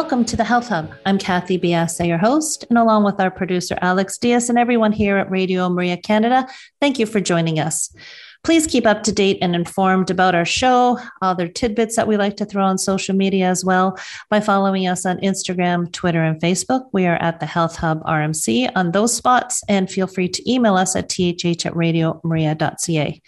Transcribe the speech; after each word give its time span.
Welcome 0.00 0.24
to 0.24 0.36
the 0.36 0.44
Health 0.44 0.68
Hub. 0.68 0.94
I'm 1.04 1.18
Kathy 1.18 1.58
Biasa, 1.58 2.08
your 2.08 2.16
host, 2.16 2.64
and 2.70 2.78
along 2.78 3.04
with 3.04 3.20
our 3.20 3.30
producer 3.30 3.76
Alex 3.82 4.16
Diaz 4.16 4.48
and 4.48 4.58
everyone 4.58 4.92
here 4.92 5.18
at 5.18 5.30
Radio 5.30 5.68
Maria 5.68 5.98
Canada, 5.98 6.48
thank 6.80 6.98
you 6.98 7.04
for 7.04 7.20
joining 7.20 7.60
us. 7.60 7.94
Please 8.42 8.66
keep 8.66 8.86
up 8.86 9.02
to 9.02 9.12
date 9.12 9.36
and 9.42 9.54
informed 9.54 10.10
about 10.10 10.34
our 10.34 10.46
show, 10.46 10.98
other 11.20 11.46
tidbits 11.46 11.96
that 11.96 12.08
we 12.08 12.16
like 12.16 12.38
to 12.38 12.46
throw 12.46 12.64
on 12.64 12.78
social 12.78 13.14
media 13.14 13.50
as 13.50 13.62
well 13.62 13.98
by 14.30 14.40
following 14.40 14.88
us 14.88 15.04
on 15.04 15.18
Instagram, 15.18 15.92
Twitter, 15.92 16.24
and 16.24 16.40
Facebook. 16.40 16.88
We 16.94 17.06
are 17.06 17.20
at 17.20 17.38
the 17.38 17.46
Health 17.46 17.76
Hub 17.76 18.02
RMC 18.04 18.72
on 18.74 18.92
those 18.92 19.14
spots, 19.14 19.62
and 19.68 19.90
feel 19.90 20.06
free 20.06 20.30
to 20.30 20.50
email 20.50 20.76
us 20.76 20.96
at 20.96 21.10
thh 21.10 21.66
at 21.66 21.74
radiomaria.ca. 21.74 23.20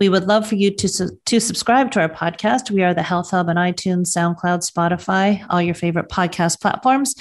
We 0.00 0.08
would 0.08 0.24
love 0.24 0.46
for 0.46 0.56
you 0.56 0.74
to, 0.74 1.16
to 1.24 1.40
subscribe 1.40 1.90
to 1.92 2.00
our 2.00 2.08
podcast. 2.08 2.70
We 2.70 2.82
are 2.82 2.94
the 2.94 3.02
Health 3.02 3.30
Hub 3.30 3.48
on 3.48 3.56
iTunes, 3.56 4.08
SoundCloud, 4.08 4.68
Spotify, 4.68 5.44
all 5.50 5.62
your 5.62 5.74
favorite 5.74 6.08
podcast 6.08 6.60
platforms. 6.60 7.14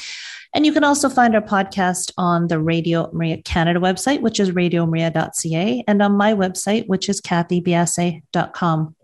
And 0.56 0.66
you 0.66 0.74
can 0.74 0.84
also 0.84 1.10
find 1.10 1.36
our 1.36 1.42
podcast 1.42 2.12
on 2.18 2.48
the 2.48 2.60
Radio 2.60 3.10
Maria 3.12 3.42
Canada 3.42 3.80
website, 3.80 4.22
which 4.22 4.40
is 4.40 4.52
radiomaria.ca, 4.52 5.84
and 5.88 6.02
on 6.02 6.14
my 6.14 6.34
website, 6.34 6.88
which 6.88 7.10
is 7.10 7.22
kathybiase.com. 7.22 8.96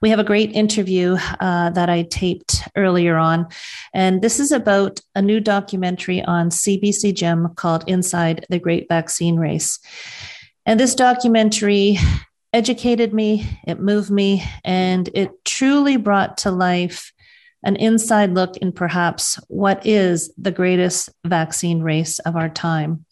We 0.00 0.10
have 0.10 0.18
a 0.20 0.24
great 0.24 0.52
interview 0.52 1.16
uh, 1.40 1.70
that 1.70 1.90
I 1.90 2.02
taped 2.02 2.62
earlier 2.76 3.16
on. 3.16 3.48
And 3.92 4.22
this 4.22 4.38
is 4.38 4.52
about 4.52 5.00
a 5.14 5.22
new 5.22 5.40
documentary 5.40 6.22
on 6.22 6.50
CBC 6.50 7.14
Gem 7.14 7.52
called 7.56 7.84
Inside 7.88 8.46
the 8.48 8.60
Great 8.60 8.86
Vaccine 8.88 9.36
Race. 9.36 9.80
And 10.64 10.78
this 10.78 10.94
documentary 10.94 11.98
educated 12.52 13.12
me, 13.12 13.60
it 13.66 13.80
moved 13.80 14.10
me, 14.10 14.42
and 14.64 15.08
it 15.14 15.30
truly 15.44 15.96
brought 15.96 16.38
to 16.38 16.50
life 16.50 17.12
an 17.64 17.76
inside 17.76 18.34
look 18.34 18.56
in 18.58 18.72
perhaps 18.72 19.38
what 19.48 19.84
is 19.84 20.32
the 20.38 20.52
greatest 20.52 21.10
vaccine 21.24 21.80
race 21.82 22.18
of 22.20 22.36
our 22.36 22.48
time. 22.48 23.04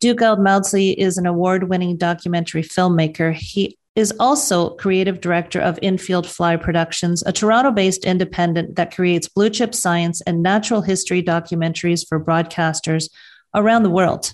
Dugald 0.00 0.38
Maudsley 0.38 0.98
is 0.98 1.18
an 1.18 1.26
award 1.26 1.68
winning 1.68 1.96
documentary 1.96 2.62
filmmaker. 2.62 3.34
He 3.34 3.76
is 3.96 4.14
also 4.20 4.70
creative 4.76 5.20
director 5.20 5.60
of 5.60 5.76
Infield 5.82 6.24
Fly 6.24 6.54
Productions, 6.54 7.24
a 7.26 7.32
Toronto 7.32 7.72
based 7.72 8.04
independent 8.04 8.76
that 8.76 8.94
creates 8.94 9.28
blue 9.28 9.50
chip 9.50 9.74
science 9.74 10.20
and 10.20 10.40
natural 10.40 10.82
history 10.82 11.20
documentaries 11.20 12.06
for 12.08 12.24
broadcasters 12.24 13.10
around 13.56 13.82
the 13.82 13.90
world. 13.90 14.32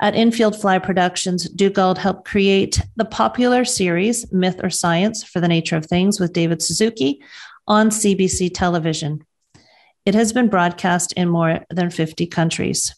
At 0.00 0.14
Infield 0.14 0.60
Fly 0.60 0.78
Productions, 0.80 1.48
Dugald 1.48 1.98
helped 1.98 2.26
create 2.26 2.80
the 2.96 3.04
popular 3.04 3.64
series 3.64 4.30
Myth 4.32 4.60
or 4.62 4.70
Science 4.70 5.22
for 5.22 5.40
the 5.40 5.48
Nature 5.48 5.76
of 5.76 5.86
Things 5.86 6.18
with 6.18 6.32
David 6.32 6.62
Suzuki 6.62 7.22
on 7.68 7.90
CBC 7.90 8.50
television. 8.52 9.24
It 10.04 10.14
has 10.14 10.32
been 10.32 10.48
broadcast 10.48 11.12
in 11.12 11.28
more 11.28 11.60
than 11.70 11.90
50 11.90 12.26
countries. 12.26 12.94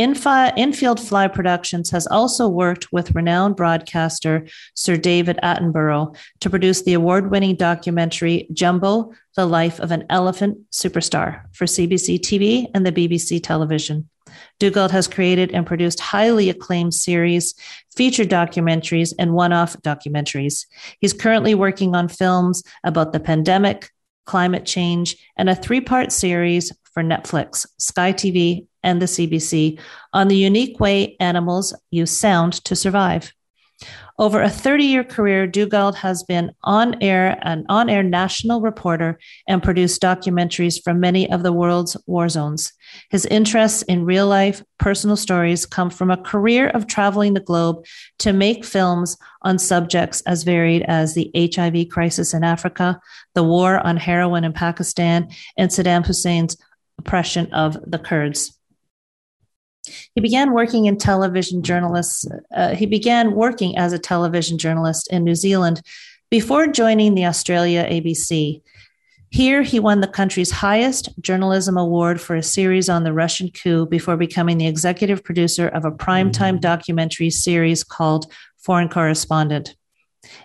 Infi- 0.00 0.56
Infield 0.56 1.00
Fly 1.00 1.26
Productions 1.26 1.90
has 1.90 2.06
also 2.06 2.46
worked 2.46 2.92
with 2.92 3.16
renowned 3.16 3.56
broadcaster 3.56 4.46
Sir 4.74 4.96
David 4.96 5.40
Attenborough 5.42 6.14
to 6.38 6.50
produce 6.50 6.82
the 6.82 6.92
award 6.92 7.32
winning 7.32 7.56
documentary 7.56 8.46
Jumbo 8.52 9.12
The 9.34 9.46
Life 9.46 9.80
of 9.80 9.90
an 9.90 10.04
Elephant 10.08 10.58
Superstar 10.70 11.42
for 11.52 11.64
CBC 11.64 12.20
TV 12.20 12.66
and 12.74 12.86
the 12.86 12.92
BBC 12.92 13.42
television. 13.42 14.08
Dugald 14.60 14.90
has 14.90 15.06
created 15.06 15.52
and 15.52 15.66
produced 15.66 16.00
highly 16.00 16.50
acclaimed 16.50 16.94
series, 16.94 17.54
feature 17.94 18.24
documentaries, 18.24 19.12
and 19.18 19.32
one 19.32 19.52
off 19.52 19.76
documentaries. 19.82 20.66
He's 21.00 21.12
currently 21.12 21.54
working 21.54 21.94
on 21.94 22.08
films 22.08 22.62
about 22.84 23.12
the 23.12 23.20
pandemic, 23.20 23.90
climate 24.26 24.66
change, 24.66 25.16
and 25.36 25.48
a 25.48 25.54
three 25.54 25.80
part 25.80 26.12
series 26.12 26.72
for 26.92 27.02
Netflix, 27.02 27.66
Sky 27.78 28.12
TV, 28.12 28.66
and 28.82 29.00
the 29.00 29.06
CBC 29.06 29.78
on 30.12 30.28
the 30.28 30.36
unique 30.36 30.80
way 30.80 31.16
animals 31.20 31.74
use 31.90 32.16
sound 32.16 32.52
to 32.64 32.74
survive. 32.74 33.32
Over 34.20 34.42
a 34.42 34.50
30 34.50 34.84
year 34.84 35.04
career, 35.04 35.46
Dugald 35.46 35.94
has 35.94 36.24
been 36.24 36.50
on 36.64 37.00
air, 37.00 37.38
an 37.42 37.64
on 37.68 37.88
air 37.88 38.02
national 38.02 38.60
reporter, 38.60 39.16
and 39.46 39.62
produced 39.62 40.02
documentaries 40.02 40.82
from 40.82 40.98
many 40.98 41.30
of 41.30 41.44
the 41.44 41.52
world's 41.52 41.96
war 42.06 42.28
zones. 42.28 42.72
His 43.10 43.26
interests 43.26 43.82
in 43.82 44.04
real 44.04 44.26
life, 44.26 44.60
personal 44.78 45.16
stories 45.16 45.66
come 45.66 45.88
from 45.88 46.10
a 46.10 46.16
career 46.16 46.68
of 46.70 46.88
traveling 46.88 47.34
the 47.34 47.40
globe 47.40 47.84
to 48.18 48.32
make 48.32 48.64
films 48.64 49.16
on 49.42 49.56
subjects 49.56 50.20
as 50.22 50.42
varied 50.42 50.82
as 50.88 51.14
the 51.14 51.30
HIV 51.34 51.88
crisis 51.88 52.34
in 52.34 52.42
Africa, 52.42 53.00
the 53.34 53.44
war 53.44 53.78
on 53.86 53.96
heroin 53.96 54.42
in 54.42 54.52
Pakistan, 54.52 55.28
and 55.56 55.70
Saddam 55.70 56.04
Hussein's 56.04 56.56
oppression 56.98 57.52
of 57.52 57.78
the 57.88 58.00
Kurds. 58.00 58.57
He 60.14 60.20
began 60.20 60.52
working 60.52 60.86
in 60.86 60.98
television 60.98 61.62
journalists. 61.62 62.26
Uh, 62.54 62.74
he 62.74 62.86
began 62.86 63.34
working 63.34 63.76
as 63.76 63.92
a 63.92 63.98
television 63.98 64.58
journalist 64.58 65.08
in 65.12 65.24
New 65.24 65.34
Zealand 65.34 65.82
before 66.30 66.66
joining 66.66 67.14
the 67.14 67.26
Australia 67.26 67.84
ABC. 67.84 68.60
Here, 69.30 69.62
he 69.62 69.78
won 69.78 70.00
the 70.00 70.08
country's 70.08 70.50
highest 70.50 71.10
journalism 71.20 71.76
award 71.76 72.20
for 72.20 72.34
a 72.34 72.42
series 72.42 72.88
on 72.88 73.04
the 73.04 73.12
Russian 73.12 73.50
coup 73.50 73.86
before 73.86 74.16
becoming 74.16 74.56
the 74.56 74.66
executive 74.66 75.22
producer 75.22 75.68
of 75.68 75.84
a 75.84 75.90
primetime 75.90 76.54
mm-hmm. 76.54 76.60
documentary 76.60 77.28
series 77.28 77.84
called 77.84 78.32
Foreign 78.56 78.88
Correspondent. 78.88 79.76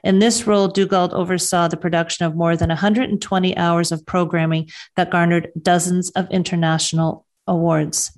In 0.03 0.19
this 0.19 0.45
role, 0.45 0.67
Dugald 0.67 1.13
oversaw 1.13 1.67
the 1.67 1.77
production 1.77 2.25
of 2.25 2.35
more 2.35 2.55
than 2.55 2.69
120 2.69 3.57
hours 3.57 3.91
of 3.91 4.05
programming 4.05 4.69
that 4.95 5.11
garnered 5.11 5.51
dozens 5.61 6.09
of 6.11 6.29
international 6.29 7.25
awards. 7.47 8.17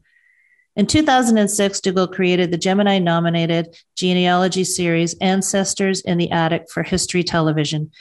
In 0.75 0.88
2006, 0.88 1.80
Dugald 1.80 2.13
created 2.13 2.52
the 2.52 2.58
Gemini 2.58 3.00
nominated 3.00 3.78
genealogy 3.96 4.66
series 4.66 5.13
Ancestors 5.22 6.02
in 6.02 6.18
the 6.18 6.30
Attic 6.31 6.69
for 6.69 6.84
History 6.84 7.24
Television. 7.24 7.91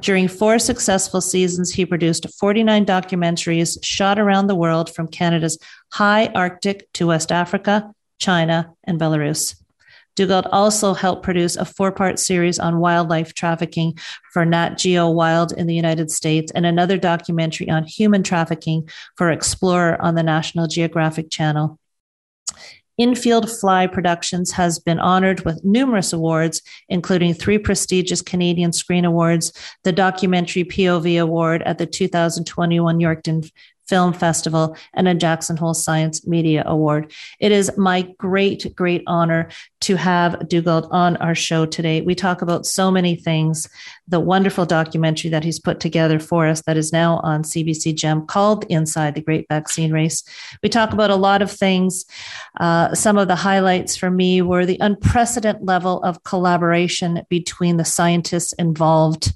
During 0.00 0.28
four 0.28 0.60
successful 0.60 1.20
seasons, 1.20 1.72
he 1.72 1.84
produced 1.84 2.32
49 2.38 2.86
documentaries 2.86 3.78
shot 3.82 4.16
around 4.16 4.46
the 4.46 4.54
world 4.54 4.94
from 4.94 5.08
Canada's 5.08 5.58
high 5.92 6.26
Arctic 6.28 6.88
to 6.92 7.08
West 7.08 7.32
Africa, 7.32 7.92
China, 8.18 8.74
and 8.84 9.00
Belarus. 9.00 9.56
Dugald 10.14 10.48
also 10.52 10.94
helped 10.94 11.24
produce 11.24 11.56
a 11.56 11.64
four 11.64 11.90
part 11.90 12.20
series 12.20 12.60
on 12.60 12.78
wildlife 12.78 13.34
trafficking 13.34 13.98
for 14.32 14.44
Nat 14.44 14.78
Geo 14.78 15.10
Wild 15.10 15.50
in 15.52 15.66
the 15.66 15.74
United 15.74 16.12
States 16.12 16.52
and 16.54 16.64
another 16.64 16.96
documentary 16.96 17.68
on 17.68 17.82
human 17.82 18.22
trafficking 18.22 18.88
for 19.16 19.32
Explorer 19.32 20.00
on 20.00 20.14
the 20.14 20.22
National 20.22 20.68
Geographic 20.68 21.28
Channel. 21.28 21.79
Infield 23.00 23.50
Fly 23.50 23.86
Productions 23.86 24.50
has 24.50 24.78
been 24.78 24.98
honored 24.98 25.42
with 25.46 25.64
numerous 25.64 26.12
awards, 26.12 26.60
including 26.90 27.32
three 27.32 27.56
prestigious 27.56 28.20
Canadian 28.20 28.74
Screen 28.74 29.06
Awards, 29.06 29.54
the 29.84 29.92
Documentary 29.92 30.64
POV 30.64 31.18
Award 31.18 31.62
at 31.62 31.78
the 31.78 31.86
2021 31.86 32.98
Yorkton 32.98 33.50
Film 33.90 34.12
Festival 34.12 34.76
and 34.94 35.08
a 35.08 35.14
Jackson 35.14 35.56
Hole 35.56 35.74
Science 35.74 36.24
Media 36.24 36.62
Award. 36.64 37.12
It 37.40 37.50
is 37.50 37.76
my 37.76 38.02
great, 38.18 38.74
great 38.76 39.02
honor 39.08 39.48
to 39.80 39.96
have 39.96 40.34
Dugald 40.48 40.86
on 40.92 41.16
our 41.16 41.34
show 41.34 41.66
today. 41.66 42.00
We 42.00 42.14
talk 42.14 42.40
about 42.40 42.66
so 42.66 42.92
many 42.92 43.16
things. 43.16 43.68
The 44.06 44.20
wonderful 44.20 44.64
documentary 44.64 45.30
that 45.30 45.42
he's 45.42 45.58
put 45.58 45.80
together 45.80 46.20
for 46.20 46.46
us 46.46 46.62
that 46.62 46.76
is 46.76 46.92
now 46.92 47.18
on 47.24 47.42
CBC 47.42 47.96
Gem 47.96 48.26
called 48.26 48.64
Inside 48.68 49.16
the 49.16 49.22
Great 49.22 49.46
Vaccine 49.48 49.92
Race. 49.92 50.22
We 50.62 50.68
talk 50.68 50.92
about 50.92 51.10
a 51.10 51.16
lot 51.16 51.42
of 51.42 51.50
things. 51.50 52.04
Uh, 52.60 52.94
some 52.94 53.18
of 53.18 53.26
the 53.26 53.34
highlights 53.34 53.96
for 53.96 54.10
me 54.10 54.40
were 54.40 54.66
the 54.66 54.78
unprecedented 54.80 55.66
level 55.66 56.00
of 56.04 56.22
collaboration 56.22 57.22
between 57.28 57.76
the 57.76 57.84
scientists 57.84 58.52
involved 58.52 59.32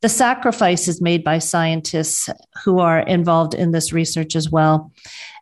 the 0.00 0.08
sacrifices 0.08 1.00
made 1.00 1.24
by 1.24 1.38
scientists 1.38 2.28
who 2.62 2.78
are 2.78 3.00
involved 3.00 3.54
in 3.54 3.72
this 3.72 3.92
research 3.92 4.36
as 4.36 4.50
well, 4.50 4.92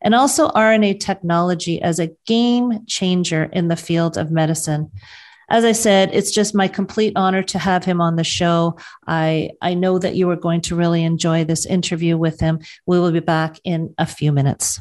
and 0.03 0.15
also 0.15 0.49
RNA 0.51 1.01
technology 1.01 1.83
as 1.83 1.99
a 1.99 2.11
game 2.27 2.87
changer 2.87 3.45
in 3.53 3.69
the 3.69 3.77
field 3.77 4.17
of 4.17 4.31
medicine. 4.31 4.91
As 5.49 5.65
I 5.65 5.73
said, 5.73 6.11
it's 6.13 6.33
just 6.33 6.55
my 6.55 6.69
complete 6.69 7.13
honor 7.15 7.43
to 7.43 7.59
have 7.59 7.85
him 7.85 8.01
on 8.01 8.17
the 8.17 8.25
show. 8.25 8.79
I, 9.07 9.51
I 9.61 9.75
know 9.75 9.99
that 9.99 10.15
you 10.15 10.31
are 10.31 10.37
going 10.37 10.63
to 10.63 10.77
really 10.77 11.05
enjoy 11.05 11.45
this 11.45 11.67
interview 11.67 12.17
with 12.17 12.41
him. 12.41 12.61
We 12.87 12.99
will 12.99 13.13
be 13.13 13.21
back 13.21 13.59
in 13.65 13.95
a 13.99 14.07
few 14.07 14.33
minutes. 14.33 14.81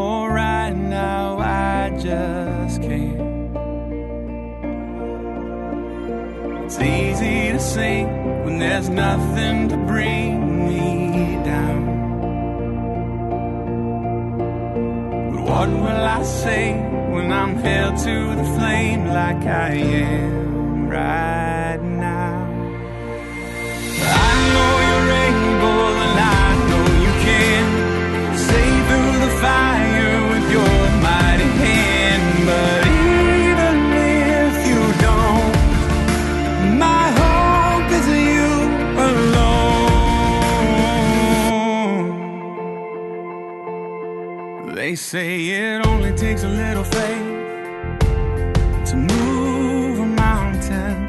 Oh, 0.00 0.26
right 0.28 0.70
now 0.70 1.38
I 1.40 1.90
just 1.98 2.80
can't. 2.80 3.18
It's 6.64 6.78
easy 6.78 7.50
to 7.50 7.58
sing 7.58 8.06
when 8.44 8.60
there's 8.60 8.88
nothing 8.88 9.68
to 9.70 9.76
bring 9.76 10.68
me 10.68 11.42
down. 11.44 11.80
But 15.32 15.42
what 15.50 15.68
will 15.68 16.04
I 16.18 16.22
say 16.22 16.74
when 17.10 17.32
I'm 17.32 17.56
held 17.56 17.96
to 18.06 18.36
the 18.36 18.44
flame 18.56 19.04
like 19.08 19.44
I 19.46 19.70
am 19.72 20.88
right 20.88 21.82
now? 21.82 22.47
They 44.88 44.94
say 44.94 45.48
it 45.50 45.86
only 45.86 46.16
takes 46.16 46.44
a 46.44 46.48
little 46.48 46.82
faith 46.82 47.98
to 48.88 48.96
move 48.96 49.98
a 49.98 50.06
mountain. 50.06 51.06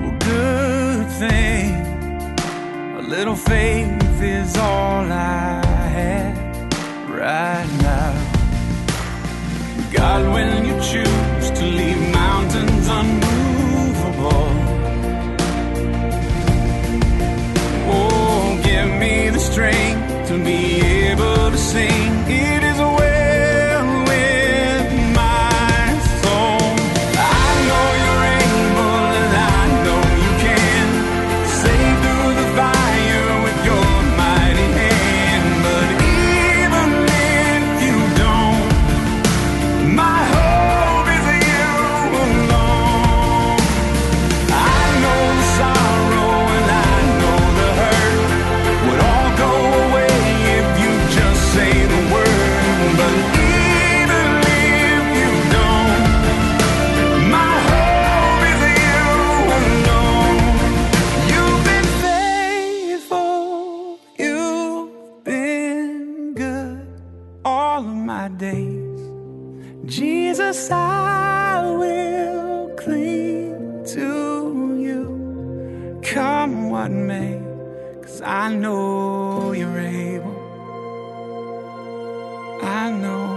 Well, 0.00 0.16
good 0.20 1.10
thing 1.18 1.74
a 2.96 3.02
little 3.02 3.34
faith 3.34 4.22
is 4.22 4.56
all 4.56 5.10
I 5.10 5.60
have 5.98 7.10
right 7.10 7.66
now. 7.66 7.75
I 82.86 82.90
know 82.92 83.35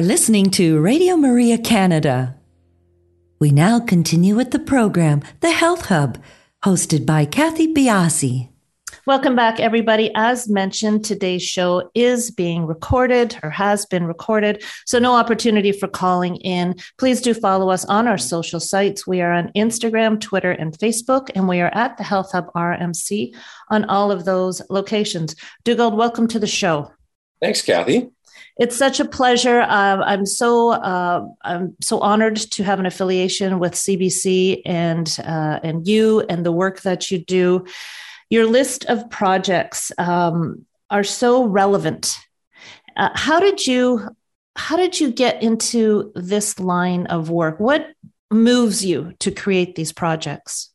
are 0.00 0.02
listening 0.02 0.48
to 0.48 0.80
Radio 0.80 1.14
Maria 1.14 1.58
Canada. 1.58 2.34
We 3.38 3.50
now 3.50 3.78
continue 3.78 4.34
with 4.34 4.50
the 4.50 4.58
program, 4.58 5.20
The 5.40 5.50
Health 5.50 5.86
Hub, 5.86 6.16
hosted 6.64 7.04
by 7.04 7.26
Kathy 7.26 7.74
Biasi. 7.74 8.48
Welcome 9.04 9.36
back, 9.36 9.60
everybody. 9.60 10.10
As 10.14 10.48
mentioned, 10.48 11.04
today's 11.04 11.42
show 11.42 11.90
is 11.94 12.30
being 12.30 12.64
recorded 12.64 13.38
or 13.42 13.50
has 13.50 13.84
been 13.84 14.06
recorded, 14.06 14.64
so 14.86 14.98
no 14.98 15.14
opportunity 15.14 15.70
for 15.70 15.86
calling 15.86 16.36
in. 16.36 16.76
Please 16.96 17.20
do 17.20 17.34
follow 17.34 17.68
us 17.68 17.84
on 17.84 18.08
our 18.08 18.16
social 18.16 18.58
sites. 18.58 19.06
We 19.06 19.20
are 19.20 19.32
on 19.32 19.52
Instagram, 19.54 20.18
Twitter, 20.18 20.52
and 20.52 20.72
Facebook, 20.78 21.30
and 21.34 21.46
we 21.46 21.60
are 21.60 21.74
at 21.74 21.98
the 21.98 22.04
Health 22.04 22.32
Hub 22.32 22.50
RMC 22.54 23.34
on 23.68 23.84
all 23.84 24.10
of 24.10 24.24
those 24.24 24.62
locations. 24.70 25.36
Dugald, 25.66 25.94
welcome 25.94 26.26
to 26.28 26.38
the 26.38 26.46
show. 26.46 26.90
Thanks, 27.42 27.60
Kathy. 27.62 28.10
It's 28.56 28.76
such 28.76 29.00
a 29.00 29.04
pleasure. 29.04 29.60
Uh, 29.60 30.02
I'm 30.04 30.26
so 30.26 30.72
uh, 30.72 31.26
I'm 31.42 31.76
so 31.80 32.00
honored 32.00 32.36
to 32.36 32.62
have 32.64 32.78
an 32.78 32.86
affiliation 32.86 33.58
with 33.58 33.72
CBC 33.72 34.62
and 34.66 35.16
uh, 35.24 35.60
and 35.62 35.86
you 35.86 36.20
and 36.28 36.44
the 36.44 36.52
work 36.52 36.82
that 36.82 37.10
you 37.10 37.18
do. 37.18 37.64
Your 38.28 38.46
list 38.46 38.84
of 38.86 39.08
projects 39.10 39.92
um, 39.98 40.66
are 40.90 41.04
so 41.04 41.44
relevant. 41.44 42.16
Uh, 42.96 43.10
how 43.14 43.40
did 43.40 43.66
you 43.66 44.08
how 44.56 44.76
did 44.76 45.00
you 45.00 45.10
get 45.10 45.42
into 45.42 46.12
this 46.14 46.58
line 46.58 47.06
of 47.06 47.30
work? 47.30 47.58
What 47.60 47.88
moves 48.30 48.84
you 48.84 49.14
to 49.20 49.30
create 49.30 49.74
these 49.74 49.92
projects? 49.92 50.70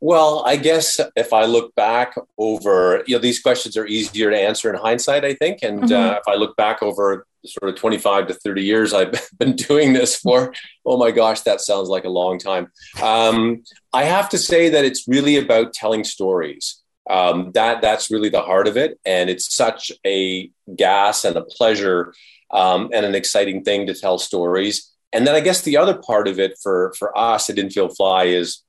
Well, 0.00 0.44
I 0.46 0.56
guess 0.56 1.00
if 1.16 1.32
I 1.32 1.44
look 1.44 1.74
back 1.74 2.14
over, 2.36 3.02
you 3.06 3.16
know, 3.16 3.20
these 3.20 3.40
questions 3.40 3.76
are 3.76 3.86
easier 3.86 4.30
to 4.30 4.38
answer 4.38 4.72
in 4.72 4.76
hindsight, 4.80 5.24
I 5.24 5.34
think. 5.34 5.60
And 5.62 5.82
mm-hmm. 5.82 5.92
uh, 5.92 6.12
if 6.12 6.28
I 6.28 6.34
look 6.36 6.56
back 6.56 6.82
over 6.82 7.26
sort 7.44 7.70
of 7.70 7.76
25 7.76 8.28
to 8.28 8.34
30 8.34 8.62
years 8.62 8.92
I've 8.92 9.12
been 9.38 9.56
doing 9.56 9.92
this 9.92 10.16
for, 10.16 10.54
oh 10.86 10.96
my 10.96 11.10
gosh, 11.10 11.40
that 11.42 11.60
sounds 11.60 11.88
like 11.88 12.04
a 12.04 12.10
long 12.10 12.38
time. 12.38 12.70
Um, 13.02 13.64
I 13.92 14.04
have 14.04 14.28
to 14.30 14.38
say 14.38 14.68
that 14.70 14.84
it's 14.84 15.08
really 15.08 15.36
about 15.36 15.72
telling 15.72 16.04
stories. 16.04 16.82
Um, 17.10 17.52
that 17.52 17.80
that's 17.80 18.10
really 18.10 18.28
the 18.28 18.42
heart 18.42 18.68
of 18.68 18.76
it, 18.76 19.00
and 19.06 19.30
it's 19.30 19.54
such 19.54 19.90
a 20.06 20.50
gas 20.76 21.24
and 21.24 21.36
a 21.36 21.42
pleasure 21.42 22.12
um, 22.50 22.90
and 22.92 23.06
an 23.06 23.14
exciting 23.14 23.64
thing 23.64 23.86
to 23.86 23.94
tell 23.94 24.18
stories. 24.18 24.92
And 25.14 25.26
then 25.26 25.34
I 25.34 25.40
guess 25.40 25.62
the 25.62 25.78
other 25.78 25.94
part 25.94 26.28
of 26.28 26.38
it 26.38 26.58
for 26.62 26.92
for 26.98 27.16
us 27.16 27.48
at 27.48 27.58
Infield 27.58 27.96
Fly 27.96 28.24
is 28.24 28.62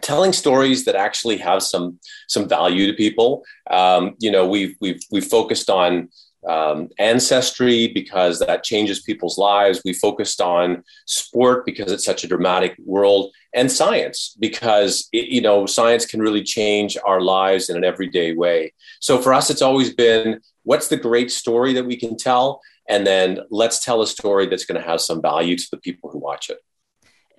telling 0.00 0.32
stories 0.32 0.84
that 0.86 0.96
actually 0.96 1.36
have 1.38 1.62
some 1.62 1.98
some 2.28 2.48
value 2.48 2.86
to 2.86 2.94
people. 2.94 3.44
Um, 3.70 4.14
you 4.18 4.30
know, 4.30 4.46
we've 4.46 4.76
we've 4.80 5.00
we've 5.10 5.26
focused 5.26 5.68
on 5.68 6.08
um, 6.48 6.88
ancestry 6.98 7.88
because 7.88 8.40
that 8.40 8.64
changes 8.64 9.02
people's 9.02 9.38
lives. 9.38 9.80
We 9.84 9.92
focused 9.92 10.40
on 10.40 10.82
sport 11.06 11.64
because 11.64 11.92
it's 11.92 12.04
such 12.04 12.24
a 12.24 12.28
dramatic 12.28 12.74
world, 12.84 13.32
and 13.54 13.70
science 13.70 14.34
because 14.38 15.08
it, 15.12 15.28
you 15.28 15.42
know 15.42 15.66
science 15.66 16.06
can 16.06 16.20
really 16.20 16.42
change 16.42 16.96
our 17.04 17.20
lives 17.20 17.68
in 17.68 17.76
an 17.76 17.84
everyday 17.84 18.32
way. 18.32 18.72
So 19.00 19.20
for 19.20 19.34
us, 19.34 19.50
it's 19.50 19.62
always 19.62 19.94
been 19.94 20.40
what's 20.64 20.88
the 20.88 20.96
great 20.96 21.30
story 21.30 21.74
that 21.74 21.84
we 21.84 21.96
can 21.96 22.16
tell, 22.16 22.60
and 22.88 23.06
then 23.06 23.40
let's 23.50 23.84
tell 23.84 24.00
a 24.00 24.06
story 24.06 24.46
that's 24.46 24.64
going 24.64 24.80
to 24.80 24.88
have 24.88 25.00
some 25.00 25.20
value 25.20 25.56
to 25.56 25.68
the 25.70 25.78
people 25.78 26.10
who 26.10 26.18
watch 26.18 26.48
it. 26.48 26.58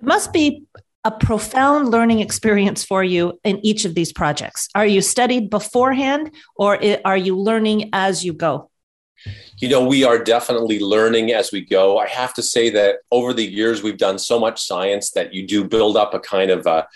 It 0.00 0.06
must 0.06 0.32
be 0.32 0.64
a 1.04 1.10
profound 1.10 1.90
learning 1.90 2.20
experience 2.20 2.84
for 2.84 3.04
you 3.04 3.38
in 3.44 3.64
each 3.64 3.84
of 3.84 3.94
these 3.94 4.12
projects? 4.12 4.68
Are 4.74 4.86
you 4.86 5.02
studied 5.02 5.50
beforehand 5.50 6.32
or 6.56 6.78
are 7.04 7.16
you 7.16 7.38
learning 7.38 7.90
as 7.92 8.24
you 8.24 8.32
go? 8.32 8.70
You 9.58 9.68
know, 9.68 9.84
we 9.84 10.04
are 10.04 10.18
definitely 10.18 10.80
learning 10.80 11.32
as 11.32 11.52
we 11.52 11.62
go. 11.62 11.98
I 11.98 12.06
have 12.08 12.34
to 12.34 12.42
say 12.42 12.70
that 12.70 12.96
over 13.10 13.32
the 13.32 13.44
years, 13.44 13.82
we've 13.82 13.96
done 13.96 14.18
so 14.18 14.38
much 14.38 14.62
science 14.62 15.12
that 15.12 15.32
you 15.32 15.46
do 15.46 15.64
build 15.64 15.96
up 15.96 16.12
a 16.12 16.20
kind 16.20 16.50
of 16.50 16.66
a, 16.66 16.86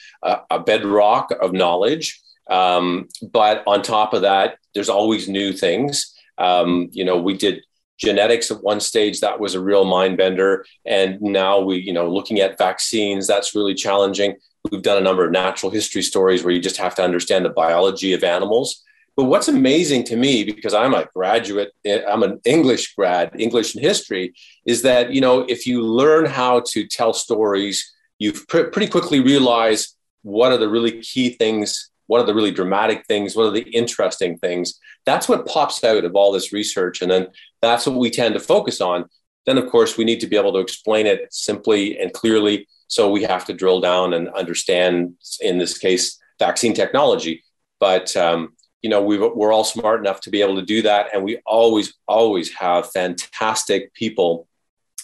a 0.51 0.59
bedrock 0.59 1.31
of 1.41 1.53
knowledge. 1.53 2.21
Um, 2.51 3.09
but 3.23 3.63
on 3.67 3.83
top 3.83 4.13
of 4.13 4.23
that, 4.23 4.59
there's 4.75 4.89
always 4.89 5.29
new 5.29 5.53
things. 5.53 6.15
Um, 6.37 6.89
you 6.93 7.05
know, 7.05 7.19
we 7.19 7.37
did 7.37 7.63
genetics 7.99 8.51
at 8.51 8.63
one 8.63 8.81
stage 8.81 9.21
that 9.21 9.41
was 9.41 9.55
a 9.55 9.61
real 9.61 9.85
mind 9.85 10.17
bender. 10.17 10.65
And 10.87 11.21
now 11.21 11.61
we 11.61 11.77
you 11.77 11.93
know 11.93 12.11
looking 12.11 12.41
at 12.41 12.59
vaccines 12.59 13.27
that's 13.27 13.55
really 13.55 13.75
challenging. 13.75 14.37
We've 14.71 14.83
done 14.83 14.99
a 14.99 15.03
number 15.05 15.25
of 15.25 15.33
natural 15.33 15.71
history 15.71 16.03
stories 16.03 16.45
where 16.45 16.53
you 16.53 16.61
just 16.61 16.77
have 16.77 16.95
to 16.97 17.03
understand 17.03 17.45
the 17.45 17.51
biology 17.51 18.13
of 18.13 18.25
animals. 18.25 18.83
But 19.17 19.25
what's 19.25 19.49
amazing 19.49 20.05
to 20.05 20.17
me 20.17 20.45
because 20.45 20.73
i'm 20.73 20.95
a 20.95 21.09
graduate 21.13 21.73
i'm 22.09 22.23
an 22.23 22.41
english 22.45 22.95
grad 22.95 23.33
english 23.37 23.75
and 23.75 23.83
history 23.83 24.33
is 24.65 24.83
that 24.83 25.13
you 25.13 25.21
know 25.21 25.41
if 25.41 25.67
you 25.67 25.83
learn 25.83 26.25
how 26.25 26.61
to 26.69 26.87
tell 26.87 27.13
stories 27.13 27.93
you 28.21 28.33
pr- 28.33 28.71
pretty 28.73 28.87
quickly 28.87 29.19
realize 29.19 29.97
what 30.23 30.53
are 30.53 30.57
the 30.57 30.69
really 30.69 31.01
key 31.01 31.31
things 31.31 31.91
what 32.09 32.21
are 32.21 32.27
the 32.27 32.35
really 32.35 32.51
dramatic 32.51 33.07
things? 33.07 33.37
What 33.37 33.47
are 33.47 33.53
the 33.53 33.69
interesting 33.71 34.39
things? 34.39 34.81
That's 35.07 35.29
what 35.29 35.47
pops 35.47 35.85
out 35.85 36.05
of 36.05 36.17
all 36.17 36.33
this 36.33 36.53
research 36.53 37.01
and 37.01 37.11
then 37.11 37.29
that's 37.63 37.87
what 37.87 37.97
we 37.97 38.11
tend 38.11 38.35
to 38.35 38.41
focus 38.41 38.81
on. 38.81 39.05
Then 39.47 39.59
of 39.59 39.71
course 39.71 39.97
we 39.97 40.05
need 40.05 40.21
to 40.21 40.27
be 40.27 40.37
able 40.37 40.53
to 40.55 40.59
explain 40.59 41.07
it 41.07 41.29
simply 41.31 41.99
and 41.99 42.13
clearly 42.13 42.67
so 42.89 43.11
we 43.11 43.23
have 43.23 43.45
to 43.45 43.53
drill 43.53 43.81
down 43.81 44.15
and 44.15 44.29
understand 44.31 45.15
in 45.41 45.59
this 45.59 45.79
case 45.79 46.19
vaccine 46.39 46.75
technology. 46.75 47.45
But 47.79 48.17
um, 48.17 48.55
you 48.83 48.89
know 48.91 49.03
we 49.03 49.19
are 49.19 49.53
all 49.53 49.65
smart 49.65 50.01
enough 50.01 50.21
to 50.23 50.31
be 50.31 50.41
able 50.41 50.57
to 50.57 50.65
do 50.65 50.83
that 50.83 51.15
and 51.15 51.23
we 51.23 51.39
always 51.47 51.95
always 52.07 52.53
have 52.55 52.91
fantastic 52.91 53.93
people 53.93 54.49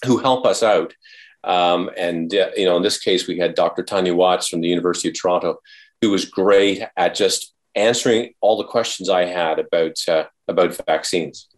who 0.07 0.19
help 0.19 0.47
us 0.47 0.63
out. 0.63 0.95
Um, 1.43 1.91
and 1.99 2.35
uh, 2.35 2.51
you 2.57 2.65
know 2.65 2.79
in 2.79 2.83
this 2.83 2.99
case 2.99 3.27
we 3.29 3.39
had 3.39 3.55
dr 3.55 3.83
tania 3.83 4.15
watts 4.15 4.49
from 4.49 4.63
the 4.63 4.69
university 4.69 5.09
of 5.11 5.21
toronto 5.21 5.59
who 6.05 6.11
was 6.11 6.27
great 6.27 6.83
at 6.99 7.15
just 7.15 7.55
answering 7.75 8.35
all 8.43 8.59
the 8.59 8.65
questions 8.65 9.09
I 9.09 9.25
had 9.25 9.59
about 9.59 9.97
uh, 10.07 10.25
about 10.47 10.79
vaccines. 10.87 11.49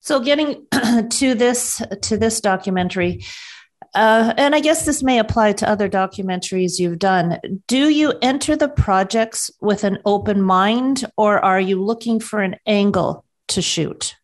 So, 0.00 0.20
getting 0.20 0.66
to 1.10 1.34
this 1.34 1.80
to 2.02 2.18
this 2.18 2.42
documentary, 2.42 3.24
uh, 3.94 4.34
and 4.36 4.54
I 4.54 4.60
guess 4.60 4.84
this 4.84 5.02
may 5.02 5.18
apply 5.18 5.54
to 5.54 5.68
other 5.68 5.88
documentaries 5.88 6.78
you've 6.78 6.98
done. 6.98 7.38
Do 7.66 7.88
you 7.88 8.12
enter 8.20 8.54
the 8.54 8.68
projects 8.68 9.50
with 9.62 9.82
an 9.82 9.98
open 10.04 10.42
mind, 10.42 11.06
or 11.16 11.42
are 11.42 11.60
you 11.60 11.82
looking 11.82 12.20
for 12.20 12.40
an 12.40 12.56
angle 12.66 13.24
to 13.48 13.62
shoot? 13.62 14.14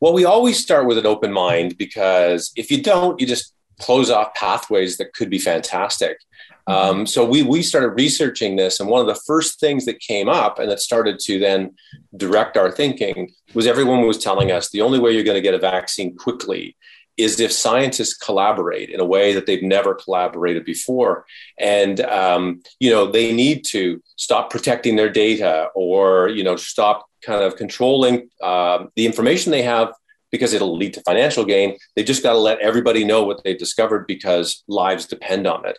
Well, 0.00 0.12
we 0.12 0.24
always 0.24 0.58
start 0.58 0.88
with 0.88 0.98
an 0.98 1.06
open 1.06 1.32
mind 1.32 1.78
because 1.78 2.50
if 2.56 2.72
you 2.72 2.82
don't, 2.82 3.20
you 3.20 3.26
just 3.26 3.54
close 3.78 4.10
off 4.10 4.34
pathways 4.34 4.96
that 4.96 5.14
could 5.14 5.30
be 5.30 5.38
fantastic. 5.38 6.18
Um, 6.66 7.06
so 7.06 7.24
we 7.24 7.42
we 7.42 7.62
started 7.62 7.88
researching 7.90 8.56
this, 8.56 8.80
and 8.80 8.88
one 8.88 9.00
of 9.00 9.06
the 9.06 9.20
first 9.26 9.58
things 9.58 9.84
that 9.86 10.00
came 10.00 10.28
up 10.28 10.58
and 10.58 10.70
that 10.70 10.80
started 10.80 11.18
to 11.20 11.38
then 11.38 11.74
direct 12.16 12.56
our 12.56 12.70
thinking 12.70 13.32
was 13.54 13.66
everyone 13.66 14.06
was 14.06 14.18
telling 14.18 14.52
us 14.52 14.70
the 14.70 14.80
only 14.80 14.98
way 14.98 15.12
you're 15.12 15.24
going 15.24 15.36
to 15.36 15.40
get 15.40 15.54
a 15.54 15.58
vaccine 15.58 16.16
quickly 16.16 16.76
is 17.16 17.38
if 17.40 17.52
scientists 17.52 18.14
collaborate 18.16 18.88
in 18.88 18.98
a 18.98 19.04
way 19.04 19.34
that 19.34 19.46
they've 19.46 19.62
never 19.62 19.94
collaborated 19.94 20.64
before, 20.64 21.26
and 21.58 22.00
um, 22.00 22.62
you 22.78 22.90
know 22.90 23.10
they 23.10 23.32
need 23.32 23.64
to 23.66 24.02
stop 24.16 24.50
protecting 24.50 24.96
their 24.96 25.10
data 25.10 25.68
or 25.74 26.28
you 26.28 26.44
know 26.44 26.56
stop 26.56 27.06
kind 27.24 27.42
of 27.42 27.56
controlling 27.56 28.28
uh, 28.42 28.84
the 28.96 29.06
information 29.06 29.52
they 29.52 29.62
have 29.62 29.92
because 30.30 30.54
it'll 30.54 30.76
lead 30.76 30.94
to 30.94 31.02
financial 31.02 31.44
gain. 31.44 31.76
They 31.94 32.02
just 32.02 32.22
got 32.22 32.32
to 32.32 32.38
let 32.38 32.58
everybody 32.60 33.04
know 33.04 33.22
what 33.22 33.44
they've 33.44 33.58
discovered 33.58 34.06
because 34.06 34.64
lives 34.66 35.06
depend 35.06 35.46
on 35.46 35.66
it. 35.66 35.78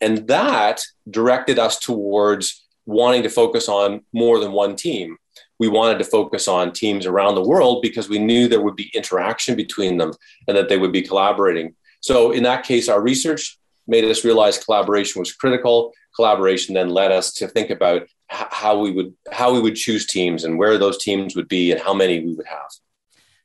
And 0.00 0.26
that 0.28 0.82
directed 1.10 1.58
us 1.58 1.78
towards 1.78 2.66
wanting 2.86 3.22
to 3.22 3.28
focus 3.28 3.68
on 3.68 4.02
more 4.12 4.38
than 4.38 4.52
one 4.52 4.76
team. 4.76 5.16
We 5.58 5.68
wanted 5.68 5.98
to 5.98 6.04
focus 6.04 6.48
on 6.48 6.72
teams 6.72 7.04
around 7.04 7.34
the 7.34 7.46
world 7.46 7.82
because 7.82 8.08
we 8.08 8.18
knew 8.18 8.48
there 8.48 8.62
would 8.62 8.76
be 8.76 8.90
interaction 8.94 9.56
between 9.56 9.98
them 9.98 10.12
and 10.46 10.56
that 10.56 10.68
they 10.68 10.78
would 10.78 10.92
be 10.92 11.02
collaborating. 11.02 11.74
So, 12.00 12.30
in 12.30 12.44
that 12.44 12.64
case, 12.64 12.88
our 12.88 13.00
research 13.00 13.58
made 13.88 14.04
us 14.04 14.24
realize 14.24 14.62
collaboration 14.62 15.18
was 15.18 15.32
critical. 15.32 15.92
Collaboration 16.14 16.74
then 16.74 16.90
led 16.90 17.10
us 17.10 17.32
to 17.34 17.48
think 17.48 17.70
about 17.70 18.06
how 18.28 18.78
we 18.78 18.90
would 18.92 19.14
how 19.32 19.52
we 19.52 19.60
would 19.60 19.74
choose 19.74 20.06
teams 20.06 20.44
and 20.44 20.58
where 20.58 20.78
those 20.78 21.02
teams 21.02 21.34
would 21.34 21.48
be 21.48 21.72
and 21.72 21.80
how 21.80 21.94
many 21.94 22.20
we 22.24 22.34
would 22.34 22.46
have. 22.46 22.70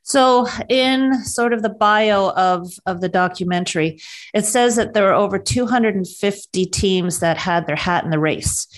So, 0.06 0.46
in 0.68 1.24
sort 1.24 1.54
of 1.54 1.62
the 1.62 1.70
bio 1.70 2.30
of, 2.32 2.78
of 2.84 3.00
the 3.00 3.08
documentary, 3.08 4.00
it 4.34 4.44
says 4.44 4.76
that 4.76 4.92
there 4.92 5.08
are 5.08 5.14
over 5.14 5.38
250 5.38 6.66
teams 6.66 7.20
that 7.20 7.38
had 7.38 7.66
their 7.66 7.74
hat 7.74 8.04
in 8.04 8.10
the 8.10 8.18
race. 8.18 8.68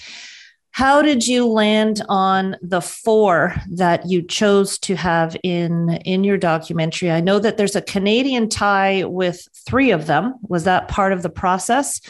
How 0.71 1.03
did 1.03 1.27
you 1.27 1.49
land 1.49 2.01
on 2.09 2.55
the 2.63 2.81
four 2.81 3.55
that 3.73 4.07
you 4.09 4.23
chose 4.23 4.79
to 4.81 4.95
have 4.95 5.37
in 5.43 5.99
in 6.05 6.23
your 6.23 6.37
documentary? 6.37 7.11
I 7.11 7.21
know 7.21 7.41
that 7.41 7.57
there's 7.57 7.75
a 7.75 7.83
Canadian 7.83 8.49
tie 8.49 9.05
with 9.05 9.49
three 9.67 9.91
of 9.91 10.07
them. 10.07 10.35
Was 10.43 10.63
that 10.63 10.87
part 10.87 11.13
of 11.13 11.23
the 11.23 11.31
process? 11.31 12.01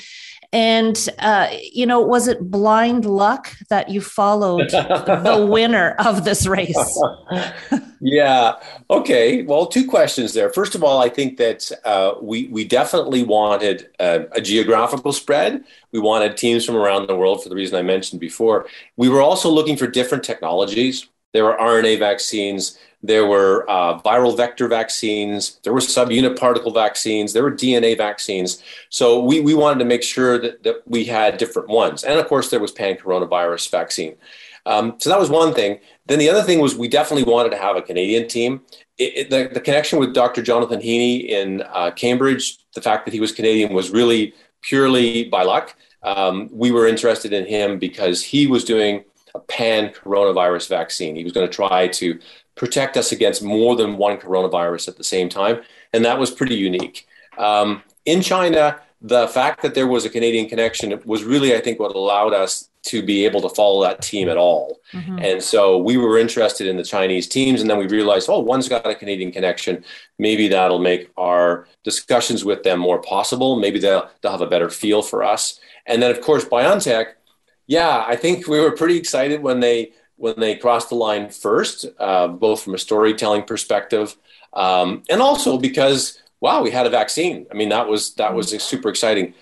And, 0.57 1.11
uh, 1.19 1.51
you 1.71 1.85
know, 1.85 2.01
was 2.01 2.29
it 2.29 2.51
blind 2.51 3.05
luck 3.05 3.55
that 3.69 3.91
you 3.91 4.01
followed 4.01 4.71
the 4.71 5.47
winner 5.51 5.95
of 5.99 6.25
this 6.25 6.47
race? 6.47 6.75
yeah. 8.01 8.55
Okay. 8.89 9.43
Well, 9.43 9.67
two 9.67 9.87
questions 9.87 10.33
there. 10.33 10.51
First 10.51 10.75
of 10.75 10.83
all, 10.83 11.03
I 11.03 11.11
think 11.11 11.37
that 11.37 11.71
uh, 11.85 12.15
we 12.23 12.49
we 12.49 12.65
definitely 12.65 13.23
wanted 13.23 13.91
a, 14.01 14.29
a, 14.33 14.41
geographical 14.41 15.13
spread. 15.13 15.63
We 15.93 16.01
wanted 16.01 16.39
teams 16.39 16.65
from 16.65 16.77
around 16.77 17.07
the 17.07 17.17
world 17.17 17.43
for 17.43 17.51
the 17.51 17.55
reason 17.55 17.79
I 17.79 17.83
mentioned 17.83 18.23
before. 18.23 18.67
We 18.97 19.11
were 19.11 19.21
also 19.21 19.51
looking 19.51 19.77
for 19.77 19.87
different 19.87 20.25
technologies. 20.25 21.07
There 21.35 21.45
were 21.45 21.59
RNA 21.59 21.99
vaccines. 21.99 22.79
There 23.07 23.27
were 23.27 23.69
uh, 23.71 24.01
viral 24.01 24.37
vector 24.37 24.67
vaccines. 24.69 25.61
There 25.63 25.73
were 25.73 25.81
subunit 25.81 26.39
particle 26.39 26.73
vaccines. 26.73 27.33
There 27.33 27.43
were 27.43 27.53
DNA 27.53 27.97
vaccines. 27.97 28.63
So 28.91 29.23
we, 29.23 29.41
we 29.41 29.55
wanted 29.55 29.79
to 29.79 29.85
make 29.85 30.03
sure 30.03 30.39
that, 30.39 30.63
that 30.65 30.83
we 30.87 31.05
had 31.05 31.39
different 31.39 31.69
ones. 31.69 32.03
And 32.03 32.19
of 32.19 32.27
course, 32.27 32.51
there 32.51 32.61
was 32.61 32.73
pan 32.73 32.97
coronavirus 32.97 33.71
vaccine. 33.71 34.17
Um, 34.67 34.97
so 34.99 35.09
that 35.11 35.21
was 35.21 35.31
one 35.31 35.55
thing. 35.55 35.79
Then 36.07 36.19
the 36.19 36.29
other 36.29 36.43
thing 36.43 36.59
was 36.59 36.75
we 36.75 36.89
definitely 36.89 37.31
wanted 37.31 37.51
to 37.51 37.59
have 37.59 37.77
a 37.77 37.83
Canadian 37.83 38.27
team. 38.27 38.63
It, 38.99 39.17
it, 39.17 39.31
the, 39.31 39.55
the, 39.55 39.61
connection 39.61 40.01
with 40.01 40.13
Dr. 40.13 40.43
Jonathan 40.43 40.81
Heeney 40.81 41.19
in 41.31 41.63
uh, 41.73 41.93
Cambridge, 41.93 42.59
the 42.75 42.83
fact 42.83 43.05
that 43.05 43.15
he 43.15 43.21
was 43.21 43.31
Canadian 43.31 43.73
was 43.73 43.91
really 43.91 44.35
purely 44.63 45.25
by 45.25 45.45
luck. 45.45 45.77
Um, 46.03 46.49
we 46.51 46.73
were 46.73 46.89
interested 46.89 47.33
in 47.33 47.47
him 47.47 47.79
because 47.79 48.25
he 48.25 48.49
was 48.49 48.65
doing 48.65 49.05
a 49.37 49.41
pan 49.41 49.91
coronavirus 49.91 50.69
vaccine. 50.69 51.15
He 51.15 51.25
was 51.25 51.33
going 51.33 51.47
to 51.47 51.53
try 51.53 51.87
to 51.89 52.19
protect 52.57 52.97
us 52.97 53.13
against 53.13 53.43
more 53.43 53.77
than 53.77 53.97
one 53.97 54.17
coronavirus 54.17 54.89
at 54.89 54.97
the 54.97 55.05
same 55.05 55.29
time. 55.29 55.61
And 55.93 56.05
that 56.05 56.19
was 56.19 56.31
pretty 56.31 56.57
unique. 56.57 57.07
Um, 57.39 57.83
in 58.05 58.23
China, 58.23 58.81
the 59.03 59.29
fact 59.29 59.63
that 59.63 59.75
there 59.75 59.87
was 59.87 60.05
a 60.05 60.11
Canadian 60.11 60.49
connection 60.49 61.01
was 61.05 61.23
really, 61.23 61.55
I 61.55 61.61
think, 61.61 61.79
what 61.79 61.95
allowed 61.95 62.33
us 62.33 62.71
to 62.85 63.03
be 63.03 63.25
able 63.25 63.41
to 63.43 63.49
follow 63.49 63.83
that 63.83 64.01
team 64.01 64.29
at 64.29 64.37
all. 64.37 64.81
Mm-hmm. 64.93 65.19
And 65.19 65.43
so 65.43 65.77
we 65.77 65.97
were 65.97 66.19
interested 66.19 66.67
in 66.67 66.77
the 66.77 66.85
Chinese 66.85 67.27
teams. 67.27 67.61
And 67.61 67.69
then 67.69 67.79
we 67.79 67.89
realized, 67.89 68.29
oh, 68.31 68.39
one's 68.39 68.69
got 68.69 68.87
a 68.87 68.95
Canadian 68.95 69.33
connection. 69.33 69.85
Maybe 70.19 70.49
that'll 70.49 70.79
make 70.79 71.11
our 71.17 71.67
discussions 71.85 72.45
with 72.45 72.63
them 72.63 72.79
more 72.79 73.01
possible. 73.03 73.59
Maybe 73.59 73.81
they'll, 73.81 74.09
they'll 74.23 74.33
have 74.33 74.41
a 74.41 74.47
better 74.47 74.71
feel 74.71 75.03
for 75.03 75.25
us. 75.25 75.61
And 75.85 76.01
then, 76.01 76.11
of 76.11 76.21
course, 76.21 76.45
BioNTech, 76.45 77.07
yeah, 77.67 78.05
I 78.07 78.17
think 78.17 78.47
we 78.47 78.61
were 78.61 78.71
pretty 78.71 78.97
excited 78.97 79.43
when 79.43 79.61
they 79.61 79.93
when 80.16 80.38
they 80.38 80.56
crossed 80.56 80.88
the 80.88 80.94
line 80.94 81.28
first, 81.30 81.87
uh, 81.99 82.28
both 82.28 82.62
from 82.62 82.75
a 82.75 82.78
storytelling 82.78 83.42
perspective 83.44 84.16
um, 84.56 85.02
and 85.08 85.23
also 85.23 85.58
because 85.58 86.20
wow, 86.40 86.62
we 86.62 86.70
had 86.70 86.87
a 86.87 86.90
vaccine. 86.90 87.46
I 87.50 87.54
mean, 87.54 87.68
that 87.68 87.87
was 87.87 88.14
that 88.14 88.35
was 88.35 88.50
super 88.62 88.88
exciting. 88.88 89.35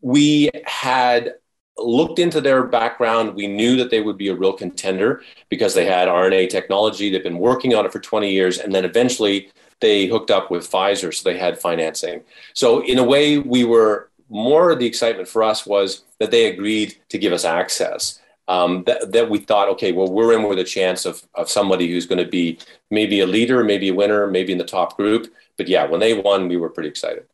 We 0.00 0.50
had 0.64 1.34
looked 1.76 2.18
into 2.18 2.40
their 2.40 2.64
background. 2.64 3.34
We 3.34 3.46
knew 3.46 3.76
that 3.76 3.90
they 3.90 4.00
would 4.00 4.16
be 4.16 4.28
a 4.28 4.34
real 4.34 4.52
contender 4.52 5.22
because 5.48 5.74
they 5.74 5.86
had 5.86 6.08
RNA 6.08 6.50
technology. 6.50 7.10
They've 7.10 7.22
been 7.22 7.38
working 7.38 7.74
on 7.74 7.84
it 7.86 7.92
for 7.92 8.00
20 8.00 8.30
years, 8.30 8.58
and 8.58 8.74
then 8.74 8.84
eventually 8.84 9.50
they 9.80 10.06
hooked 10.06 10.30
up 10.30 10.50
with 10.50 10.70
Pfizer, 10.70 11.12
so 11.12 11.28
they 11.28 11.38
had 11.38 11.58
financing. 11.58 12.22
So 12.54 12.84
in 12.84 12.98
a 12.98 13.04
way, 13.04 13.38
we 13.38 13.64
were 13.64 14.10
more 14.28 14.74
the 14.74 14.86
excitement 14.86 15.26
for 15.28 15.42
us 15.42 15.66
was 15.66 16.04
that 16.18 16.30
they 16.30 16.46
agreed 16.46 16.96
to 17.08 17.18
give 17.18 17.32
us 17.32 17.44
access 17.44 18.19
um, 18.50 18.82
that, 18.84 19.12
that 19.12 19.30
we 19.30 19.38
thought, 19.38 19.68
okay, 19.68 19.92
well, 19.92 20.10
we're 20.10 20.36
in 20.36 20.42
with 20.42 20.58
a 20.58 20.64
chance 20.64 21.06
of, 21.06 21.22
of 21.36 21.48
somebody 21.48 21.88
who's 21.88 22.04
going 22.04 22.22
to 22.22 22.28
be 22.28 22.58
maybe 22.90 23.20
a 23.20 23.26
leader, 23.26 23.62
maybe 23.62 23.88
a 23.88 23.94
winner, 23.94 24.26
maybe 24.26 24.50
in 24.50 24.58
the 24.58 24.64
top 24.64 24.96
group. 24.96 25.32
But 25.56 25.68
yeah, 25.68 25.86
when 25.86 26.00
they 26.00 26.14
won, 26.14 26.48
we 26.48 26.56
were 26.56 26.68
pretty 26.68 26.88
excited. 26.88 27.26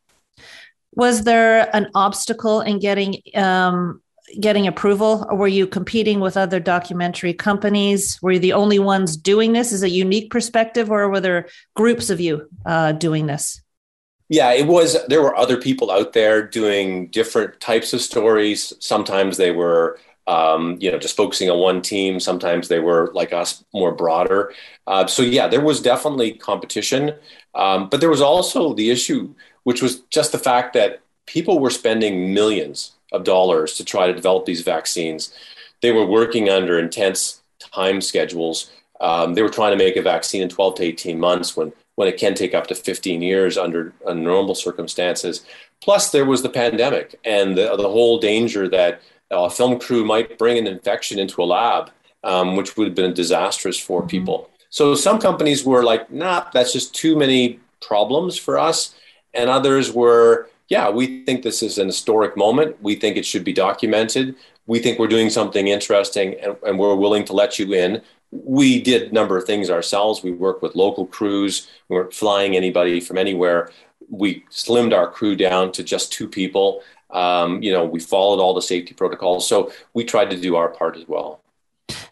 Was 0.92 1.25
there 1.25 1.75
an 1.75 1.88
obstacle 1.94 2.61
in 2.61 2.80
getting 2.80 3.23
um, 3.35 4.02
getting 4.40 4.66
approval, 4.66 5.26
or 5.30 5.37
were 5.38 5.49
you 5.49 5.66
competing 5.66 6.20
with 6.20 6.37
other 6.37 6.61
documentary 6.61 7.32
companies? 7.32 8.18
Were 8.20 8.32
you 8.32 8.38
the 8.38 8.52
only 8.52 8.78
ones 8.78 9.16
doing 9.16 9.52
this? 9.54 9.73
Is 9.73 9.82
a 9.82 9.88
unique 9.88 10.30
perspective, 10.30 10.90
or 10.90 11.08
were 11.08 11.20
there 11.20 11.49
groups 11.75 12.11
of 12.11 12.20
you 12.20 12.46
uh, 12.66 12.92
doing 12.92 13.26
this? 13.26 13.62
Yeah, 14.28 14.52
it 14.52 14.66
was. 14.66 14.99
There 15.08 15.23
were 15.23 15.37
other 15.37 15.56
people 15.56 15.90
out 15.90 16.12
there 16.12 16.46
doing 16.46 17.08
different 17.08 17.61
types 17.61 17.94
of 17.94 18.00
stories. 18.00 18.75
Sometimes 18.80 19.37
they 19.37 19.52
were 19.52 19.99
um, 20.26 20.76
you 20.80 20.90
know, 20.90 20.99
just 20.99 21.16
focusing 21.16 21.50
on 21.50 21.59
one 21.59 21.83
team. 21.83 22.18
Sometimes 22.18 22.68
they 22.68 22.80
were 22.80 23.11
like 23.14 23.33
us, 23.33 23.64
more 23.73 23.92
broader. 23.92 24.52
Uh, 24.87 25.06
so 25.06 25.23
yeah, 25.23 25.47
there 25.47 25.61
was 25.61 25.80
definitely 25.80 26.33
competition, 26.33 27.14
um, 27.54 27.88
but 27.88 28.00
there 28.00 28.11
was 28.11 28.21
also 28.21 28.75
the 28.75 28.90
issue, 28.90 29.35
which 29.64 29.83
was 29.83 30.00
just 30.11 30.33
the 30.33 30.38
fact 30.38 30.73
that 30.75 31.00
people 31.26 31.59
were 31.59 31.71
spending 31.71 32.33
millions 32.35 32.92
of 33.12 33.25
dollars 33.25 33.75
to 33.75 33.85
try 33.85 34.06
to 34.06 34.12
develop 34.12 34.47
these 34.47 34.62
vaccines. 34.62 35.35
They 35.80 35.92
were 35.92 36.06
working 36.06 36.49
under 36.49 36.78
intense 36.78 37.40
time 37.61 38.00
schedules. 38.00 38.71
Um, 39.00 39.35
they 39.35 39.42
were 39.42 39.49
trying 39.49 39.76
to 39.76 39.85
make 39.85 39.97
a 39.97 40.02
vaccine 40.02 40.42
in 40.42 40.49
12 40.49 40.76
to 40.76 40.83
18 40.83 41.21
months 41.21 41.56
when 41.56 41.73
when 41.97 42.09
it 42.09 42.18
can 42.18 42.35
take 42.35 42.54
up 42.54 42.66
to 42.68 42.75
15 42.75 43.22
years 43.22 43.59
under, 43.59 43.92
under 44.07 44.22
normal 44.22 44.55
circumstances. 44.55 45.44
Plus, 45.83 46.11
there 46.11 46.24
was 46.24 46.42
the 46.42 46.48
pandemic 46.48 47.18
and 47.24 47.57
the, 47.57 47.74
the 47.77 47.88
whole 47.88 48.18
danger 48.18 48.68
that 48.68 49.00
a 49.30 49.50
film 49.50 49.78
crew 49.78 50.04
might 50.04 50.38
bring 50.38 50.58
an 50.58 50.66
infection 50.66 51.18
into 51.18 51.42
a 51.42 51.44
lab, 51.44 51.90
um, 52.24 52.56
which 52.56 52.76
would 52.76 52.88
have 52.88 52.96
been 52.96 53.14
disastrous 53.14 53.78
for 53.78 54.00
mm-hmm. 54.00 54.08
people. 54.08 54.50
So 54.70 54.94
some 54.94 55.18
companies 55.18 55.64
were 55.64 55.82
like, 55.82 56.10
nah, 56.10 56.46
that's 56.52 56.72
just 56.72 56.94
too 56.94 57.16
many 57.16 57.60
problems 57.80 58.36
for 58.36 58.58
us. 58.58 58.94
And 59.32 59.48
others 59.48 59.92
were, 59.92 60.48
yeah, 60.68 60.90
we 60.90 61.24
think 61.24 61.42
this 61.42 61.62
is 61.62 61.78
an 61.78 61.86
historic 61.86 62.36
moment. 62.36 62.80
We 62.82 62.94
think 62.96 63.16
it 63.16 63.26
should 63.26 63.44
be 63.44 63.52
documented. 63.52 64.34
We 64.66 64.80
think 64.80 64.98
we're 64.98 65.06
doing 65.06 65.30
something 65.30 65.68
interesting 65.68 66.34
and, 66.40 66.56
and 66.66 66.78
we're 66.78 66.94
willing 66.96 67.24
to 67.26 67.32
let 67.32 67.58
you 67.58 67.72
in. 67.72 68.02
We 68.32 68.82
did 68.82 69.10
a 69.10 69.14
number 69.14 69.36
of 69.36 69.44
things 69.44 69.70
ourselves. 69.70 70.22
We 70.22 70.32
worked 70.32 70.62
with 70.62 70.74
local 70.74 71.06
crews. 71.06 71.68
We 71.88 71.96
weren't 71.96 72.12
flying 72.12 72.56
anybody 72.56 73.00
from 73.00 73.18
anywhere. 73.18 73.70
We 74.10 74.44
slimmed 74.50 74.92
our 74.92 75.08
crew 75.08 75.36
down 75.36 75.72
to 75.72 75.84
just 75.84 76.12
two 76.12 76.28
people. 76.28 76.82
Um, 77.16 77.62
you 77.62 77.72
know, 77.72 77.85
we 77.85 77.98
followed 77.98 78.40
all 78.40 78.55
the 78.55 78.62
safety 78.62 78.94
protocols. 78.94 79.48
So 79.48 79.72
we 79.94 80.05
tried 80.05 80.31
to 80.31 80.37
do 80.37 80.57
our 80.57 80.68
part 80.68 80.96
as 80.96 81.09
well. 81.09 81.42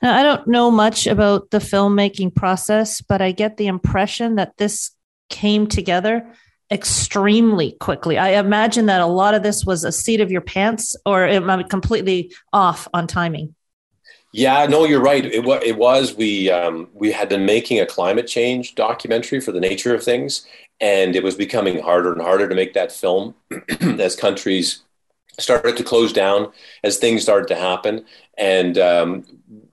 Now, 0.03 0.17
I 0.17 0.23
don't 0.23 0.47
know 0.47 0.71
much 0.71 1.07
about 1.07 1.51
the 1.51 1.59
filmmaking 1.59 2.35
process, 2.35 3.01
but 3.01 3.21
I 3.21 3.33
get 3.33 3.57
the 3.57 3.67
impression 3.67 4.37
that 4.37 4.57
this 4.57 4.93
came 5.29 5.67
together 5.67 6.27
extremely 6.71 7.73
quickly. 7.73 8.17
I 8.17 8.31
imagine 8.40 8.87
that 8.87 9.01
a 9.01 9.07
lot 9.07 9.35
of 9.35 9.43
this 9.43 9.64
was 9.64 9.85
a 9.85 9.93
seat 9.93 10.21
of 10.21 10.31
your 10.31 10.40
pants 10.40 10.97
or 11.05 11.25
am 11.25 11.51
I 11.51 11.62
completely 11.62 12.33
off 12.53 12.88
on 12.95 13.07
timing? 13.07 13.55
Yeah, 14.33 14.67
no, 14.67 14.85
you're 14.85 15.01
right. 15.01 15.25
It, 15.25 15.47
it 15.62 15.77
was. 15.77 16.14
We 16.14 16.51
um, 16.51 16.88
we 16.93 17.12
had 17.12 17.29
been 17.29 17.47
making 17.47 17.79
a 17.79 17.87
climate 17.87 18.27
change 18.27 18.75
documentary 18.75 19.38
for 19.38 19.53
the 19.53 19.61
nature 19.61 19.95
of 19.95 20.03
things, 20.03 20.45
and 20.81 21.14
it 21.14 21.23
was 21.23 21.37
becoming 21.37 21.81
harder 21.81 22.12
and 22.12 22.21
harder 22.21 22.49
to 22.49 22.55
make 22.57 22.75
that 22.75 22.90
film 22.90 23.37
as 23.81 24.17
countries 24.17 24.83
started 25.38 25.77
to 25.77 25.85
close 25.85 26.12
down 26.12 26.53
as 26.83 26.99
things 26.99 27.23
started 27.23 27.49
to 27.49 27.57
happen. 27.57 28.05
And 28.38 28.79
um, 28.79 29.25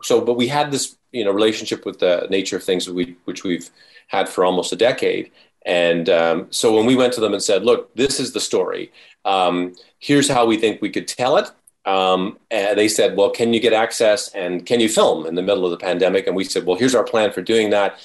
so, 0.04 0.22
but 0.22 0.36
we 0.36 0.48
had 0.48 0.72
this, 0.72 0.96
you 1.12 1.24
know, 1.24 1.32
relationship 1.32 1.86
with 1.86 2.00
the 2.00 2.28
nature 2.30 2.56
of 2.58 2.64
things 2.64 2.90
we, 2.90 3.16
which 3.26 3.44
we've 3.44 3.70
had 4.08 4.28
for 4.28 4.46
almost 4.46 4.74
a 4.74 4.76
decade. 4.76 5.32
And 5.66 6.10
um, 6.10 6.48
so 6.50 6.76
when 6.76 6.86
we 6.86 6.96
went 6.96 7.14
to 7.14 7.22
them 7.22 7.34
and 7.34 7.42
said, 7.42 7.64
look, 7.64 7.94
this 7.96 8.20
is 8.20 8.34
the 8.34 8.40
story. 8.40 8.92
Um, 9.26 9.76
here's 10.00 10.28
how 10.28 10.46
we 10.46 10.58
think 10.58 10.82
we 10.82 10.90
could 10.90 11.08
tell 11.08 11.38
it. 11.38 11.52
Um, 11.86 12.38
and 12.50 12.78
they 12.78 12.88
said, 12.88 13.18
well, 13.18 13.30
can 13.32 13.54
you 13.54 13.60
get 13.60 13.74
access 13.74 14.30
and 14.30 14.66
can 14.66 14.80
you 14.80 14.90
film 14.90 15.26
in 15.26 15.36
the 15.36 15.42
middle 15.42 15.66
of 15.66 15.72
the 15.72 15.78
pandemic? 15.78 16.28
And 16.28 16.36
we 16.36 16.44
said, 16.44 16.66
well, 16.66 16.78
here's 16.78 16.96
our 16.96 17.04
plan 17.04 17.32
for 17.32 17.42
doing 17.42 17.72
that 17.72 18.00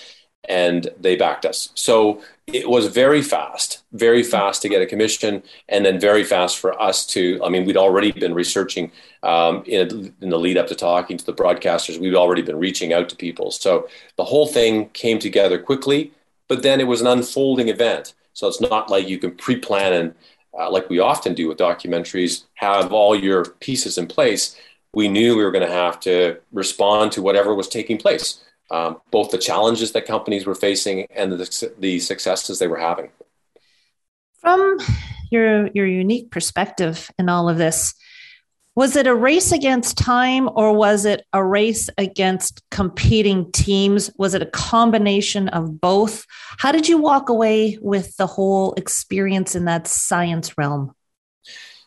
and 0.49 0.89
they 1.01 1.17
backed 1.17 1.45
us. 1.45 1.71
So 1.75 2.23
it 2.47 2.69
was 2.69 2.87
very 2.87 3.23
fast, 3.23 3.83
very 3.93 4.23
fast 4.23 4.63
to 4.63 4.69
get 4.69 4.81
a 4.81 4.87
commission, 4.87 5.43
and 5.69 5.85
then 5.85 5.99
very 5.99 6.23
fast 6.23 6.59
for 6.59 6.81
us 6.81 7.05
to. 7.07 7.41
I 7.45 7.49
mean, 7.49 7.65
we'd 7.65 7.77
already 7.77 8.13
been 8.13 8.35
researching 8.35 8.93
um, 9.23 9.65
in, 9.67 10.15
in, 10.21 10.31
the 10.31 10.39
lead 10.39 10.57
up 10.57 10.69
to 10.69 10.75
talking 10.75 11.17
to 11.17 11.27
the 11.27 11.35
broadcasters. 11.35 11.99
We'd 11.99 12.15
already 12.15 12.43
been 12.43 12.59
reaching 12.59 12.93
out 12.93 13.09
to 13.09 13.17
people. 13.17 13.51
So 13.51 13.89
the 14.17 14.25
whole 14.25 14.47
thing 14.47 14.91
came 14.91 15.19
together 15.19 15.59
quickly, 15.59 16.13
but 16.49 16.63
then 16.63 16.81
it 16.81 16.87
was 16.87 17.01
an 17.01 17.09
unfolding 17.09 17.69
event. 17.69 18.15
So 18.33 18.47
it's 18.47 18.61
not 18.61 18.91
like 18.91 19.09
you 19.09 19.19
can 19.19 19.33
pre 19.33 19.57
plan 19.57 19.93
and, 19.93 20.15
uh, 20.57 20.71
like 20.71 20.89
we 20.89 21.01
often 21.01 21.35
do 21.35 21.49
with 21.49 21.59
documentaries, 21.59 22.45
have 22.55 22.93
all 22.93 23.17
your 23.17 23.47
pieces 23.47 23.99
in 23.99 24.07
place. 24.07 24.57
We 24.95 25.09
knew 25.09 25.37
we 25.37 25.45
were 25.45 25.51
going 25.51 25.67
to 25.67 25.75
have 25.75 25.99
to 26.01 26.39
respond 26.53 27.13
to 27.13 27.23
whatever 27.23 27.55
was 27.55 27.69
taking 27.69 27.99
place 27.99 28.43
um, 28.71 29.01
both 29.11 29.31
the 29.31 29.39
challenges 29.39 29.93
that 29.93 30.07
companies 30.07 30.47
were 30.47 30.55
facing 30.55 31.07
and 31.11 31.33
the, 31.33 31.73
the 31.79 31.99
successes 32.01 32.59
they 32.59 32.67
were 32.67 32.79
having. 32.79 33.11
From 34.41 34.79
your 35.31 35.69
your 35.69 35.87
unique 35.87 36.31
perspective 36.31 37.11
in 37.19 37.29
all 37.29 37.49
of 37.49 37.59
this, 37.59 37.95
was 38.77 38.95
it 38.95 39.07
a 39.07 39.15
race 39.15 39.53
against 39.53 39.97
time 39.97 40.51
or 40.55 40.75
was 40.75 41.07
it 41.07 41.25
a 41.33 41.43
race 41.43 41.89
against 41.97 42.63
competing 42.71 43.51
teams? 43.51 44.11
Was 44.19 44.35
it 44.35 44.43
a 44.43 44.47
combination 44.47 45.49
of 45.49 45.81
both? 45.81 46.27
How 46.59 46.73
did 46.73 46.87
you 46.87 46.99
walk 46.99 47.31
away 47.31 47.79
with 47.81 48.15
the 48.19 48.27
whole 48.27 48.75
experience 48.75 49.57
in 49.57 49.65
that 49.65 49.87
science 49.87 50.59
realm? 50.59 50.95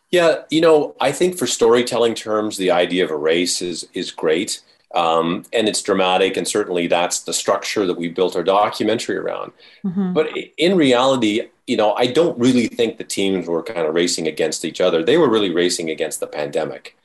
Yeah, 0.10 0.42
you 0.50 0.62
know, 0.62 0.96
I 1.00 1.12
think 1.12 1.38
for 1.38 1.46
storytelling 1.46 2.15
terms, 2.15 2.58
the 2.58 2.72
idea 2.72 3.04
of 3.04 3.12
a 3.12 3.15
race 3.15 3.62
is 3.62 3.88
is 3.94 4.10
great. 4.10 4.62
Um, 4.95 5.45
and 5.54 5.69
it's 5.69 5.84
dramatic, 5.84 6.36
and 6.36 6.47
certainly 6.47 6.88
that's 6.88 7.19
the 7.21 7.34
structure 7.34 7.86
that 7.86 7.97
we 7.97 8.08
built 8.08 8.36
our 8.36 8.43
documentary 8.43 9.17
around. 9.17 9.52
Mm-hmm. 9.86 10.13
But 10.13 10.36
in 10.58 10.75
reality, 10.75 11.49
you 11.67 11.78
know, 11.78 11.93
I 11.93 12.08
don't 12.08 12.38
really 12.39 12.67
think 12.67 12.97
the 12.97 13.04
teams 13.04 13.47
were 13.47 13.62
kind 13.62 13.86
of 13.86 13.93
racing 13.93 14.28
against 14.28 14.65
each 14.65 14.82
other. 14.82 15.04
They 15.04 15.17
were 15.17 15.30
really 15.30 15.54
racing 15.54 15.91
against 15.91 16.19
the 16.19 16.28
pandemic. 16.28 16.97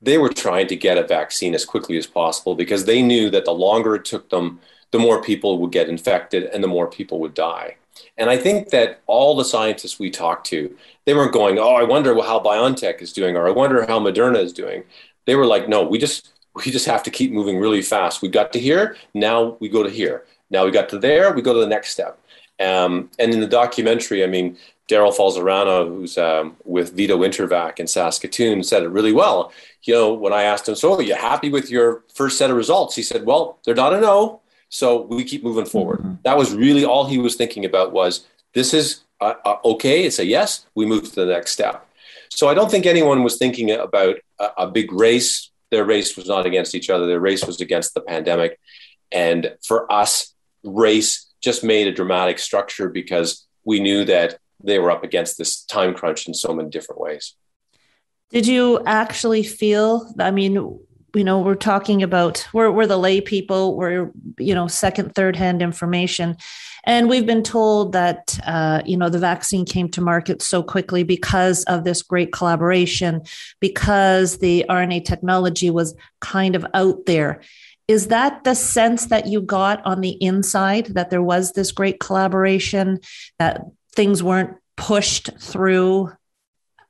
They 0.00 0.18
were 0.18 0.28
trying 0.28 0.68
to 0.68 0.76
get 0.76 0.98
a 0.98 1.06
vaccine 1.06 1.54
as 1.54 1.64
quickly 1.64 1.96
as 1.96 2.06
possible 2.06 2.54
because 2.54 2.84
they 2.84 3.02
knew 3.02 3.30
that 3.30 3.44
the 3.44 3.52
longer 3.52 3.96
it 3.96 4.04
took 4.04 4.30
them, 4.30 4.60
the 4.92 4.98
more 4.98 5.20
people 5.20 5.58
would 5.58 5.72
get 5.72 5.88
infected 5.88 6.44
and 6.44 6.62
the 6.62 6.68
more 6.68 6.86
people 6.86 7.18
would 7.20 7.34
die. 7.34 7.76
And 8.16 8.30
I 8.30 8.36
think 8.36 8.70
that 8.70 9.00
all 9.06 9.36
the 9.36 9.44
scientists 9.44 9.98
we 9.98 10.10
talked 10.10 10.46
to, 10.48 10.76
they 11.04 11.14
weren't 11.14 11.32
going, 11.32 11.58
"Oh, 11.58 11.74
I 11.74 11.82
wonder 11.82 12.14
how 12.22 12.38
BioNTech 12.38 13.02
is 13.02 13.12
doing," 13.12 13.36
or 13.36 13.46
"I 13.48 13.50
wonder 13.50 13.86
how 13.86 13.98
Moderna 13.98 14.42
is 14.42 14.52
doing." 14.52 14.84
They 15.24 15.34
were 15.34 15.46
like, 15.46 15.68
"No, 15.68 15.82
we 15.82 15.98
just 15.98 16.31
we 16.54 16.70
just 16.70 16.86
have 16.86 17.02
to 17.04 17.10
keep 17.10 17.32
moving 17.32 17.58
really 17.58 17.82
fast. 17.82 18.22
We 18.22 18.28
got 18.28 18.52
to 18.52 18.60
here, 18.60 18.96
now 19.14 19.56
we 19.60 19.68
go 19.68 19.82
to 19.82 19.90
here. 19.90 20.24
Now 20.50 20.64
we 20.64 20.70
got 20.70 20.88
to 20.90 20.98
there, 20.98 21.32
we 21.32 21.42
go 21.42 21.54
to 21.54 21.60
the 21.60 21.66
next 21.66 21.90
step." 21.90 22.18
Um, 22.60 23.10
and 23.18 23.32
in 23.32 23.40
the 23.40 23.46
documentary, 23.46 24.22
I 24.22 24.26
mean, 24.26 24.56
Darryl 24.88 25.16
Falzarano, 25.16 25.88
who's 25.88 26.18
um, 26.18 26.56
with 26.64 26.94
VIDO-InterVac 26.96 27.78
in 27.78 27.86
Saskatoon, 27.86 28.62
said 28.62 28.82
it 28.82 28.88
really 28.88 29.12
well. 29.12 29.52
You 29.84 29.94
know, 29.94 30.12
when 30.12 30.32
I 30.32 30.42
asked 30.42 30.68
him, 30.68 30.74
"So, 30.74 30.94
are 30.94 31.02
you 31.02 31.14
happy 31.14 31.50
with 31.50 31.70
your 31.70 32.04
first 32.14 32.38
set 32.38 32.50
of 32.50 32.56
results?" 32.56 32.94
He 32.94 33.02
said, 33.02 33.24
"Well, 33.24 33.58
they're 33.64 33.74
not 33.74 33.94
a 33.94 34.00
no, 34.00 34.40
so 34.68 35.02
we 35.02 35.24
keep 35.24 35.42
moving 35.42 35.66
forward." 35.66 36.00
Mm-hmm. 36.00 36.14
That 36.24 36.36
was 36.36 36.54
really 36.54 36.84
all 36.84 37.06
he 37.06 37.18
was 37.18 37.36
thinking 37.36 37.64
about. 37.64 37.92
Was 37.92 38.26
this 38.54 38.74
is 38.74 39.02
uh, 39.20 39.34
uh, 39.44 39.56
okay? 39.64 40.04
It's 40.04 40.18
a 40.18 40.26
yes. 40.26 40.66
We 40.74 40.84
move 40.84 41.04
to 41.04 41.14
the 41.14 41.26
next 41.26 41.52
step. 41.52 41.88
So 42.28 42.48
I 42.48 42.54
don't 42.54 42.70
think 42.70 42.86
anyone 42.86 43.22
was 43.22 43.36
thinking 43.36 43.70
about 43.70 44.16
a, 44.38 44.48
a 44.58 44.66
big 44.66 44.92
race. 44.92 45.50
Their 45.72 45.84
race 45.84 46.16
was 46.16 46.28
not 46.28 46.46
against 46.46 46.76
each 46.76 46.90
other. 46.90 47.06
Their 47.06 47.18
race 47.18 47.44
was 47.44 47.60
against 47.60 47.94
the 47.94 48.02
pandemic. 48.02 48.60
And 49.10 49.56
for 49.66 49.90
us, 49.90 50.34
race 50.62 51.32
just 51.42 51.64
made 51.64 51.88
a 51.88 51.92
dramatic 51.92 52.38
structure 52.38 52.88
because 52.88 53.48
we 53.64 53.80
knew 53.80 54.04
that 54.04 54.38
they 54.62 54.78
were 54.78 54.90
up 54.90 55.02
against 55.02 55.38
this 55.38 55.64
time 55.64 55.94
crunch 55.94 56.28
in 56.28 56.34
so 56.34 56.52
many 56.52 56.68
different 56.68 57.00
ways. 57.00 57.34
Did 58.30 58.46
you 58.46 58.82
actually 58.86 59.42
feel? 59.42 60.12
I 60.18 60.30
mean, 60.30 60.52
you 61.14 61.24
know, 61.24 61.40
we're 61.40 61.54
talking 61.54 62.02
about 62.02 62.46
we're 62.52 62.70
we're 62.70 62.86
the 62.86 62.98
lay 62.98 63.20
people. 63.22 63.76
We're 63.76 64.10
you 64.38 64.54
know 64.54 64.68
second, 64.68 65.14
third 65.14 65.36
hand 65.36 65.62
information, 65.62 66.36
and 66.84 67.08
we've 67.08 67.26
been 67.26 67.42
told 67.42 67.92
that 67.92 68.38
uh, 68.46 68.82
you 68.84 68.96
know 68.96 69.08
the 69.08 69.18
vaccine 69.18 69.64
came 69.64 69.88
to 69.90 70.00
market 70.00 70.42
so 70.42 70.62
quickly 70.62 71.02
because 71.02 71.64
of 71.64 71.84
this 71.84 72.02
great 72.02 72.32
collaboration, 72.32 73.22
because 73.60 74.38
the 74.38 74.64
RNA 74.68 75.04
technology 75.04 75.70
was 75.70 75.94
kind 76.20 76.56
of 76.56 76.66
out 76.74 77.06
there. 77.06 77.40
Is 77.88 78.08
that 78.08 78.44
the 78.44 78.54
sense 78.54 79.06
that 79.06 79.26
you 79.26 79.42
got 79.42 79.84
on 79.84 80.00
the 80.00 80.16
inside 80.22 80.86
that 80.86 81.10
there 81.10 81.22
was 81.22 81.52
this 81.52 81.72
great 81.72 82.00
collaboration, 82.00 83.00
that 83.38 83.62
things 83.94 84.22
weren't 84.22 84.56
pushed 84.76 85.30
through 85.38 86.12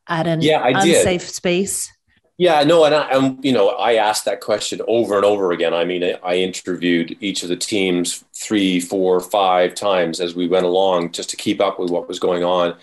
at 0.07 0.27
an 0.27 0.43
yeah, 0.43 0.61
I 0.61 0.71
unsafe 0.71 1.29
space? 1.29 1.91
Yeah, 2.39 2.65
no, 2.65 2.85
and 2.85 2.95
I, 2.95 3.09
and 3.11 3.45
you 3.45 3.53
know, 3.53 3.69
I 3.69 3.95
asked 3.95 4.25
that 4.25 4.41
question 4.41 4.81
over 4.89 5.17
and 5.17 5.25
over 5.25 5.53
again. 5.53 5.75
I 5.75 5.85
mean, 5.85 6.03
I 6.25 6.37
interviewed 6.37 7.17
each 7.21 7.43
of 7.43 7.49
the 7.49 7.57
teams 7.57 8.25
three, 8.43 8.81
four, 8.81 9.21
five 9.21 9.75
times 9.75 10.21
as 10.21 10.35
we 10.35 10.49
went 10.49 10.67
along, 10.67 11.13
just 11.13 11.31
to 11.31 11.37
keep 11.37 11.61
up 11.61 11.79
with 11.79 11.91
what 11.91 12.09
was 12.09 12.19
going 12.19 12.45
on. 12.45 12.77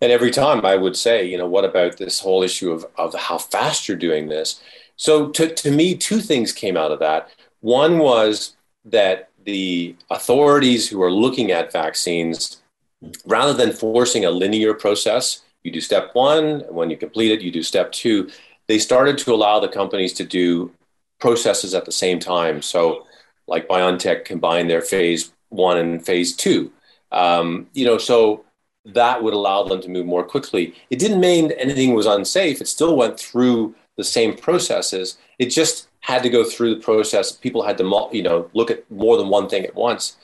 And 0.00 0.10
every 0.10 0.30
time 0.30 0.64
I 0.66 0.76
would 0.76 0.96
say, 0.96 1.24
you 1.24 1.38
know, 1.38 1.46
what 1.46 1.64
about 1.64 1.96
this 1.96 2.20
whole 2.20 2.42
issue 2.42 2.72
of 2.72 2.86
of 2.96 3.14
how 3.14 3.38
fast 3.38 3.86
you're 3.86 3.96
doing 3.96 4.28
this? 4.28 4.60
So 4.96 5.28
to 5.30 5.54
to 5.54 5.70
me, 5.70 5.96
two 5.96 6.20
things 6.20 6.52
came 6.52 6.76
out 6.76 6.90
of 6.90 6.98
that. 7.00 7.28
One 7.60 7.98
was 7.98 8.56
that 8.84 9.28
the 9.44 9.94
authorities 10.10 10.88
who 10.88 11.02
are 11.02 11.10
looking 11.10 11.50
at 11.52 11.72
vaccines, 11.72 12.60
rather 13.26 13.52
than 13.52 13.72
forcing 13.72 14.24
a 14.24 14.30
linear 14.30 14.74
process, 14.74 15.42
you 15.62 15.70
do 15.70 15.80
step 15.80 16.10
one, 16.14 16.44
and 16.44 16.74
when 16.74 16.90
you 16.90 16.96
complete 16.96 17.32
it, 17.32 17.40
you 17.40 17.50
do 17.50 17.62
step 17.62 17.92
two, 17.92 18.28
they 18.66 18.78
started 18.78 19.18
to 19.18 19.32
allow 19.32 19.60
the 19.60 19.68
companies 19.68 20.12
to 20.14 20.24
do 20.24 20.72
processes 21.20 21.74
at 21.74 21.84
the 21.84 21.92
same 21.92 22.18
time. 22.18 22.62
So, 22.62 23.06
like 23.46 23.68
BioNTech 23.68 24.24
combined 24.24 24.70
their 24.70 24.82
phase 24.82 25.32
one 25.48 25.78
and 25.78 26.04
phase 26.04 26.34
two. 26.34 26.72
Um, 27.10 27.66
you 27.74 27.84
know, 27.84 27.98
so 27.98 28.44
that 28.84 29.22
would 29.22 29.34
allow 29.34 29.62
them 29.64 29.80
to 29.82 29.88
move 29.88 30.06
more 30.06 30.24
quickly. 30.24 30.74
It 30.90 30.98
didn't 30.98 31.20
mean 31.20 31.52
anything 31.52 31.94
was 31.94 32.06
unsafe. 32.06 32.60
It 32.60 32.68
still 32.68 32.96
went 32.96 33.18
through 33.18 33.74
the 33.96 34.04
same 34.04 34.36
processes. 34.36 35.18
It 35.38 35.46
just 35.50 35.88
had 36.00 36.22
to 36.22 36.30
go 36.30 36.42
through 36.42 36.74
the 36.74 36.80
process. 36.80 37.30
People 37.32 37.62
had 37.62 37.78
to, 37.78 38.08
you 38.12 38.22
know, 38.22 38.50
look 38.54 38.70
at 38.70 38.90
more 38.90 39.16
than 39.16 39.28
one 39.28 39.48
thing 39.48 39.64
at 39.64 39.74
once. 39.74 40.16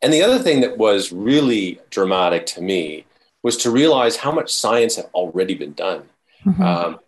And 0.00 0.12
the 0.12 0.22
other 0.22 0.38
thing 0.38 0.60
that 0.60 0.78
was 0.78 1.12
really 1.12 1.80
dramatic 1.90 2.46
to 2.46 2.62
me 2.62 3.04
was 3.42 3.56
to 3.58 3.70
realize 3.70 4.16
how 4.16 4.32
much 4.32 4.54
science 4.54 4.96
had 4.96 5.06
already 5.14 5.54
been 5.54 5.72
done. 5.72 6.02
Mm-hmm. 6.46 6.62
Um, 6.62 7.00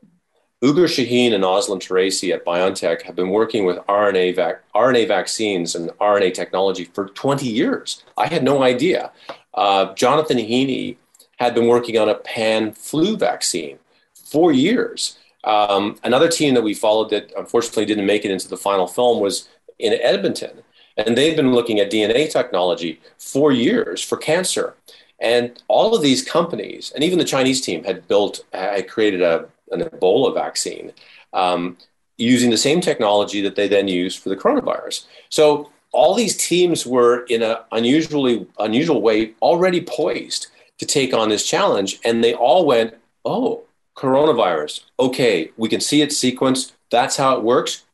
Ugur 0.63 0.85
Sahin 0.85 1.33
and 1.33 1.43
Özlem 1.43 1.81
Türeci 1.81 2.35
at 2.35 2.45
BioNTech 2.45 3.03
have 3.03 3.17
been 3.17 3.31
working 3.31 3.65
with 3.65 3.79
RNA, 3.89 4.37
vac- 4.37 4.63
RNA 4.75 5.09
vaccines 5.09 5.75
and 5.75 5.89
RNA 5.99 6.35
technology 6.35 6.85
for 6.85 7.09
20 7.09 7.47
years. 7.47 8.05
I 8.19 8.27
had 8.27 8.45
no 8.45 8.63
idea. 8.63 9.11
Uh, 9.55 9.95
Jonathan 9.95 10.37
Heeney 10.37 10.99
had 11.39 11.55
been 11.55 11.67
working 11.67 11.97
on 11.97 12.11
a 12.11 12.15
pan 12.15 12.73
flu 12.73 13.17
vaccine 13.17 13.79
for 14.13 14.53
years. 14.53 15.19
Um, 15.45 15.97
another 16.05 16.29
team 16.29 16.53
that 16.53 16.63
we 16.63 16.75
followed 16.75 17.09
that 17.09 17.33
unfortunately 17.39 17.87
didn't 17.87 18.05
make 18.05 18.27
it 18.27 18.31
into 18.31 18.49
the 18.49 18.59
final 18.59 18.87
film 18.87 19.21
was 19.21 19.49
in 19.79 19.95
Edmonton. 19.95 20.63
And 20.99 21.17
they've 21.17 21.37
been 21.37 21.55
looking 21.55 21.81
at 21.81 21.91
DNA 21.91 22.31
technology 22.31 23.01
for 23.17 23.51
years 23.51 24.03
for 24.03 24.19
cancer. 24.19 24.75
And 25.19 25.63
all 25.69 25.95
of 25.95 26.03
these 26.03 26.23
companies, 26.23 26.93
and 26.95 27.03
even 27.03 27.19
the 27.19 27.25
Chinese 27.25 27.63
team, 27.63 27.85
had 27.85 28.07
built, 28.09 28.45
had 28.53 28.89
created 28.89 29.23
a, 29.23 29.47
an 29.71 29.81
Ebola 29.81 30.35
vaccine 30.35 30.93
um, 31.33 31.77
using 32.19 32.51
the 32.51 32.57
same 32.57 32.81
technology 32.81 33.41
that 33.43 33.57
they 33.57 33.69
then 33.69 33.89
used 33.89 34.23
for 34.23 34.29
the 34.29 34.37
coronavirus. 34.37 35.07
So 35.29 35.71
all 35.93 36.15
these 36.15 36.37
teams 36.37 36.87
were 36.87 37.25
in 37.25 37.43
an 37.43 37.57
unusually 37.73 38.47
unusual 38.59 39.03
way 39.03 39.35
already 39.43 39.81
poised 39.81 40.49
to 40.79 40.87
take 40.87 41.13
on 41.13 41.29
this 41.29 41.47
challenge, 41.47 41.99
and 42.05 42.23
they 42.23 42.35
all 42.35 42.65
went, 42.65 42.95
"Oh, 43.25 43.65
coronavirus. 44.01 44.81
Okay, 44.99 45.51
we 45.57 45.69
can 45.69 45.81
see 45.81 46.01
its 46.01 46.17
sequence. 46.17 46.73
That's 46.91 47.17
how 47.17 47.37
it 47.37 47.43
works. 47.43 47.85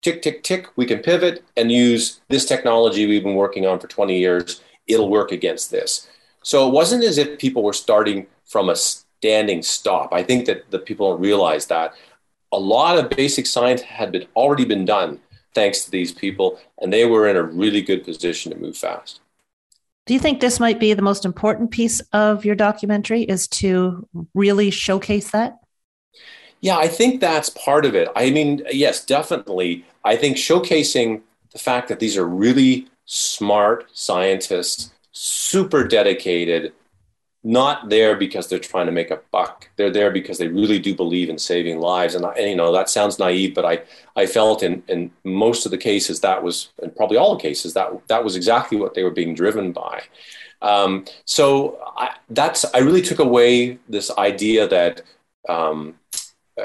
Tick, 0.00 0.22
tick, 0.22 0.42
tick. 0.42 0.66
We 0.76 0.86
can 0.86 1.00
pivot 1.00 1.44
and 1.56 1.70
use 1.70 2.20
this 2.28 2.46
technology 2.46 3.06
we've 3.06 3.22
been 3.22 3.34
working 3.34 3.66
on 3.66 3.78
for 3.78 3.86
20 3.86 4.18
years. 4.18 4.62
It'll 4.86 5.10
work 5.10 5.30
against 5.30 5.70
this. 5.70 6.08
So 6.42 6.66
it 6.66 6.72
wasn't 6.72 7.04
as 7.04 7.18
if 7.18 7.38
people 7.38 7.62
were 7.62 7.72
starting 7.72 8.26
from 8.44 8.68
a 8.68 8.76
standing 9.22 9.62
stop. 9.62 10.12
I 10.12 10.24
think 10.24 10.46
that 10.46 10.68
the 10.72 10.80
people 10.80 11.12
don't 11.12 11.20
realize 11.20 11.66
that 11.66 11.94
a 12.50 12.58
lot 12.58 12.98
of 12.98 13.08
basic 13.10 13.46
science 13.46 13.80
had 13.80 14.10
been 14.10 14.26
already 14.34 14.64
been 14.64 14.84
done 14.84 15.20
thanks 15.54 15.84
to 15.84 15.92
these 15.92 16.10
people, 16.10 16.58
and 16.80 16.92
they 16.92 17.06
were 17.06 17.28
in 17.28 17.36
a 17.36 17.42
really 17.42 17.82
good 17.82 18.02
position 18.04 18.50
to 18.50 18.58
move 18.58 18.76
fast. 18.76 19.20
Do 20.06 20.14
you 20.14 20.18
think 20.18 20.40
this 20.40 20.58
might 20.58 20.80
be 20.80 20.92
the 20.92 21.02
most 21.02 21.24
important 21.24 21.70
piece 21.70 22.00
of 22.12 22.44
your 22.44 22.56
documentary 22.56 23.22
is 23.22 23.46
to 23.48 24.08
really 24.34 24.70
showcase 24.70 25.30
that? 25.30 25.58
Yeah, 26.60 26.78
I 26.78 26.88
think 26.88 27.20
that's 27.20 27.48
part 27.50 27.86
of 27.86 27.94
it. 27.94 28.08
I 28.16 28.30
mean, 28.30 28.62
yes, 28.72 29.04
definitely. 29.04 29.84
I 30.04 30.16
think 30.16 30.36
showcasing 30.36 31.22
the 31.52 31.60
fact 31.60 31.88
that 31.88 32.00
these 32.00 32.16
are 32.16 32.26
really 32.26 32.88
smart 33.04 33.86
scientists, 33.92 34.90
super 35.12 35.86
dedicated, 35.86 36.72
not 37.44 37.88
there 37.88 38.16
because 38.16 38.48
they're 38.48 38.58
trying 38.58 38.86
to 38.86 38.92
make 38.92 39.10
a 39.10 39.20
buck. 39.32 39.68
They're 39.76 39.90
there 39.90 40.10
because 40.12 40.38
they 40.38 40.48
really 40.48 40.78
do 40.78 40.94
believe 40.94 41.28
in 41.28 41.38
saving 41.38 41.80
lives. 41.80 42.14
And, 42.14 42.24
and, 42.24 42.48
you 42.48 42.56
know 42.56 42.72
that 42.72 42.88
sounds 42.88 43.18
naive, 43.18 43.54
but 43.54 43.64
I 43.64 43.82
I 44.14 44.26
felt 44.26 44.62
in 44.62 44.82
in 44.88 45.10
most 45.24 45.66
of 45.66 45.72
the 45.72 45.78
cases 45.78 46.20
that 46.20 46.42
was, 46.42 46.70
and 46.80 46.94
probably 46.94 47.16
all 47.16 47.34
the 47.34 47.42
cases 47.42 47.74
that 47.74 47.90
that 48.08 48.22
was 48.24 48.36
exactly 48.36 48.78
what 48.78 48.94
they 48.94 49.02
were 49.02 49.10
being 49.10 49.34
driven 49.34 49.72
by. 49.72 50.02
Um, 50.60 51.06
so 51.24 51.78
I, 51.96 52.14
that's 52.30 52.64
I 52.72 52.78
really 52.78 53.02
took 53.02 53.18
away 53.18 53.78
this 53.88 54.10
idea 54.16 54.68
that, 54.68 55.02
um, 55.48 55.96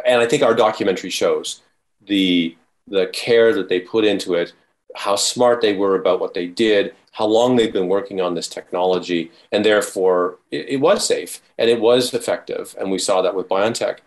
and 0.06 0.22
I 0.22 0.28
think 0.28 0.44
our 0.44 0.54
documentary 0.54 1.10
shows 1.10 1.62
the 2.06 2.56
the 2.88 3.08
care 3.08 3.54
that 3.54 3.68
they 3.68 3.80
put 3.80 4.06
into 4.06 4.36
it, 4.36 4.54
how 4.96 5.16
smart 5.16 5.62
they 5.62 5.76
were 5.76 5.96
about 5.96 6.20
what 6.20 6.34
they 6.34 6.48
did, 6.48 6.94
how 7.12 7.26
long 7.26 7.56
they've 7.56 7.74
been 7.74 7.88
working 7.88 8.22
on 8.22 8.36
this 8.36 8.48
technology, 8.48 9.32
and 9.52 9.66
therefore 9.66 10.38
it, 10.52 10.70
it, 10.70 10.78
was 10.78 11.06
safe 11.06 11.42
and 11.58 11.70
it 11.70 11.80
was 11.80 12.14
effective. 12.14 12.76
And 12.80 12.92
we 12.92 13.00
saw 13.00 13.22
that 13.22 13.36
with 13.36 13.50
BioNTech. 13.50 14.00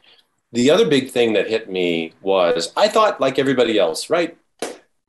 The 0.53 0.71
other 0.71 0.89
big 0.89 1.11
thing 1.11 1.33
that 1.35 1.49
hit 1.49 1.71
me 1.71 2.13
was 2.23 2.73
I 2.77 2.89
thought, 2.89 3.21
like 3.21 3.39
everybody 3.39 3.79
else, 3.79 4.11
right? 4.11 4.37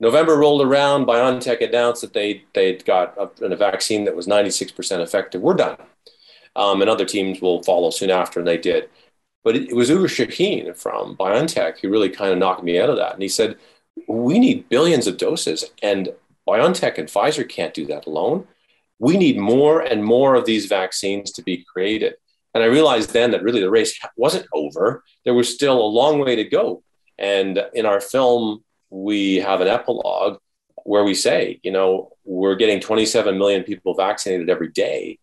November 0.00 0.36
rolled 0.36 0.62
around, 0.62 1.06
BioNTech 1.06 1.66
announced 1.66 2.02
that 2.02 2.12
they, 2.12 2.42
they'd 2.54 2.84
got 2.84 3.16
a, 3.16 3.44
a 3.44 3.56
vaccine 3.56 4.04
that 4.04 4.16
was 4.16 4.26
96% 4.26 5.00
effective. 5.00 5.40
We're 5.40 5.54
done. 5.54 5.76
Um, 6.56 6.80
and 6.80 6.90
other 6.90 7.04
teams 7.04 7.40
will 7.40 7.62
follow 7.62 7.90
soon 7.90 8.10
after, 8.10 8.40
and 8.40 8.48
they 8.48 8.58
did. 8.58 8.90
But 9.44 9.56
it, 9.56 9.70
it 9.70 9.76
was 9.76 9.90
Ugur 9.90 10.08
Sahin 10.08 10.76
from 10.76 11.16
BioNTech 11.16 11.78
who 11.80 11.88
really 11.88 12.08
kind 12.08 12.32
of 12.32 12.38
knocked 12.38 12.64
me 12.64 12.80
out 12.80 12.90
of 12.90 12.96
that. 12.96 13.14
And 13.14 13.22
he 13.22 13.28
said, 13.28 13.56
we 14.08 14.38
need 14.38 14.68
billions 14.68 15.06
of 15.06 15.16
doses, 15.16 15.64
and 15.82 16.10
BioNTech 16.48 16.98
and 16.98 17.08
Pfizer 17.08 17.48
can't 17.48 17.74
do 17.74 17.86
that 17.86 18.06
alone. 18.06 18.46
We 18.98 19.16
need 19.16 19.38
more 19.38 19.80
and 19.80 20.04
more 20.04 20.34
of 20.34 20.44
these 20.44 20.66
vaccines 20.66 21.32
to 21.32 21.42
be 21.42 21.64
created. 21.64 22.14
And 22.54 22.62
I 22.62 22.66
realized 22.66 23.10
then 23.10 23.30
that 23.30 23.42
really 23.42 23.60
the 23.60 23.70
race 23.70 23.98
wasn't 24.16 24.46
over. 24.52 25.02
There 25.24 25.34
was 25.34 25.52
still 25.52 25.80
a 25.80 25.94
long 25.98 26.20
way 26.20 26.36
to 26.36 26.44
go. 26.44 26.82
And 27.18 27.64
in 27.72 27.86
our 27.86 28.00
film, 28.00 28.62
we 28.90 29.36
have 29.36 29.60
an 29.60 29.68
epilogue 29.68 30.38
where 30.84 31.04
we 31.04 31.14
say, 31.14 31.60
you 31.62 31.70
know, 31.70 32.10
we're 32.24 32.56
getting 32.56 32.80
27 32.80 33.38
million 33.38 33.62
people 33.62 33.94
vaccinated 33.94 34.50
every 34.50 34.68
day, 34.68 35.18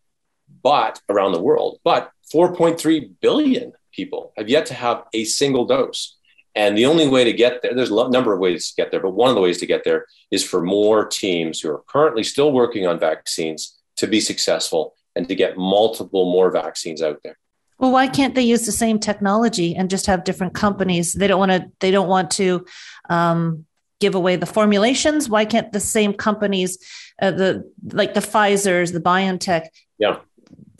but 0.64 1.02
around 1.10 1.34
the 1.34 1.42
world, 1.42 1.80
but 1.84 2.12
4.3 2.34 3.12
billion 3.22 3.74
people 3.92 4.34
have 4.38 4.50
yet 4.50 4.66
to 4.68 4.74
have 4.74 5.04
a 5.14 5.24
single 5.24 5.66
dose. 5.66 6.18
And 6.56 6.78
the 6.78 6.86
only 6.86 7.08
way 7.08 7.24
to 7.24 7.34
get 7.34 7.62
there, 7.62 7.74
there's 7.74 7.92
a 7.92 8.10
number 8.10 8.34
of 8.34 8.40
ways 8.40 8.70
to 8.70 8.82
get 8.82 8.92
there, 8.92 9.00
but 9.00 9.12
one 9.12 9.30
of 9.30 9.36
the 9.36 9.42
ways 9.42 9.60
to 9.60 9.66
get 9.66 9.84
there 9.84 10.06
is 10.32 10.44
for 10.44 10.62
more 10.62 11.06
teams 11.06 11.62
who 11.62 11.70
are 11.70 11.84
currently 11.88 12.24
still 12.24 12.52
working 12.52 12.88
on 12.88 13.00
vaccines 13.00 13.78
to 13.98 14.08
be 14.08 14.20
successful 14.20 14.96
and 15.16 15.28
to 15.28 15.36
get 15.36 15.58
multiple 15.58 16.32
more 16.32 16.52
vaccines 16.52 17.02
out 17.02 17.20
there. 17.24 17.38
Well, 17.78 17.92
why 17.92 18.08
can't 18.08 18.36
they 18.36 18.42
use 18.42 18.66
the 18.66 18.74
same 18.74 19.00
technology 19.00 19.76
and 19.76 19.90
just 19.90 20.06
have 20.08 20.26
different 20.26 20.54
companies? 20.54 21.14
They 21.14 21.28
don't 21.28 21.40
want 21.40 21.52
to. 21.52 21.72
They 21.80 21.92
don't 21.92 22.10
want 22.10 22.32
to 22.32 22.66
um, 23.10 23.66
give 24.02 24.16
away 24.16 24.36
the 24.36 24.46
formulations. 24.46 25.30
Why 25.30 25.46
can't 25.46 25.72
the 25.72 25.80
same 25.80 26.14
companies, 26.14 26.78
uh, 27.22 27.32
the 27.32 27.72
like 27.94 28.16
the 28.16 28.20
Pfizer's, 28.20 28.92
the 28.92 29.00
BioNTech, 29.00 29.68
yeah, 29.98 30.18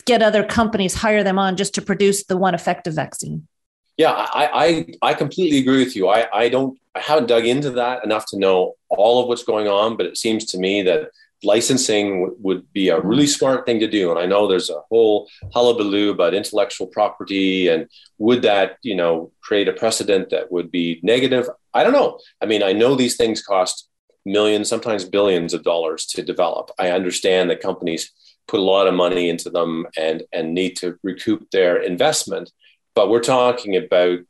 get 0.04 0.22
other 0.22 0.44
companies 0.44 0.94
hire 0.94 1.24
them 1.24 1.38
on 1.38 1.56
just 1.56 1.74
to 1.74 1.82
produce 1.82 2.24
the 2.24 2.36
one 2.36 2.54
effective 2.54 2.94
vaccine? 2.94 3.48
Yeah, 4.00 4.12
I, 4.12 4.86
I, 5.02 5.10
I 5.10 5.12
completely 5.12 5.58
agree 5.58 5.84
with 5.84 5.94
you. 5.94 6.08
I, 6.08 6.26
I 6.32 6.48
don't 6.48 6.78
I 6.94 7.00
haven't 7.00 7.26
dug 7.26 7.44
into 7.44 7.68
that 7.72 8.02
enough 8.02 8.24
to 8.30 8.38
know 8.38 8.76
all 8.88 9.20
of 9.20 9.28
what's 9.28 9.44
going 9.44 9.68
on, 9.68 9.98
but 9.98 10.06
it 10.06 10.16
seems 10.16 10.46
to 10.46 10.58
me 10.58 10.80
that 10.84 11.10
licensing 11.42 12.20
w- 12.20 12.36
would 12.40 12.72
be 12.72 12.88
a 12.88 12.98
really 12.98 13.26
smart 13.26 13.66
thing 13.66 13.78
to 13.80 13.86
do. 13.86 14.10
And 14.10 14.18
I 14.18 14.24
know 14.24 14.48
there's 14.48 14.70
a 14.70 14.80
whole 14.88 15.28
hullabaloo 15.52 16.08
about 16.08 16.32
intellectual 16.32 16.86
property 16.86 17.68
and 17.68 17.90
would 18.16 18.40
that, 18.40 18.78
you 18.82 18.96
know, 18.96 19.32
create 19.42 19.68
a 19.68 19.74
precedent 19.74 20.30
that 20.30 20.50
would 20.50 20.70
be 20.70 20.98
negative? 21.02 21.50
I 21.74 21.84
don't 21.84 21.92
know. 21.92 22.20
I 22.40 22.46
mean, 22.46 22.62
I 22.62 22.72
know 22.72 22.94
these 22.94 23.18
things 23.18 23.42
cost 23.42 23.86
millions, 24.24 24.66
sometimes 24.70 25.04
billions 25.04 25.52
of 25.52 25.62
dollars 25.62 26.06
to 26.06 26.22
develop. 26.22 26.70
I 26.78 26.88
understand 26.88 27.50
that 27.50 27.60
companies 27.60 28.10
put 28.48 28.60
a 28.60 28.70
lot 28.74 28.88
of 28.88 28.94
money 28.94 29.28
into 29.28 29.50
them 29.50 29.86
and, 29.98 30.22
and 30.32 30.54
need 30.54 30.78
to 30.78 30.98
recoup 31.02 31.50
their 31.50 31.76
investment. 31.82 32.50
But 32.94 33.08
we're 33.08 33.20
talking 33.20 33.76
about 33.76 34.20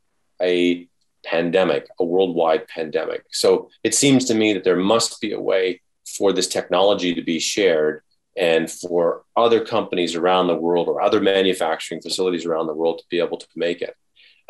a 0.41 0.87
pandemic, 1.25 1.87
a 1.99 2.05
worldwide 2.05 2.67
pandemic. 2.67 3.23
So 3.31 3.69
it 3.83 3.93
seems 3.93 4.25
to 4.25 4.33
me 4.33 4.53
that 4.53 4.63
there 4.63 4.77
must 4.77 5.21
be 5.21 5.33
a 5.33 5.39
way 5.39 5.81
for 6.17 6.33
this 6.33 6.47
technology 6.47 7.13
to 7.13 7.21
be 7.21 7.39
shared 7.39 8.03
and 8.37 8.71
for 8.71 9.23
other 9.35 9.63
companies 9.63 10.15
around 10.15 10.47
the 10.47 10.55
world 10.55 10.87
or 10.87 11.01
other 11.01 11.19
manufacturing 11.19 12.01
facilities 12.01 12.45
around 12.45 12.67
the 12.67 12.73
world 12.73 12.99
to 12.99 13.05
be 13.09 13.19
able 13.19 13.37
to 13.37 13.47
make 13.55 13.81
it. 13.81 13.95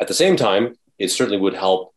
At 0.00 0.08
the 0.08 0.14
same 0.14 0.36
time, 0.36 0.76
it 0.98 1.08
certainly 1.08 1.40
would 1.40 1.54
help 1.54 1.94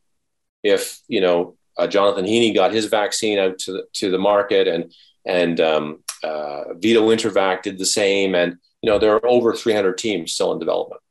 if 0.63 0.99
you 1.07 1.21
know 1.21 1.55
uh, 1.77 1.87
Jonathan 1.87 2.25
Heeney 2.25 2.53
got 2.53 2.73
his 2.73 2.85
vaccine 2.85 3.37
out 3.37 3.59
to 3.59 3.73
the, 3.73 3.83
to 3.93 4.09
the 4.09 4.17
market 4.17 4.67
and 4.67 4.91
and 5.25 5.59
um, 5.59 6.03
uh, 6.23 6.73
VIDO-InterVac 6.75 7.63
did 7.63 7.79
the 7.79 7.85
same, 7.85 8.35
and 8.35 8.57
you 8.81 8.89
know 8.89 8.99
there 8.99 9.13
are 9.13 9.25
over 9.25 9.53
300 9.53 9.97
teams 9.97 10.33
still 10.33 10.51
in 10.53 10.59
development. 10.59 11.01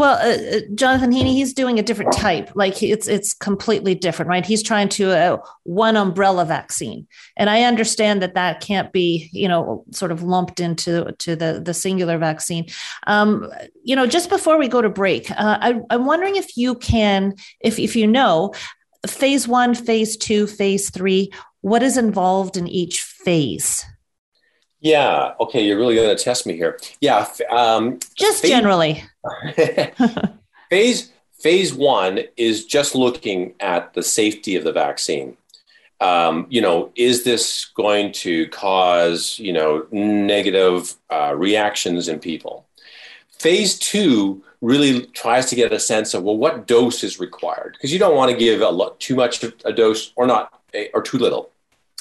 Well, 0.00 0.14
uh, 0.14 0.56
uh, 0.56 0.60
Jonathan 0.76 1.12
Heeney, 1.12 1.34
he's 1.34 1.52
doing 1.52 1.78
a 1.78 1.82
different 1.82 2.14
type. 2.14 2.52
Like 2.54 2.82
it's 2.82 3.06
it's 3.06 3.34
completely 3.34 3.94
different, 3.94 4.30
right? 4.30 4.46
He's 4.46 4.62
trying 4.62 4.88
to 4.88 5.10
uh, 5.10 5.36
one 5.64 5.94
umbrella 5.94 6.46
vaccine, 6.46 7.06
and 7.36 7.50
I 7.50 7.64
understand 7.64 8.22
that 8.22 8.32
that 8.32 8.62
can't 8.62 8.94
be, 8.94 9.28
you 9.30 9.46
know, 9.46 9.84
sort 9.90 10.10
of 10.10 10.22
lumped 10.22 10.58
into 10.58 11.12
to 11.18 11.36
the 11.36 11.60
the 11.62 11.74
singular 11.74 12.16
vaccine. 12.16 12.64
Um, 13.06 13.52
you 13.84 13.94
know, 13.94 14.06
just 14.06 14.30
before 14.30 14.58
we 14.58 14.68
go 14.68 14.80
to 14.80 14.88
break, 14.88 15.30
uh, 15.32 15.58
I, 15.60 15.80
I'm 15.90 16.06
wondering 16.06 16.36
if 16.36 16.56
you 16.56 16.76
can, 16.76 17.34
if 17.60 17.78
if 17.78 17.94
you 17.94 18.06
know, 18.06 18.54
phase 19.06 19.46
one, 19.46 19.74
phase 19.74 20.16
two, 20.16 20.46
phase 20.46 20.88
three, 20.88 21.30
what 21.60 21.82
is 21.82 21.98
involved 21.98 22.56
in 22.56 22.66
each 22.68 23.02
phase? 23.02 23.84
Yeah. 24.80 25.34
Okay. 25.40 25.64
You're 25.66 25.78
really 25.78 25.94
going 25.94 26.16
to 26.16 26.22
test 26.22 26.46
me 26.46 26.56
here. 26.56 26.78
Yeah. 27.00 27.28
Um, 27.50 27.98
just 28.14 28.42
phase, 28.42 28.50
generally. 28.50 29.04
phase 30.70 31.12
phase 31.40 31.72
one 31.74 32.20
is 32.36 32.64
just 32.66 32.94
looking 32.94 33.54
at 33.60 33.94
the 33.94 34.02
safety 34.02 34.56
of 34.56 34.64
the 34.64 34.72
vaccine. 34.72 35.36
Um, 36.00 36.46
you 36.48 36.60
know, 36.60 36.92
is 36.94 37.24
this 37.24 37.66
going 37.76 38.12
to 38.12 38.48
cause 38.48 39.38
you 39.38 39.52
know 39.52 39.86
negative 39.90 40.94
uh, 41.10 41.34
reactions 41.36 42.08
in 42.08 42.18
people? 42.18 42.66
Phase 43.38 43.78
two 43.78 44.42
really 44.60 45.06
tries 45.06 45.46
to 45.46 45.56
get 45.56 45.72
a 45.72 45.80
sense 45.80 46.14
of 46.14 46.22
well, 46.22 46.36
what 46.36 46.66
dose 46.66 47.02
is 47.02 47.18
required 47.18 47.72
because 47.72 47.92
you 47.92 47.98
don't 47.98 48.16
want 48.16 48.30
to 48.30 48.36
give 48.36 48.60
a 48.60 48.68
lot 48.68 49.00
too 49.00 49.14
much 49.14 49.42
a 49.64 49.72
dose 49.72 50.12
or 50.16 50.26
not 50.26 50.62
or 50.94 51.02
too 51.02 51.18
little. 51.18 51.49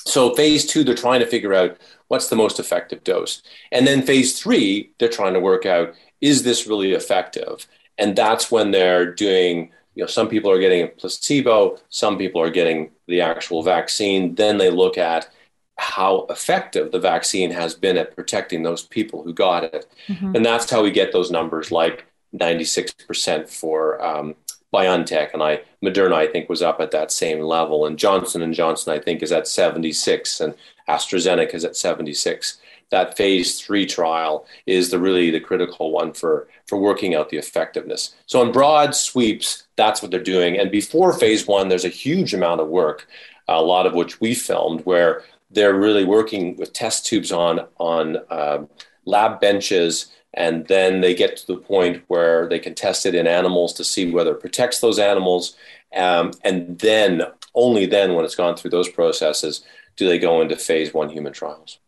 So 0.06 0.34
phase 0.36 0.66
two, 0.66 0.84
they're 0.84 0.96
trying 0.96 1.20
to 1.20 1.28
figure 1.28 1.54
out 1.54 1.78
what's 2.08 2.30
the 2.30 2.36
most 2.36 2.60
effective 2.60 3.04
dose. 3.04 3.42
And 3.72 3.86
then 3.86 4.02
phase 4.02 4.40
three, 4.40 4.92
they're 4.98 5.10
trying 5.10 5.34
to 5.34 5.40
work 5.40 5.66
out 5.66 5.94
is 6.22 6.44
this 6.44 6.68
really 6.68 6.92
effective? 6.92 7.66
And 7.98 8.16
that's 8.16 8.52
when 8.52 8.72
they're 8.72 9.14
doing, 9.14 9.72
you 9.96 10.04
know, 10.04 10.08
some 10.08 10.28
people 10.28 10.52
are 10.52 10.60
getting 10.60 10.84
a 10.84 10.88
placebo, 10.88 11.78
some 11.90 12.18
people 12.18 12.42
are 12.42 12.50
getting 12.50 12.92
the 13.08 13.22
actual 13.22 13.64
vaccine. 13.64 14.36
Then 14.36 14.58
they 14.58 14.70
look 14.70 14.98
at 14.98 15.30
how 15.78 16.26
effective 16.30 16.92
the 16.92 17.00
vaccine 17.00 17.52
has 17.52 17.74
been 17.74 17.98
at 17.98 18.16
protecting 18.16 18.64
those 18.64 18.84
people 18.84 19.24
who 19.24 19.34
got 19.34 19.64
it. 19.64 19.86
Mm-hmm. 20.08 20.36
And 20.36 20.46
that's 20.46 20.70
how 20.70 20.84
we 20.84 20.92
get 20.92 21.14
those 21.14 21.32
numbers 21.32 21.72
like 21.72 22.06
96% 22.36 23.50
for 23.50 24.04
um, 24.04 24.36
BioNTech 24.74 25.34
and 25.34 25.42
I 25.42 25.62
Moderna 25.84 26.14
I 26.14 26.28
think 26.28 26.50
was 26.50 26.62
up 26.62 26.80
at 26.80 26.92
that 26.92 27.12
same 27.12 27.40
level 27.40 27.86
and 27.86 27.98
Johnson 27.98 28.42
and 28.42 28.54
Johnson 28.54 28.94
I 28.94 29.00
think 29.00 29.24
is 29.24 29.32
at 29.32 29.48
76 29.48 30.42
and 30.42 30.54
AstraZeneca 30.88 31.54
is 31.54 31.66
at 31.66 31.76
76. 31.76 32.58
That 32.90 33.16
phase 33.16 33.60
three 33.62 33.86
trial 33.86 34.48
is 34.66 34.90
the 34.90 35.00
really 35.00 35.30
the 35.30 35.40
critical 35.40 35.92
one 35.92 36.12
for, 36.12 36.48
for 36.66 36.80
working 36.80 37.14
out 37.14 37.30
the 37.30 37.38
effectiveness. 37.38 38.16
So 38.26 38.42
in 38.42 38.52
broad 38.52 38.96
sweeps, 38.96 39.68
that's 39.76 40.02
what 40.02 40.10
they're 40.10 40.20
doing. 40.24 40.58
And 40.58 40.72
before 40.72 41.14
phase 41.14 41.46
one, 41.46 41.70
there's 41.70 41.86
a 41.86 41.90
huge 41.90 42.34
amount 42.34 42.62
of 42.62 42.68
work, 42.68 43.08
a 43.48 43.62
lot 43.62 43.86
of 43.86 43.94
which 43.94 44.20
we 44.20 44.34
filmed, 44.34 44.82
where 44.86 45.24
they're 45.52 45.78
really 45.78 46.04
working 46.04 46.56
with 46.58 46.74
test 46.74 47.06
tubes 47.06 47.32
on 47.32 47.68
on 47.78 48.18
uh, 48.30 48.66
lab 49.06 49.40
benches 49.40 50.12
and 50.34 50.68
then 50.68 51.02
they 51.02 51.14
get 51.14 51.38
to 51.38 51.48
the 51.48 51.58
point 51.58 52.04
where 52.08 52.48
they 52.48 52.60
can 52.60 52.76
test 52.76 53.06
it 53.06 53.16
in 53.16 53.28
animals 53.28 53.74
to 53.74 53.84
see 53.84 54.12
whether 54.12 54.32
it 54.32 54.42
protects 54.42 54.80
those 54.80 55.00
animals 55.00 55.56
um, 55.96 56.32
and 56.44 56.80
then 56.80 57.24
only 57.56 57.86
then 57.86 58.14
when 58.14 58.26
it's 58.26 58.36
gone 58.36 58.56
through 58.56 58.72
those 58.72 58.90
processes 58.90 59.64
do 59.96 60.08
they 60.08 60.20
go 60.20 60.42
into 60.42 60.56
phase 60.56 60.94
one 60.94 61.10
human 61.10 61.34
trials 61.34 61.80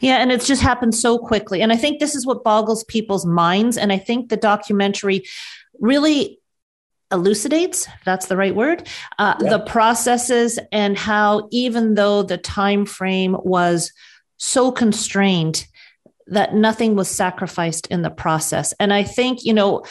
yeah, 0.00 0.16
and 0.16 0.32
it's 0.32 0.46
just 0.46 0.60
happened 0.60 0.94
so 0.94 1.18
quickly. 1.18 1.62
And 1.62 1.72
I 1.72 1.76
think 1.76 2.00
this 2.00 2.16
is 2.16 2.26
what 2.26 2.42
boggles 2.42 2.82
people's 2.84 3.24
minds. 3.24 3.76
And 3.76 3.92
I 3.92 3.98
think 3.98 4.28
the 4.28 4.36
documentary 4.36 5.24
really 5.78 6.40
elucidates 7.10 7.86
if 7.86 8.04
that's 8.04 8.26
the 8.26 8.36
right 8.36 8.54
word 8.54 8.86
uh, 9.18 9.34
yeah. 9.40 9.48
the 9.48 9.60
processes 9.60 10.58
and 10.72 10.98
how 10.98 11.48
even 11.50 11.94
though 11.94 12.22
the 12.22 12.36
time 12.36 12.84
frame 12.84 13.34
was 13.44 13.92
so 14.36 14.70
constrained 14.70 15.66
that 16.30 16.54
nothing 16.54 16.94
was 16.94 17.08
sacrificed 17.08 17.86
in 17.88 18.02
the 18.02 18.10
process. 18.10 18.72
And 18.78 18.92
I 18.92 19.02
think, 19.02 19.44
you 19.44 19.54
know, 19.54 19.84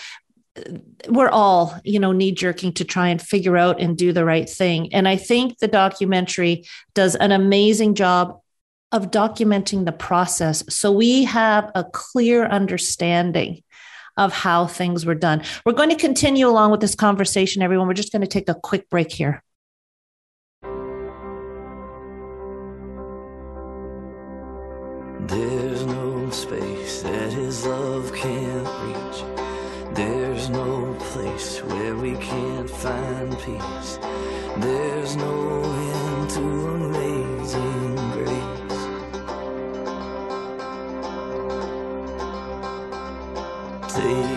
we're 1.08 1.30
all, 1.30 1.80
you 1.84 2.00
know, 2.00 2.12
knee 2.12 2.32
jerking 2.32 2.74
to 2.74 2.84
try 2.84 3.10
and 3.10 3.22
figure 3.22 3.58
out 3.58 3.80
and 3.80 3.98
do 3.98 4.12
the 4.12 4.26
right 4.26 4.50
thing. 4.50 4.94
And 4.94 5.08
I 5.08 5.16
think 5.16 5.60
the 5.60 5.68
documentary 5.68 6.66
does 6.96 7.16
an 7.16 7.32
amazing 7.32 7.96
job 7.96 8.40
of 8.92 9.12
documenting 9.12 9.86
the 9.86 9.92
process 9.92 10.64
so 10.74 10.92
we 10.92 11.26
have 11.26 11.70
a 11.76 11.84
clear 11.84 12.46
understanding 12.46 13.62
of 14.16 14.34
how 14.34 14.66
things 14.66 15.06
were 15.06 15.16
done. 15.16 15.44
We're 15.66 15.74
going 15.74 15.90
to 15.90 15.96
continue 15.96 16.48
along 16.48 16.72
with 16.72 16.80
this 16.80 16.96
conversation, 16.96 17.62
everyone. 17.62 17.88
We're 17.88 17.94
just 17.94 18.12
going 18.12 18.24
to 18.24 18.28
take 18.28 18.50
a 18.50 18.56
quick 18.56 18.90
break 18.90 19.12
here. 19.12 19.44
Space 26.34 27.02
that 27.02 27.32
his 27.32 27.66
love 27.66 28.14
can't 28.14 28.68
reach. 28.86 29.24
There's 29.96 30.50
no 30.50 30.96
place 31.00 31.60
where 31.64 31.96
we 31.96 32.16
can't 32.18 32.70
find 32.70 33.38
peace. 33.40 34.00
There's 34.58 35.16
no 35.16 35.64
end 35.64 36.30
to 36.32 36.42
amazing 36.78 37.96
grace. 38.14 38.78
Take 43.94 44.37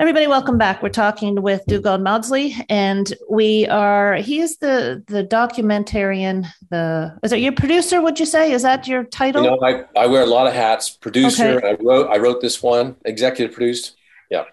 Everybody, 0.00 0.26
welcome 0.26 0.58
back. 0.58 0.82
We're 0.82 0.88
talking 0.88 1.42
with 1.42 1.62
Dugald 1.68 2.02
Maudsley, 2.02 2.56
and 2.68 3.12
we 3.30 3.68
are. 3.68 4.16
He 4.16 4.40
is 4.40 4.56
the 4.56 5.04
the 5.06 5.22
documentarian. 5.22 6.46
The 6.70 7.16
is 7.22 7.30
that 7.30 7.38
your 7.38 7.52
producer? 7.52 8.00
Would 8.00 8.18
you 8.18 8.26
say 8.26 8.52
is 8.52 8.62
that 8.62 8.88
your 8.88 9.04
title? 9.04 9.44
You 9.44 9.50
know, 9.50 9.60
I, 9.62 9.84
I 9.96 10.06
wear 10.06 10.22
a 10.22 10.26
lot 10.26 10.46
of 10.46 10.54
hats. 10.54 10.90
Producer. 10.90 11.58
Okay. 11.58 11.68
I 11.68 11.76
wrote 11.80 12.10
I 12.10 12.18
wrote 12.18 12.40
this 12.40 12.62
one. 12.62 12.96
Executive 13.04 13.54
produced. 13.54 13.96
Yeah. 14.30 14.44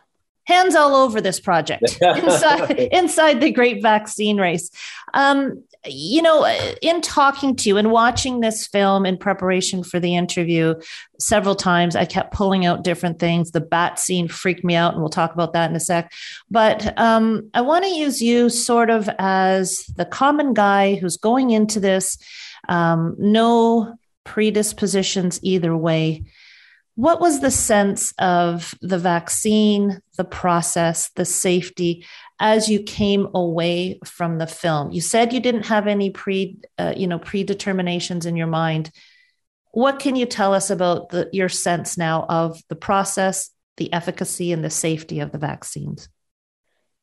Hands 0.44 0.76
all 0.76 0.96
over 0.96 1.20
this 1.22 1.40
project 1.40 1.98
inside 2.02 2.72
inside 2.72 3.42
the 3.42 3.52
great 3.52 3.82
vaccine 3.82 4.38
race. 4.38 4.70
Um, 5.14 5.64
you 5.86 6.22
know, 6.22 6.46
in 6.82 7.02
talking 7.02 7.56
to 7.56 7.70
you 7.70 7.78
and 7.78 7.92
watching 7.92 8.42
this 8.42 8.68
film 8.68 9.06
in 9.06 9.18
preparation 9.18 9.84
for 9.84 10.00
the 10.00 10.16
interview 10.16 10.76
several 11.20 11.56
times, 11.56 11.96
I 11.96 12.06
kept 12.06 12.34
pulling 12.34 12.66
out 12.66 12.84
different 12.84 13.20
things. 13.20 13.52
The 13.52 13.62
bat 13.62 13.98
scene 13.98 14.28
freaked 14.28 14.64
me 14.64 14.76
out, 14.76 14.94
and 14.94 15.02
we'll 15.02 15.10
talk 15.10 15.34
about 15.34 15.54
that 15.54 15.70
in 15.70 15.76
a 15.76 15.80
sec. 15.80 16.12
But 16.52 16.98
um, 17.00 17.50
I 17.54 17.62
want 17.62 17.86
to 17.86 17.92
use 17.92 18.22
you 18.22 18.50
sort 18.50 18.90
of 18.90 19.10
as 19.20 19.86
the 19.96 20.06
common 20.06 20.54
guy 20.54 20.96
who's 20.96 21.18
going 21.18 21.52
into 21.52 21.80
this, 21.80 22.18
um, 22.68 23.16
no 23.18 23.96
predispositions 24.26 25.40
either 25.44 25.76
way. 25.76 26.26
What 26.96 27.22
was 27.22 27.40
the 27.40 27.52
sense 27.52 28.14
of 28.20 28.76
the 28.82 28.98
vaccine, 28.98 30.02
the 30.18 30.26
process, 30.26 31.10
the 31.16 31.24
safety 31.24 32.06
as 32.40 32.70
you 32.70 32.82
came 32.82 33.28
away 33.34 34.00
from 34.06 34.38
the 34.38 34.48
film? 34.48 34.92
You 34.92 35.02
said 35.02 35.34
you 35.34 35.40
didn't 35.40 35.68
have 35.68 35.88
any 35.88 36.10
pre, 36.10 36.58
uh, 36.78 36.94
you 36.96 37.08
know, 37.08 37.20
predeterminations 37.20 38.26
in 38.26 38.36
your 38.36 38.48
mind. 38.48 38.92
What 39.72 40.00
can 40.00 40.16
you 40.16 40.26
tell 40.26 40.54
us 40.54 40.70
about 40.70 41.10
the, 41.10 41.30
your 41.32 41.50
sense 41.50 41.98
now 41.98 42.26
of 42.28 42.62
the 42.70 42.76
process, 42.76 43.52
the 43.78 43.92
efficacy, 43.94 44.52
and 44.52 44.64
the 44.64 44.70
safety 44.70 45.20
of 45.20 45.32
the 45.32 45.38
vaccines? 45.38 46.10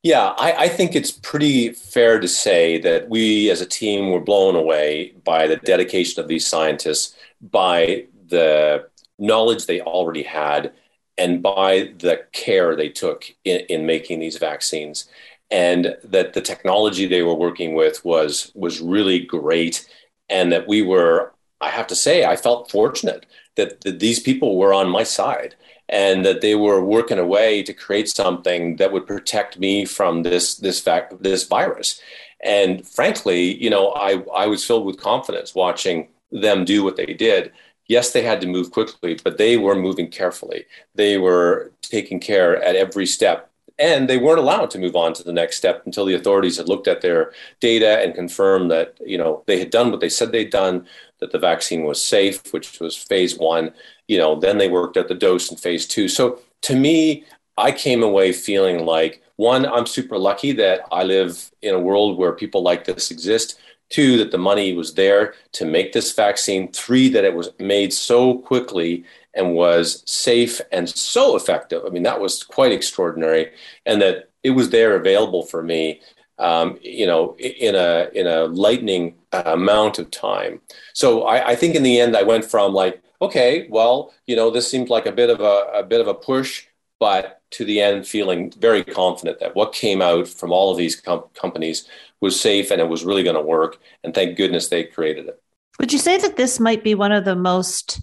Yeah, 0.03 0.35
I, 0.37 0.53
I, 0.53 0.69
think 0.69 0.95
it's 0.95 1.11
pretty 1.11 1.73
fair 1.73 2.21
to 2.21 2.29
say 2.29 2.79
that 2.79 3.09
we 3.09 3.51
as 3.51 3.61
a 3.61 3.67
team 3.67 4.11
were 4.11 4.21
blown 4.21 4.55
away 4.55 5.15
by 5.25 5.49
the 5.49 5.57
dedication 5.57 6.23
of 6.23 6.29
these 6.29 6.47
scientists, 6.47 7.17
by 7.41 8.07
the 8.29 8.89
knowledge 9.19 9.67
they 9.67 9.81
already 9.81 10.23
had, 10.23 10.73
and 11.19 11.43
by 11.43 11.93
the 11.99 12.23
care 12.33 12.77
they 12.77 12.89
took 12.89 13.25
in, 13.45 13.61
in 13.69 13.87
making 13.87 14.21
these 14.21 14.39
vaccines 14.39 15.09
and 15.51 15.97
that 16.03 16.35
the 16.35 16.41
technology 16.41 17.07
they 17.07 17.23
were 17.23 17.35
working 17.35 17.75
with 17.75 18.05
was 18.05 18.51
was 18.55 18.81
really 18.81 19.21
great 19.21 19.89
and 20.29 20.53
that 20.53 20.67
we 20.67 20.83
were 20.83 21.33
i 21.61 21.69
have 21.69 21.87
to 21.87 21.97
say 21.97 22.25
i 22.25 22.37
felt 22.37 22.71
fortunate 22.71 23.27
that, 23.57 23.81
that 23.83 24.01
these 24.01 24.21
people 24.21 24.57
were 24.59 24.75
on 24.75 24.89
my 24.89 25.03
side 25.03 25.55
and 25.89 26.25
that 26.25 26.41
they 26.41 26.55
were 26.55 26.85
working 26.85 27.19
away 27.19 27.63
to 27.63 27.73
create 27.73 28.09
something 28.09 28.77
that 28.77 28.93
would 28.93 29.07
protect 29.07 29.59
me 29.59 29.85
from 29.85 30.25
this 30.25 30.57
this 30.57 30.81
fact 30.81 31.23
this 31.23 31.45
virus. 31.45 32.01
And 32.43 32.87
frankly 32.87 33.55
you 33.63 33.71
know 33.71 33.93
i 33.93 34.23
i 34.35 34.47
was 34.47 34.65
filled 34.65 34.87
with 34.87 35.01
confidence 35.01 35.55
watching 35.55 36.09
them 36.31 36.65
do 36.65 36.83
what 36.85 36.97
they 36.97 37.07
did 37.07 37.53
yes, 37.89 38.13
they 38.13 38.23
had 38.23 38.41
to 38.41 38.47
move 38.47 38.71
quickly, 38.71 39.19
but 39.23 39.39
they 39.39 39.57
were 39.57 39.75
moving 39.75 40.09
carefully. 40.09 40.67
They 40.95 41.19
were 41.19 41.73
taking 41.83 42.21
care 42.21 42.63
at 42.63 42.77
every 42.77 43.07
step. 43.07 43.51
And 43.79 44.09
they 44.09 44.17
weren't 44.17 44.39
allowed 44.39 44.71
to 44.71 44.79
move 44.79 44.97
on 44.97 45.13
to 45.15 45.23
the 45.23 45.35
next 45.35 45.59
step 45.59 45.83
until 45.85 46.07
the 46.07 46.15
authorities 46.15 46.57
had 46.57 46.69
looked 46.69 46.89
at 46.89 47.03
their 47.03 47.33
data 47.61 48.01
and 48.01 48.15
confirmed 48.15 48.71
that 48.71 48.97
you 49.05 49.19
know 49.19 49.43
they 49.47 49.59
had 49.59 49.71
done 49.71 49.91
what 49.91 50.01
they 50.01 50.09
said 50.09 50.33
they'd 50.33 50.51
done, 50.51 50.87
that 51.21 51.31
the 51.31 51.39
vaccine 51.39 51.85
was 51.85 52.03
safe, 52.03 52.41
which 52.53 52.81
was 52.81 52.97
phase 52.97 53.37
one. 53.37 53.75
You 54.09 54.17
know, 54.17 54.41
then 54.41 54.57
they 54.57 54.69
worked 54.71 54.97
at 54.97 55.09
the 55.09 55.15
dose 55.15 55.51
in 55.51 55.59
phase 55.59 55.87
two. 55.87 56.09
So 56.09 56.41
to 56.63 56.75
me, 56.75 57.25
I 57.59 57.71
came 57.71 58.03
away 58.03 58.33
feeling 58.33 58.87
like 58.87 59.23
one, 59.37 59.67
I'm 59.67 59.87
super 59.87 60.19
lucky 60.19 60.53
that 60.53 60.81
I 60.91 61.05
live 61.05 61.51
in 61.61 61.75
a 61.75 61.81
world 61.81 62.17
where 62.17 62.33
people 62.33 62.63
like 62.63 62.85
this 62.85 63.11
exist. 63.11 63.59
Two, 63.89 64.19
that 64.19 64.33
the 64.33 64.39
money 64.39 64.73
was 64.73 64.95
there 64.95 65.35
to 65.53 65.65
make 65.65 65.93
this 65.93 66.13
vaccine. 66.13 66.73
Three, 66.73 67.09
that 67.11 67.25
it 67.25 67.35
was 67.35 67.51
made 67.59 67.93
so 67.93 68.39
quickly 68.39 69.05
and 69.35 69.55
was 69.55 70.03
safe 70.11 70.61
and 70.73 70.89
so 70.89 71.37
effective. 71.37 71.83
I 71.87 71.91
mean, 71.91 72.03
that 72.03 72.21
was 72.21 72.43
quite 72.43 72.73
extraordinary. 72.73 73.53
And 73.85 74.03
that 74.03 74.31
it 74.43 74.51
was 74.51 74.71
there 74.71 74.97
available 74.97 75.45
for 75.45 75.63
me, 75.63 76.01
um, 76.39 76.79
you 76.83 77.07
know, 77.07 77.37
in 77.39 77.75
a, 77.75 78.09
in 78.13 78.27
a 78.27 78.47
lightning 78.47 79.15
amount 79.33 79.99
of 79.99 80.11
time. 80.11 80.61
So 80.93 81.23
I, 81.23 81.51
I 81.51 81.57
think 81.57 81.75
in 81.75 81.83
the 81.83 82.01
end, 82.01 82.17
I 82.17 82.23
went 82.23 82.45
from 82.45 82.73
like, 82.73 83.03
okay, 83.23 83.67
well, 83.71 84.13
you 84.27 84.37
know, 84.37 84.51
this 84.51 84.71
seemed 84.71 84.89
like 84.89 85.07
a 85.07 85.13
bit 85.13 85.31
of 85.31 85.41
a, 85.41 85.79
a 85.79 85.83
bit 85.83 86.01
of 86.01 86.09
a 86.09 86.15
push, 86.15 86.67
but 86.99 87.41
to 87.51 87.65
the 87.65 87.81
end 87.81 88.07
feeling 88.07 88.53
very 88.59 88.83
confident 88.83 89.39
that 89.41 89.55
what 89.55 89.73
came 89.73 90.03
out 90.03 90.29
from 90.29 90.53
all 90.53 90.71
of 90.71 90.79
these 90.79 91.01
com- 91.01 91.25
companies 91.35 91.89
was 92.21 92.41
safe 92.41 92.71
and 92.71 92.81
it 92.81 92.89
was 92.89 93.05
really 93.05 93.23
going 93.23 93.37
to 93.37 93.43
work. 93.43 93.79
And 94.03 94.15
thank 94.15 94.37
goodness 94.37 94.69
they 94.69 94.85
created 94.85 95.27
it. 95.27 95.43
Would 95.79 95.93
you 95.93 95.99
say 95.99 96.17
that 96.19 96.37
this 96.37 96.59
might 96.59 96.83
be 96.83 96.95
one 96.95 97.13
of 97.13 97.25
the 97.25 97.37
most 97.37 98.01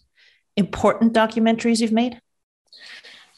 important 0.55 1.13
documentaries 1.13 1.79
you've 1.79 1.91
made? 1.91 2.19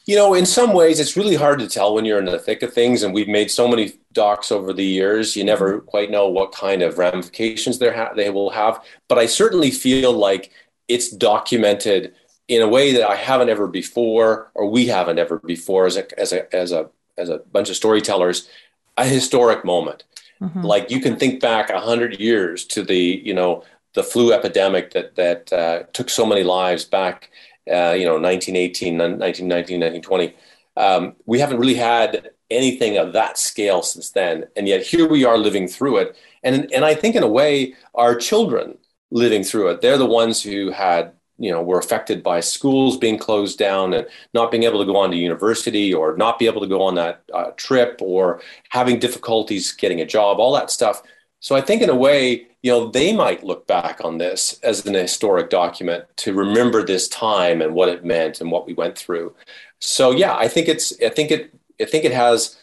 You 0.04 0.14
know, 0.14 0.34
in 0.34 0.46
some 0.46 0.72
ways, 0.72 1.00
it's 1.00 1.16
really 1.16 1.34
hard 1.34 1.58
to 1.58 1.68
tell 1.68 1.94
when 1.94 2.04
you're 2.04 2.20
in 2.20 2.26
the 2.26 2.38
thick 2.38 2.62
of 2.62 2.72
things. 2.72 3.02
And 3.02 3.12
we've 3.12 3.26
made 3.26 3.50
so 3.50 3.66
many 3.66 3.94
docs 4.12 4.52
over 4.52 4.72
the 4.72 4.84
years, 4.84 5.36
you 5.36 5.44
never 5.44 5.78
mm-hmm. 5.78 5.86
quite 5.86 6.10
know 6.10 6.28
what 6.28 6.52
kind 6.52 6.82
of 6.82 6.98
ramifications 6.98 7.80
ha- 7.80 8.12
they 8.14 8.30
will 8.30 8.50
have. 8.50 8.82
But 9.08 9.18
I 9.18 9.26
certainly 9.26 9.70
feel 9.70 10.12
like 10.12 10.50
it's 10.88 11.10
documented 11.10 12.14
in 12.48 12.62
a 12.62 12.68
way 12.68 12.92
that 12.92 13.08
I 13.08 13.16
haven't 13.16 13.48
ever 13.48 13.66
before, 13.66 14.50
or 14.54 14.70
we 14.70 14.86
haven't 14.86 15.18
ever 15.18 15.38
before, 15.38 15.86
as 15.86 15.96
a 15.96 16.18
as 16.20 16.32
a 16.32 16.54
as 16.54 16.72
a 16.72 16.90
as 17.18 17.28
a 17.28 17.38
bunch 17.38 17.70
of 17.70 17.76
storytellers, 17.76 18.48
a 18.96 19.04
historic 19.04 19.64
moment. 19.64 20.04
Mm-hmm. 20.40 20.62
Like 20.62 20.90
you 20.90 21.00
can 21.00 21.16
think 21.16 21.40
back 21.40 21.70
a 21.70 21.80
hundred 21.80 22.20
years 22.20 22.64
to 22.66 22.82
the 22.82 23.22
you 23.24 23.34
know 23.34 23.64
the 23.94 24.02
flu 24.02 24.32
epidemic 24.32 24.92
that 24.92 25.16
that 25.16 25.52
uh, 25.52 25.82
took 25.92 26.10
so 26.10 26.26
many 26.26 26.44
lives 26.44 26.84
back, 26.84 27.30
uh, 27.68 27.92
you 27.92 28.04
know, 28.04 28.18
1918, 28.20 28.96
1919, 28.98 29.80
1920. 29.80 30.34
Um, 30.76 31.16
we 31.24 31.40
haven't 31.40 31.58
really 31.58 31.74
had 31.74 32.30
anything 32.50 32.98
of 32.98 33.14
that 33.14 33.38
scale 33.38 33.82
since 33.82 34.10
then, 34.10 34.44
and 34.54 34.68
yet 34.68 34.82
here 34.82 35.08
we 35.08 35.24
are 35.24 35.38
living 35.38 35.66
through 35.66 35.96
it. 35.96 36.16
And 36.42 36.70
and 36.72 36.84
I 36.84 36.94
think 36.94 37.16
in 37.16 37.22
a 37.22 37.28
way, 37.28 37.74
our 37.94 38.14
children 38.14 38.78
living 39.10 39.42
through 39.42 39.68
it, 39.68 39.80
they're 39.80 39.98
the 39.98 40.06
ones 40.06 40.42
who 40.42 40.70
had 40.70 41.12
you 41.38 41.50
know 41.50 41.62
were 41.62 41.78
affected 41.78 42.22
by 42.22 42.40
schools 42.40 42.96
being 42.96 43.18
closed 43.18 43.58
down 43.58 43.92
and 43.92 44.06
not 44.34 44.50
being 44.50 44.62
able 44.64 44.78
to 44.78 44.86
go 44.86 44.96
on 44.96 45.10
to 45.10 45.16
university 45.16 45.92
or 45.92 46.16
not 46.16 46.38
be 46.38 46.46
able 46.46 46.60
to 46.60 46.66
go 46.66 46.82
on 46.82 46.94
that 46.94 47.22
uh, 47.32 47.50
trip 47.56 47.98
or 48.00 48.40
having 48.70 48.98
difficulties 48.98 49.72
getting 49.72 50.00
a 50.00 50.06
job 50.06 50.38
all 50.38 50.54
that 50.54 50.70
stuff. 50.70 51.02
So 51.40 51.54
i 51.54 51.60
think 51.60 51.82
in 51.82 51.90
a 51.90 51.94
way 51.94 52.46
you 52.62 52.70
know 52.70 52.88
they 52.88 53.14
might 53.14 53.44
look 53.44 53.66
back 53.66 54.00
on 54.04 54.18
this 54.18 54.58
as 54.62 54.84
an 54.86 54.94
historic 54.94 55.50
document 55.50 56.04
to 56.16 56.34
remember 56.34 56.84
this 56.84 57.08
time 57.08 57.62
and 57.62 57.74
what 57.74 57.88
it 57.88 58.04
meant 58.04 58.40
and 58.40 58.50
what 58.50 58.66
we 58.66 58.74
went 58.74 58.98
through. 58.98 59.34
So 59.80 60.10
yeah 60.10 60.36
i 60.36 60.48
think 60.48 60.68
it's 60.68 60.92
i 61.02 61.08
think 61.08 61.30
it 61.30 61.54
i 61.80 61.84
think 61.84 62.04
it 62.04 62.12
has 62.12 62.56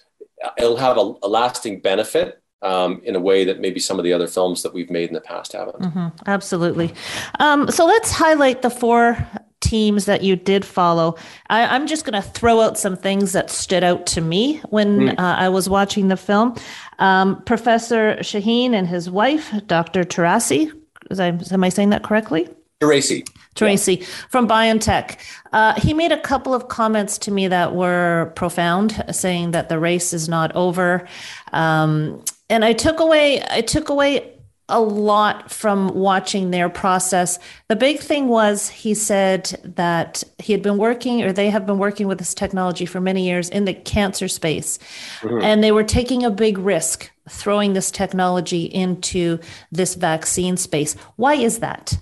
it'll 0.57 0.77
have 0.77 0.97
a, 0.97 1.13
a 1.23 1.27
lasting 1.27 1.79
benefit 1.79 2.42
um, 2.63 3.01
in 3.03 3.15
a 3.15 3.19
way 3.19 3.45
that 3.45 3.59
maybe 3.59 3.79
some 3.79 3.99
of 3.99 4.03
the 4.03 4.13
other 4.13 4.27
films 4.27 4.63
that 4.63 4.73
we've 4.73 4.89
made 4.89 5.09
in 5.09 5.13
the 5.13 5.21
past 5.21 5.53
haven't. 5.53 5.79
Mm-hmm, 5.81 6.07
absolutely. 6.25 6.93
Um, 7.39 7.69
so 7.69 7.85
let's 7.85 8.11
highlight 8.11 8.61
the 8.61 8.69
four 8.69 9.17
teams 9.59 10.05
that 10.05 10.23
you 10.23 10.35
did 10.35 10.65
follow. 10.65 11.15
I, 11.49 11.75
am 11.75 11.87
just 11.87 12.05
going 12.05 12.21
to 12.21 12.27
throw 12.27 12.61
out 12.61 12.77
some 12.77 12.95
things 12.95 13.31
that 13.33 13.49
stood 13.49 13.83
out 13.83 14.05
to 14.07 14.21
me 14.21 14.57
when 14.69 14.99
mm. 14.99 15.19
uh, 15.19 15.35
I 15.37 15.49
was 15.49 15.69
watching 15.69 16.09
the 16.09 16.17
film. 16.17 16.55
Um, 16.99 17.41
Professor 17.43 18.17
Sahin 18.19 18.73
and 18.73 18.87
his 18.87 19.09
wife, 19.09 19.51
Dr. 19.67 20.03
Türeci, 20.03 20.71
I, 21.19 21.27
am 21.51 21.63
I 21.63 21.69
saying 21.69 21.89
that 21.89 22.03
correctly? 22.03 22.49
Türeci. 22.81 23.27
Türeci 23.55 23.99
yeah. 23.99 24.05
from 24.29 24.47
BioNTech. 24.47 25.17
Uh, 25.53 25.79
he 25.79 25.93
made 25.93 26.11
a 26.11 26.19
couple 26.19 26.53
of 26.53 26.67
comments 26.67 27.17
to 27.19 27.31
me 27.31 27.47
that 27.47 27.75
were 27.75 28.31
profound, 28.35 29.03
saying 29.11 29.51
that 29.51 29.69
the 29.69 29.79
race 29.79 30.11
is 30.11 30.27
not 30.27 30.51
over. 30.55 31.07
Um, 31.51 32.23
and 32.53 32.63
I 32.63 32.73
took 32.73 32.99
away 32.99 33.43
I 33.49 33.61
took 33.61 33.89
away 33.89 34.29
a 34.69 34.79
lot 34.79 35.51
from 35.51 35.93
watching 35.93 36.51
their 36.51 36.69
process. 36.69 37.37
The 37.67 37.75
big 37.75 37.99
thing 37.99 38.27
was 38.29 38.69
he 38.69 38.93
said 38.93 39.59
that 39.63 40.23
he 40.39 40.53
had 40.53 40.61
been 40.61 40.77
working, 40.77 41.21
or 41.23 41.33
they 41.33 41.49
have 41.49 41.65
been 41.65 41.79
working 41.79 42.07
with 42.07 42.17
this 42.17 42.33
technology 42.33 42.85
for 42.85 43.01
many 43.01 43.25
years 43.25 43.49
in 43.49 43.65
the 43.65 43.73
cancer 43.73 44.27
space. 44.27 44.79
Mm-hmm. 45.19 45.41
And 45.41 45.63
they 45.63 45.73
were 45.73 45.83
taking 45.83 46.23
a 46.23 46.31
big 46.31 46.57
risk 46.57 47.11
throwing 47.27 47.73
this 47.73 47.91
technology 47.91 48.63
into 48.63 49.39
this 49.71 49.95
vaccine 49.95 50.55
space. 50.55 50.95
Why 51.17 51.33
is 51.33 51.59
that? 51.59 51.97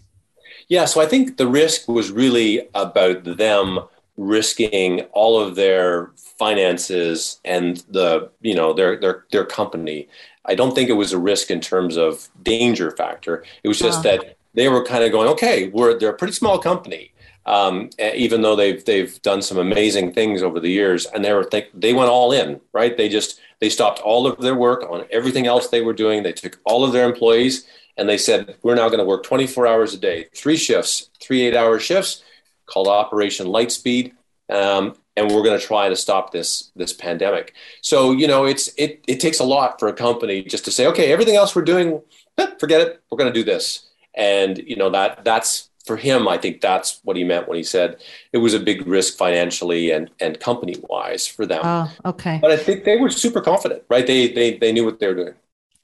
Yeah, 0.67 0.85
so 0.85 1.01
I 1.01 1.07
think 1.07 1.37
the 1.37 1.47
risk 1.47 1.87
was 1.87 2.11
really 2.11 2.69
about 2.75 3.23
them 3.23 3.79
risking 4.17 5.01
all 5.13 5.39
of 5.39 5.55
their 5.55 6.11
finances 6.37 7.39
and 7.45 7.83
the 7.89 8.29
you 8.41 8.55
know 8.55 8.73
their 8.73 8.99
their 8.99 9.25
their 9.31 9.45
company 9.45 10.07
I 10.45 10.55
don't 10.55 10.73
think 10.73 10.89
it 10.89 10.93
was 10.93 11.13
a 11.13 11.19
risk 11.19 11.51
in 11.51 11.61
terms 11.61 11.97
of 11.97 12.27
danger 12.41 12.91
factor. 12.91 13.43
It 13.63 13.67
was 13.67 13.79
just 13.79 14.03
that 14.03 14.37
they 14.53 14.69
were 14.69 14.83
kind 14.83 15.03
of 15.03 15.11
going, 15.11 15.27
okay, 15.29 15.69
we're 15.69 15.97
they're 15.97 16.09
a 16.09 16.17
pretty 16.17 16.33
small 16.33 16.57
company, 16.57 17.13
um, 17.45 17.89
even 17.99 18.41
though 18.41 18.55
they've 18.55 18.83
they've 18.83 19.21
done 19.21 19.41
some 19.41 19.57
amazing 19.57 20.13
things 20.13 20.41
over 20.41 20.59
the 20.59 20.71
years, 20.71 21.05
and 21.05 21.23
they 21.23 21.33
were 21.33 21.43
think 21.43 21.67
they 21.73 21.93
went 21.93 22.09
all 22.09 22.31
in, 22.31 22.59
right? 22.73 22.97
They 22.97 23.09
just 23.09 23.39
they 23.59 23.69
stopped 23.69 23.99
all 23.99 24.25
of 24.25 24.39
their 24.39 24.55
work 24.55 24.83
on 24.89 25.05
everything 25.11 25.47
else 25.47 25.67
they 25.67 25.81
were 25.81 25.93
doing. 25.93 26.23
They 26.23 26.33
took 26.33 26.59
all 26.65 26.83
of 26.83 26.91
their 26.91 27.05
employees 27.05 27.67
and 27.97 28.09
they 28.09 28.17
said, 28.17 28.55
we're 28.63 28.75
now 28.75 28.87
going 28.87 28.99
to 28.99 29.05
work 29.05 29.23
24 29.23 29.67
hours 29.67 29.93
a 29.93 29.97
day, 29.97 30.27
three 30.35 30.57
shifts, 30.57 31.09
three 31.19 31.41
eight-hour 31.43 31.79
shifts, 31.79 32.23
called 32.65 32.87
Operation 32.87 33.47
Lightspeed. 33.47 34.13
Um, 34.49 34.95
and 35.15 35.29
we're 35.31 35.43
going 35.43 35.59
to 35.59 35.65
try 35.65 35.89
to 35.89 35.95
stop 35.95 36.31
this 36.31 36.71
this 36.75 36.93
pandemic. 36.93 37.53
So 37.81 38.11
you 38.11 38.27
know, 38.27 38.45
it's 38.45 38.69
it 38.77 39.03
it 39.07 39.19
takes 39.19 39.39
a 39.39 39.43
lot 39.43 39.79
for 39.79 39.87
a 39.87 39.93
company 39.93 40.43
just 40.43 40.65
to 40.65 40.71
say, 40.71 40.87
okay, 40.87 41.11
everything 41.11 41.35
else 41.35 41.55
we're 41.55 41.63
doing, 41.63 42.01
eh, 42.37 42.47
forget 42.59 42.81
it, 42.81 43.01
we're 43.09 43.17
going 43.17 43.31
to 43.31 43.39
do 43.39 43.43
this. 43.43 43.87
And 44.13 44.57
you 44.57 44.75
know 44.75 44.89
that 44.89 45.23
that's 45.23 45.69
for 45.85 45.97
him. 45.97 46.27
I 46.27 46.37
think 46.37 46.61
that's 46.61 46.99
what 47.03 47.17
he 47.17 47.23
meant 47.23 47.47
when 47.47 47.57
he 47.57 47.63
said 47.63 48.01
it 48.33 48.37
was 48.37 48.53
a 48.53 48.59
big 48.59 48.87
risk 48.87 49.17
financially 49.17 49.91
and 49.91 50.09
and 50.19 50.39
company 50.39 50.75
wise 50.89 51.27
for 51.27 51.45
them. 51.45 51.61
Oh, 51.63 51.91
okay. 52.05 52.39
But 52.41 52.51
I 52.51 52.57
think 52.57 52.83
they 52.83 52.97
were 52.97 53.09
super 53.09 53.41
confident, 53.41 53.83
right? 53.89 54.05
They 54.05 54.27
they 54.31 54.57
they 54.57 54.71
knew 54.71 54.85
what 54.85 54.99
they 54.99 55.07
were 55.07 55.15
doing. 55.15 55.33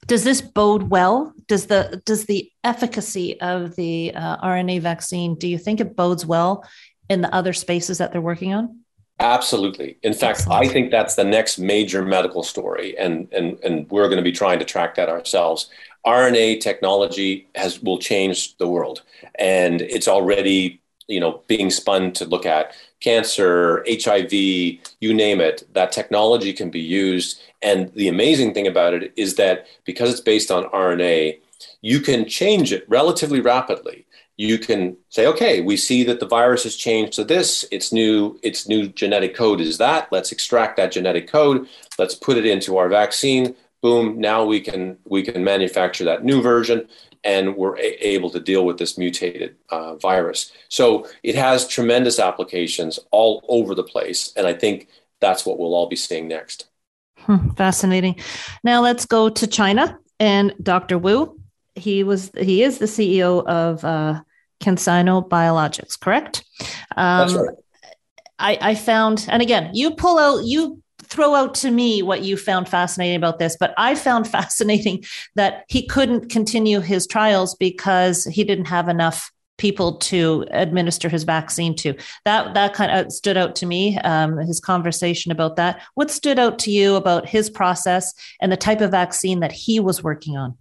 Does 0.06 0.24
this 0.24 0.40
bode 0.40 0.84
well? 0.84 1.34
Does 1.48 1.66
the 1.66 2.02
does 2.06 2.24
the 2.24 2.50
efficacy 2.64 3.40
of 3.40 3.76
the 3.76 4.14
uh, 4.14 4.38
RNA 4.38 4.80
vaccine? 4.80 5.34
Do 5.34 5.48
you 5.48 5.58
think 5.58 5.80
it 5.80 5.96
bodes 5.96 6.24
well 6.24 6.64
in 7.08 7.20
the 7.20 7.34
other 7.34 7.52
spaces 7.52 7.98
that 7.98 8.12
they're 8.12 8.20
working 8.20 8.54
on? 8.54 8.77
Absolutely. 9.20 9.98
In 10.02 10.14
fact, 10.14 10.40
Excellent. 10.40 10.64
I 10.64 10.68
think 10.68 10.90
that's 10.90 11.16
the 11.16 11.24
next 11.24 11.58
major 11.58 12.04
medical 12.04 12.42
story, 12.42 12.96
and 12.98 13.28
and 13.32 13.58
and 13.64 13.90
we're 13.90 14.06
going 14.06 14.18
to 14.18 14.22
be 14.22 14.32
trying 14.32 14.58
to 14.60 14.64
track 14.64 14.94
that 14.94 15.08
ourselves. 15.08 15.68
RNA 16.06 16.60
technology 16.60 17.48
has 17.56 17.82
will 17.82 17.98
change 17.98 18.56
the 18.58 18.68
world, 18.68 19.02
and 19.36 19.80
it's 19.82 20.06
already 20.06 20.80
you 21.08 21.18
know 21.18 21.42
being 21.48 21.70
spun 21.70 22.12
to 22.12 22.24
look 22.26 22.46
at 22.46 22.74
cancer, 23.00 23.84
HIV, 23.88 24.32
you 24.32 25.14
name 25.14 25.40
it. 25.40 25.66
That 25.72 25.90
technology 25.90 26.52
can 26.52 26.70
be 26.70 26.80
used, 26.80 27.40
and 27.60 27.92
the 27.94 28.08
amazing 28.08 28.54
thing 28.54 28.68
about 28.68 28.94
it 28.94 29.12
is 29.16 29.34
that 29.34 29.66
because 29.84 30.12
it's 30.12 30.20
based 30.20 30.52
on 30.52 30.64
RNA, 30.66 31.40
you 31.82 32.00
can 32.00 32.28
change 32.28 32.72
it 32.72 32.84
relatively 32.88 33.40
rapidly 33.40 34.06
you 34.38 34.56
can 34.56 34.96
say, 35.08 35.26
okay, 35.26 35.60
we 35.60 35.76
see 35.76 36.04
that 36.04 36.20
the 36.20 36.26
virus 36.26 36.62
has 36.62 36.76
changed 36.76 37.14
to 37.14 37.24
this. 37.24 37.64
Its 37.72 37.92
new, 37.92 38.38
its 38.44 38.68
new 38.68 38.86
genetic 38.86 39.34
code 39.34 39.60
is 39.60 39.78
that. 39.78 40.10
Let's 40.12 40.30
extract 40.30 40.76
that 40.76 40.92
genetic 40.92 41.26
code. 41.26 41.66
Let's 41.98 42.14
put 42.14 42.36
it 42.38 42.46
into 42.46 42.78
our 42.78 42.88
vaccine. 42.88 43.56
Boom! 43.82 44.20
Now 44.20 44.44
we 44.44 44.60
can 44.60 44.98
we 45.04 45.22
can 45.22 45.44
manufacture 45.44 46.04
that 46.04 46.24
new 46.24 46.42
version, 46.42 46.88
and 47.22 47.56
we're 47.56 47.76
a- 47.78 48.06
able 48.08 48.28
to 48.30 48.40
deal 48.40 48.66
with 48.66 48.76
this 48.76 48.98
mutated 48.98 49.54
uh, 49.68 49.94
virus. 49.96 50.50
So 50.68 51.06
it 51.22 51.36
has 51.36 51.68
tremendous 51.68 52.18
applications 52.18 52.98
all 53.12 53.44
over 53.48 53.76
the 53.76 53.84
place, 53.84 54.32
and 54.36 54.48
I 54.48 54.52
think 54.52 54.88
that's 55.20 55.46
what 55.46 55.60
we'll 55.60 55.74
all 55.74 55.88
be 55.88 55.94
seeing 55.94 56.26
next. 56.26 56.66
Hmm, 57.18 57.50
fascinating. 57.50 58.16
Now 58.64 58.82
let's 58.82 59.06
go 59.06 59.28
to 59.28 59.46
China 59.46 59.96
and 60.18 60.54
Dr. 60.60 60.98
Wu. 60.98 61.38
He 61.76 62.02
was 62.02 62.32
he 62.36 62.64
is 62.64 62.78
the 62.78 62.86
CEO 62.86 63.44
of 63.46 63.84
uh, 63.84 64.22
CanSino 64.60 65.28
Biologics, 65.28 65.98
correct? 65.98 66.44
Um, 66.96 67.28
That's 67.28 67.34
right. 67.34 67.56
I, 68.38 68.58
I 68.60 68.74
found, 68.74 69.26
and 69.28 69.42
again, 69.42 69.70
you 69.72 69.92
pull 69.92 70.18
out, 70.18 70.44
you 70.44 70.82
throw 71.02 71.34
out 71.34 71.54
to 71.54 71.70
me 71.70 72.02
what 72.02 72.22
you 72.22 72.36
found 72.36 72.68
fascinating 72.68 73.16
about 73.16 73.38
this, 73.38 73.56
but 73.58 73.74
I 73.76 73.94
found 73.94 74.28
fascinating 74.28 75.04
that 75.34 75.64
he 75.68 75.86
couldn't 75.86 76.30
continue 76.30 76.80
his 76.80 77.06
trials 77.06 77.54
because 77.54 78.24
he 78.24 78.44
didn't 78.44 78.66
have 78.66 78.88
enough 78.88 79.32
people 79.56 79.96
to 79.96 80.46
administer 80.52 81.08
his 81.08 81.24
vaccine 81.24 81.74
to. 81.74 81.94
That 82.24 82.54
that 82.54 82.74
kind 82.74 82.92
of 82.92 83.12
stood 83.12 83.36
out 83.36 83.56
to 83.56 83.66
me. 83.66 83.98
Um, 83.98 84.38
his 84.38 84.60
conversation 84.60 85.32
about 85.32 85.56
that. 85.56 85.82
What 85.94 86.12
stood 86.12 86.38
out 86.38 86.60
to 86.60 86.70
you 86.70 86.94
about 86.94 87.28
his 87.28 87.50
process 87.50 88.14
and 88.40 88.52
the 88.52 88.56
type 88.56 88.80
of 88.80 88.92
vaccine 88.92 89.40
that 89.40 89.50
he 89.50 89.80
was 89.80 90.02
working 90.02 90.36
on? 90.36 90.56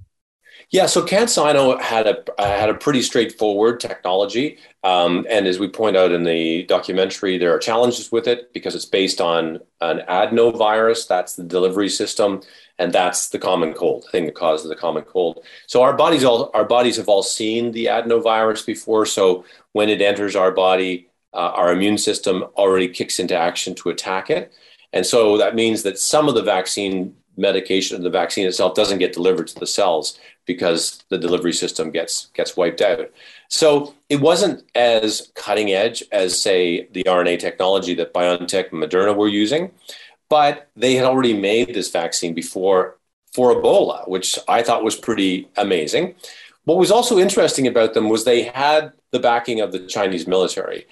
Yeah, 0.69 0.85
so 0.87 1.05
CanSino 1.05 1.79
had 1.79 2.07
a 2.07 2.23
had 2.37 2.69
a 2.69 2.73
pretty 2.73 3.01
straightforward 3.01 3.79
technology, 3.79 4.57
um, 4.83 5.25
and 5.29 5.47
as 5.47 5.59
we 5.59 5.69
point 5.69 5.95
out 5.95 6.11
in 6.11 6.23
the 6.23 6.63
documentary, 6.63 7.37
there 7.37 7.55
are 7.55 7.59
challenges 7.59 8.11
with 8.11 8.27
it 8.27 8.51
because 8.53 8.75
it's 8.75 8.85
based 8.85 9.21
on 9.21 9.59
an 9.79 10.01
adenovirus. 10.09 11.07
That's 11.07 11.37
the 11.37 11.43
delivery 11.43 11.87
system, 11.87 12.41
and 12.79 12.91
that's 12.91 13.29
the 13.29 13.39
common 13.39 13.73
cold, 13.73 14.03
the 14.03 14.11
thing 14.11 14.25
that 14.25 14.35
causes 14.35 14.67
the 14.67 14.75
common 14.75 15.03
cold. 15.03 15.45
So 15.67 15.83
our 15.83 15.95
bodies 15.95 16.25
all 16.25 16.51
our 16.53 16.65
bodies 16.65 16.97
have 16.97 17.07
all 17.07 17.23
seen 17.23 17.71
the 17.71 17.85
adenovirus 17.85 18.65
before. 18.65 19.05
So 19.05 19.45
when 19.71 19.87
it 19.87 20.01
enters 20.01 20.35
our 20.35 20.51
body, 20.51 21.07
uh, 21.33 21.51
our 21.55 21.71
immune 21.71 21.97
system 21.97 22.43
already 22.57 22.89
kicks 22.89 23.19
into 23.19 23.37
action 23.37 23.73
to 23.75 23.89
attack 23.89 24.29
it, 24.29 24.51
and 24.91 25.05
so 25.05 25.37
that 25.37 25.55
means 25.55 25.83
that 25.83 25.97
some 25.97 26.27
of 26.27 26.35
the 26.35 26.43
vaccine 26.43 27.15
medication, 27.37 28.03
the 28.03 28.09
vaccine 28.09 28.47
itself 28.47 28.73
doesn't 28.73 28.97
get 28.97 29.13
delivered 29.13 29.47
to 29.47 29.59
the 29.59 29.67
cells 29.67 30.19
because 30.47 31.03
the 31.09 31.17
delivery 31.17 31.53
system 31.53 31.91
gets 31.91 32.27
gets 32.33 32.57
wiped 32.57 32.81
out. 32.81 33.11
So 33.49 33.93
it 34.09 34.21
wasn't 34.21 34.63
as 34.73 35.31
cutting 35.35 35.69
edge 35.71 36.03
as 36.11 36.41
say 36.41 36.87
the 36.93 37.03
RNA 37.03 37.39
technology 37.39 37.93
that 37.95 38.13
BioNTech 38.13 38.71
and 38.71 38.81
Moderna 38.81 39.15
were 39.15 39.27
using, 39.27 39.71
but 40.29 40.69
they 40.75 40.95
had 40.95 41.05
already 41.05 41.33
made 41.33 41.75
this 41.75 41.91
vaccine 41.91 42.33
before 42.33 42.97
for 43.35 43.53
Ebola, 43.53 44.07
which 44.07 44.39
I 44.47 44.63
thought 44.63 44.83
was 44.83 44.95
pretty 44.95 45.49
amazing. 45.57 46.15
What 46.63 46.77
was 46.77 46.91
also 46.91 47.19
interesting 47.19 47.67
about 47.67 47.93
them 47.93 48.09
was 48.09 48.23
they 48.23 48.43
had 48.43 48.93
the 49.11 49.19
backing 49.19 49.61
of 49.61 49.71
the 49.71 49.85
Chinese 49.85 50.27
military 50.27 50.87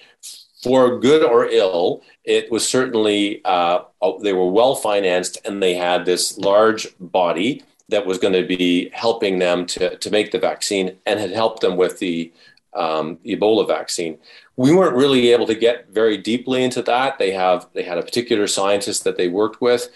for 0.66 0.98
good 0.98 1.22
or 1.22 1.46
ill, 1.46 2.02
it 2.24 2.50
was 2.50 2.68
certainly 2.68 3.40
uh, 3.44 3.82
they 4.22 4.32
were 4.32 4.50
well 4.50 4.74
financed 4.74 5.38
and 5.44 5.62
they 5.62 5.74
had 5.74 6.04
this 6.04 6.38
large 6.38 6.88
body 6.98 7.62
that 7.88 8.06
was 8.06 8.18
going 8.18 8.32
to 8.32 8.46
be 8.46 8.90
helping 8.92 9.38
them 9.38 9.66
to, 9.66 9.96
to 9.96 10.10
make 10.10 10.32
the 10.32 10.38
vaccine 10.38 10.96
and 11.06 11.20
had 11.20 11.30
helped 11.30 11.60
them 11.60 11.76
with 11.76 11.98
the 11.98 12.32
um, 12.74 13.16
Ebola 13.24 13.66
vaccine. 13.66 14.18
We 14.56 14.74
weren't 14.74 14.96
really 14.96 15.32
able 15.32 15.46
to 15.46 15.54
get 15.54 15.88
very 15.90 16.16
deeply 16.16 16.62
into 16.64 16.82
that. 16.82 17.18
They 17.18 17.32
have 17.32 17.68
they 17.72 17.82
had 17.82 17.98
a 17.98 18.02
particular 18.02 18.46
scientist 18.46 19.04
that 19.04 19.16
they 19.16 19.28
worked 19.28 19.60
with, 19.60 19.88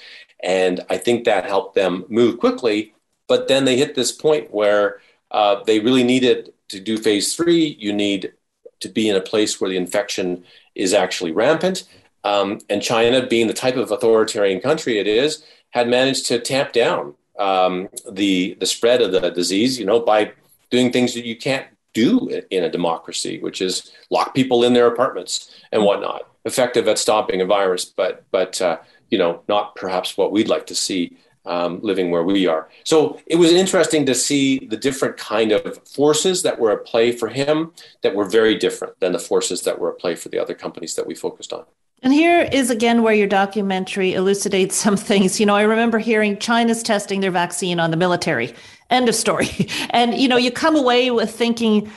and 0.43 0.81
I 0.89 0.97
think 0.97 1.25
that 1.25 1.45
helped 1.45 1.75
them 1.75 2.05
move 2.09 2.39
quickly. 2.39 2.95
But 3.27 3.49
then 3.49 3.65
they 3.65 3.77
hit 3.77 3.95
this 3.95 4.13
point 4.13 4.53
where 4.53 5.01
uh, 5.31 5.63
they 5.65 5.81
really 5.81 6.05
needed 6.05 6.53
to 6.69 6.81
do 6.81 6.97
phase 6.97 7.35
three. 7.35 7.77
You 7.79 7.93
need 7.93 8.33
to 8.81 8.89
be 8.89 9.09
in 9.09 9.17
a 9.17 9.21
place 9.21 9.61
where 9.61 9.71
the 9.71 9.77
infection 9.77 10.45
is 10.75 10.95
actually 10.95 11.33
rampant. 11.33 11.85
Um, 12.25 12.61
and 12.69 12.83
China, 12.83 13.27
being 13.27 13.47
the 13.47 13.55
type 13.55 13.77
of 13.77 13.91
authoritarian 13.91 14.61
country 14.61 14.99
it 14.99 15.07
is, 15.07 15.45
had 15.71 15.89
managed 15.89 16.27
to 16.27 16.39
tamp 16.39 16.73
down 16.73 17.15
um, 17.41 17.89
the 18.11 18.57
the 18.61 18.67
spread 18.67 19.03
of 19.03 19.13
the 19.13 19.31
disease, 19.31 19.79
you 19.79 19.87
know, 19.87 20.01
by 20.01 20.33
doing 20.71 20.93
things 20.93 21.15
that 21.15 21.25
you 21.25 21.37
can't 21.37 21.67
do 21.93 22.43
in 22.51 22.65
a 22.65 22.71
democracy, 22.71 23.41
which 23.41 23.61
is 23.61 23.91
lock 24.11 24.35
people 24.35 24.63
in 24.65 24.73
their 24.73 24.87
apartments 24.87 25.51
and 25.73 25.83
whatnot. 25.83 26.29
Effective 26.45 26.87
at 26.89 26.99
stopping 26.99 27.41
a 27.41 27.47
virus, 27.47 27.85
but 27.85 28.25
but 28.31 28.61
uh, 28.63 28.79
you 29.11 29.19
know, 29.19 29.43
not 29.49 29.75
perhaps 29.75 30.17
what 30.17 30.33
we'd 30.33 30.49
like 30.49 30.67
to 30.67 30.75
see 30.75 31.17
um, 31.47 31.81
living 31.83 32.11
where 32.11 32.23
we 32.23 32.47
are. 32.47 32.69
So 32.85 33.21
it 33.27 33.37
was 33.37 33.53
interesting 33.53 34.07
to 34.07 34.15
see 34.15 34.67
the 34.67 34.77
different 34.77 35.17
kind 35.17 35.53
of 35.53 35.87
forces 35.89 36.43
that 36.43 36.59
were 36.59 36.71
at 36.71 36.85
play 36.85 37.13
for 37.13 37.29
him 37.29 37.73
that 38.03 38.15
were 38.15 38.27
very 38.27 38.57
different 38.57 38.99
than 39.01 39.13
the 39.13 39.19
forces 39.19 39.63
that 39.63 39.79
were 39.79 39.93
at 39.93 39.99
play 39.99 40.15
for 40.15 40.29
the 40.29 40.39
other 40.39 40.55
companies 40.55 40.95
that 40.95 41.07
we 41.07 41.15
focused 41.15 41.53
on. 41.53 41.65
And 42.03 42.13
here 42.13 42.41
is 42.41 42.71
again 42.71 43.03
where 43.03 43.15
your 43.15 43.27
documentary 43.27 44.15
elucidates 44.15 44.77
some 44.77 44.97
things. 45.11 45.39
You 45.41 45.47
know, 45.47 45.57
I 45.57 45.63
remember 45.63 45.99
hearing 45.99 46.39
China's 46.39 46.83
testing 46.83 47.21
their 47.21 47.31
vaccine 47.31 47.81
on 47.81 47.91
the 47.91 47.97
military. 47.97 48.55
End 48.89 49.09
of 49.09 49.15
story. 49.15 49.49
And 49.91 50.15
you 50.15 50.29
know, 50.29 50.37
you 50.37 50.51
come 50.51 50.77
away 50.77 51.11
with 51.11 51.31
thinking, 51.31 51.91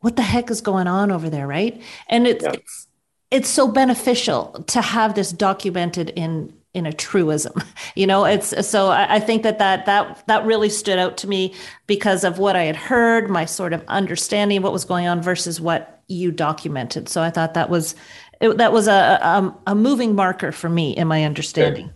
what 0.00 0.16
the 0.16 0.22
heck 0.22 0.50
is 0.50 0.60
going 0.60 0.86
on 0.86 1.10
over 1.10 1.30
there, 1.30 1.46
right? 1.46 1.80
And 2.08 2.26
it's 2.26 2.44
yeah. 2.44 2.52
it's, 2.52 2.88
it's 3.30 3.48
so 3.48 3.66
beneficial 3.68 4.64
to 4.68 4.82
have 4.82 5.14
this 5.14 5.32
documented 5.32 6.10
in 6.10 6.52
in 6.74 6.86
a 6.86 6.92
truism 6.92 7.52
you 7.94 8.06
know 8.06 8.24
it's 8.24 8.66
so 8.66 8.88
I, 8.88 9.16
I, 9.16 9.20
think 9.20 9.42
that 9.42 9.58
that 9.58 9.84
that 9.84 10.26
that 10.26 10.46
really 10.46 10.70
stood 10.70 10.98
out 10.98 11.18
to 11.18 11.26
me 11.26 11.54
because 11.86 12.24
of 12.24 12.38
what 12.38 12.56
i 12.56 12.62
had 12.62 12.76
heard 12.76 13.28
my 13.28 13.44
sort 13.44 13.74
of 13.74 13.84
understanding 13.88 14.56
of 14.56 14.64
what 14.64 14.72
was 14.72 14.86
going 14.86 15.06
on 15.06 15.20
versus 15.20 15.60
what 15.60 16.02
you 16.08 16.30
documented 16.30 17.10
so 17.10 17.20
i 17.20 17.28
thought 17.28 17.52
that 17.52 17.68
was 17.68 17.94
it, 18.42 18.58
that 18.58 18.72
was 18.72 18.88
a, 18.88 18.92
a, 19.22 19.56
a 19.68 19.74
moving 19.74 20.14
marker 20.14 20.52
for 20.52 20.68
me 20.68 20.94
in 20.96 21.06
my 21.08 21.24
understanding. 21.24 21.90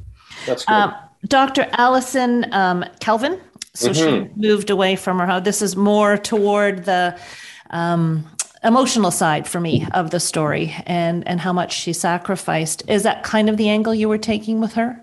That's 0.47 0.65
good. 0.65 0.73
Um, 0.73 0.95
dr 1.27 1.69
Alyson 1.73 2.51
um, 2.53 2.85
kelvin. 3.01 3.41
So 3.75 3.91
mm-hmm. 3.91 4.35
she 4.35 4.49
moved 4.49 4.71
away 4.71 4.97
from 4.97 5.19
her 5.19 5.41
this 5.41 5.61
is 5.61 5.77
more 5.77 6.17
toward 6.17 6.85
the 6.85 7.19
um, 7.71 8.25
emotional 8.65 9.11
side 9.11 9.47
for 9.47 9.61
me 9.61 9.87
of 9.93 10.11
the 10.11 10.21
story 10.21 10.75
and 10.87 11.27
and 11.27 11.41
how 11.41 11.53
much 11.53 11.75
she 11.75 11.93
sacrificed. 11.93 12.83
Is 12.89 13.03
that 13.03 13.25
kind 13.25 13.51
of 13.51 13.57
the 13.57 13.69
angle 13.69 13.95
you 13.95 14.09
were 14.09 14.19
taking 14.19 14.61
with 14.61 14.75
her? 14.75 15.03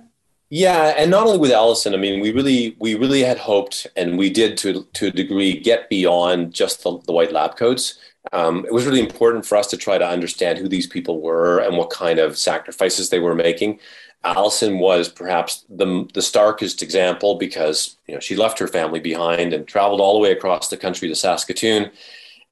Yeah 0.50 0.94
and 0.98 1.12
not 1.12 1.26
only 1.26 1.40
with 1.40 1.52
Alyson 1.52 1.94
i 1.94 1.98
mean 1.98 2.22
we 2.22 2.32
really 2.32 2.76
we 2.80 2.96
really 2.96 3.22
had 3.22 3.38
hoped 3.38 3.88
and 3.96 4.18
we 4.18 4.30
did 4.30 4.58
to 4.60 4.84
to 4.94 5.08
a 5.08 5.12
degree 5.12 5.60
get 5.60 5.90
beyond 5.90 6.54
just 6.54 6.84
the, 6.84 7.00
the 7.06 7.12
white 7.12 7.32
lab 7.32 7.58
coats 7.58 7.98
um, 8.32 8.66
it 8.66 8.74
was 8.74 8.86
really 8.86 9.00
important 9.00 9.46
for 9.46 9.58
us 9.58 9.68
to 9.68 9.78
try 9.78 9.98
to 9.98 10.08
understand 10.08 10.58
who 10.58 10.68
these 10.68 10.88
people 10.88 11.22
were 11.22 11.60
and 11.60 11.78
what 11.78 11.90
kind 11.90 12.20
of 12.20 12.38
sacrifices 12.38 13.10
they 13.10 13.20
were 13.20 13.36
making 13.36 13.80
Alyson 14.24 14.80
was 14.80 15.10
perhaps 15.10 15.66
the, 15.70 16.08
the 16.14 16.22
starkest 16.22 16.82
example 16.82 17.36
because 17.36 17.98
you 18.08 18.14
know 18.14 18.22
she 18.22 18.38
left 18.38 18.58
her 18.60 18.68
family 18.68 19.02
behind 19.02 19.52
and 19.52 19.68
traveled 19.68 20.00
all 20.00 20.14
the 20.14 20.20
way 20.20 20.32
across 20.32 20.70
the 20.70 20.78
country 20.78 21.10
to 21.10 21.16
Saskatoon 21.16 21.92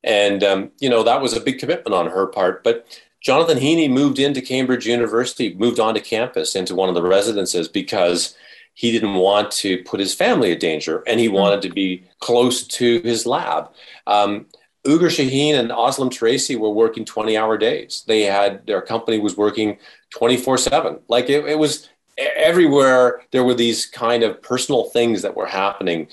and, 0.03 0.43
um, 0.43 0.71
you 0.79 0.89
know, 0.89 1.03
that 1.03 1.21
was 1.21 1.33
a 1.33 1.41
big 1.41 1.59
commitment 1.59 1.93
on 1.93 2.09
her 2.09 2.27
part. 2.27 2.63
But 2.63 2.85
Jonathan 3.21 3.57
Heeney 3.57 3.87
moved 3.87 4.19
into 4.19 4.41
Cambridge 4.41 4.87
University, 4.87 5.53
moved 5.53 5.79
onto 5.79 6.01
campus 6.01 6.55
into 6.55 6.75
one 6.75 6.89
of 6.89 6.95
the 6.95 7.03
residences 7.03 7.67
because 7.67 8.35
he 8.73 8.91
didn't 8.91 9.15
want 9.15 9.51
to 9.51 9.83
put 9.83 9.99
his 9.99 10.15
family 10.15 10.51
at 10.51 10.59
danger 10.59 11.03
and 11.05 11.19
he 11.19 11.27
mm-hmm. 11.27 11.35
wanted 11.35 11.61
to 11.61 11.69
be 11.69 12.03
close 12.19 12.65
to 12.65 13.01
his 13.01 13.25
lab. 13.25 13.69
Um, 14.07 14.47
Ugur 14.85 15.09
Sahin 15.09 15.59
and 15.59 15.69
Özlem 15.69 16.09
Türeci 16.09 16.57
were 16.57 16.71
working 16.71 17.05
20 17.05 17.37
hour 17.37 17.57
days. 17.57 18.03
They 18.07 18.23
had 18.23 18.65
their 18.65 18.81
company 18.81 19.19
was 19.19 19.37
working 19.37 19.77
24 20.11 20.57
7. 20.57 20.99
Like 21.07 21.29
it, 21.29 21.45
it 21.45 21.59
was 21.59 21.89
everywhere 22.17 23.21
there 23.31 23.43
were 23.43 23.53
these 23.53 23.85
kind 23.85 24.23
of 24.23 24.41
personal 24.41 24.85
things 24.85 25.21
that 25.21 25.35
were 25.35 25.45
happening 25.45 26.07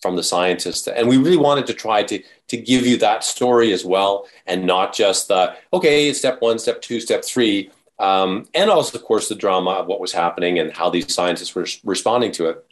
from 0.00 0.16
the 0.16 0.22
scientists. 0.22 0.86
And 0.86 1.08
we 1.08 1.16
really 1.16 1.36
wanted 1.36 1.66
to 1.66 1.74
try 1.74 2.02
to, 2.04 2.22
to 2.48 2.56
give 2.56 2.86
you 2.86 2.96
that 2.98 3.24
story 3.24 3.72
as 3.72 3.84
well, 3.84 4.28
and 4.46 4.64
not 4.64 4.94
just 4.94 5.28
the, 5.28 5.54
okay, 5.72 6.12
step 6.12 6.40
one, 6.40 6.58
step 6.58 6.80
two, 6.80 7.00
step 7.00 7.24
three. 7.24 7.70
Um, 7.98 8.46
and 8.54 8.70
also, 8.70 8.96
of 8.96 9.04
course, 9.04 9.28
the 9.28 9.34
drama 9.34 9.70
of 9.70 9.86
what 9.86 10.00
was 10.00 10.12
happening 10.12 10.58
and 10.58 10.72
how 10.72 10.88
these 10.88 11.12
scientists 11.12 11.54
were 11.54 11.66
responding 11.84 12.30
to 12.32 12.46
it. 12.46 12.64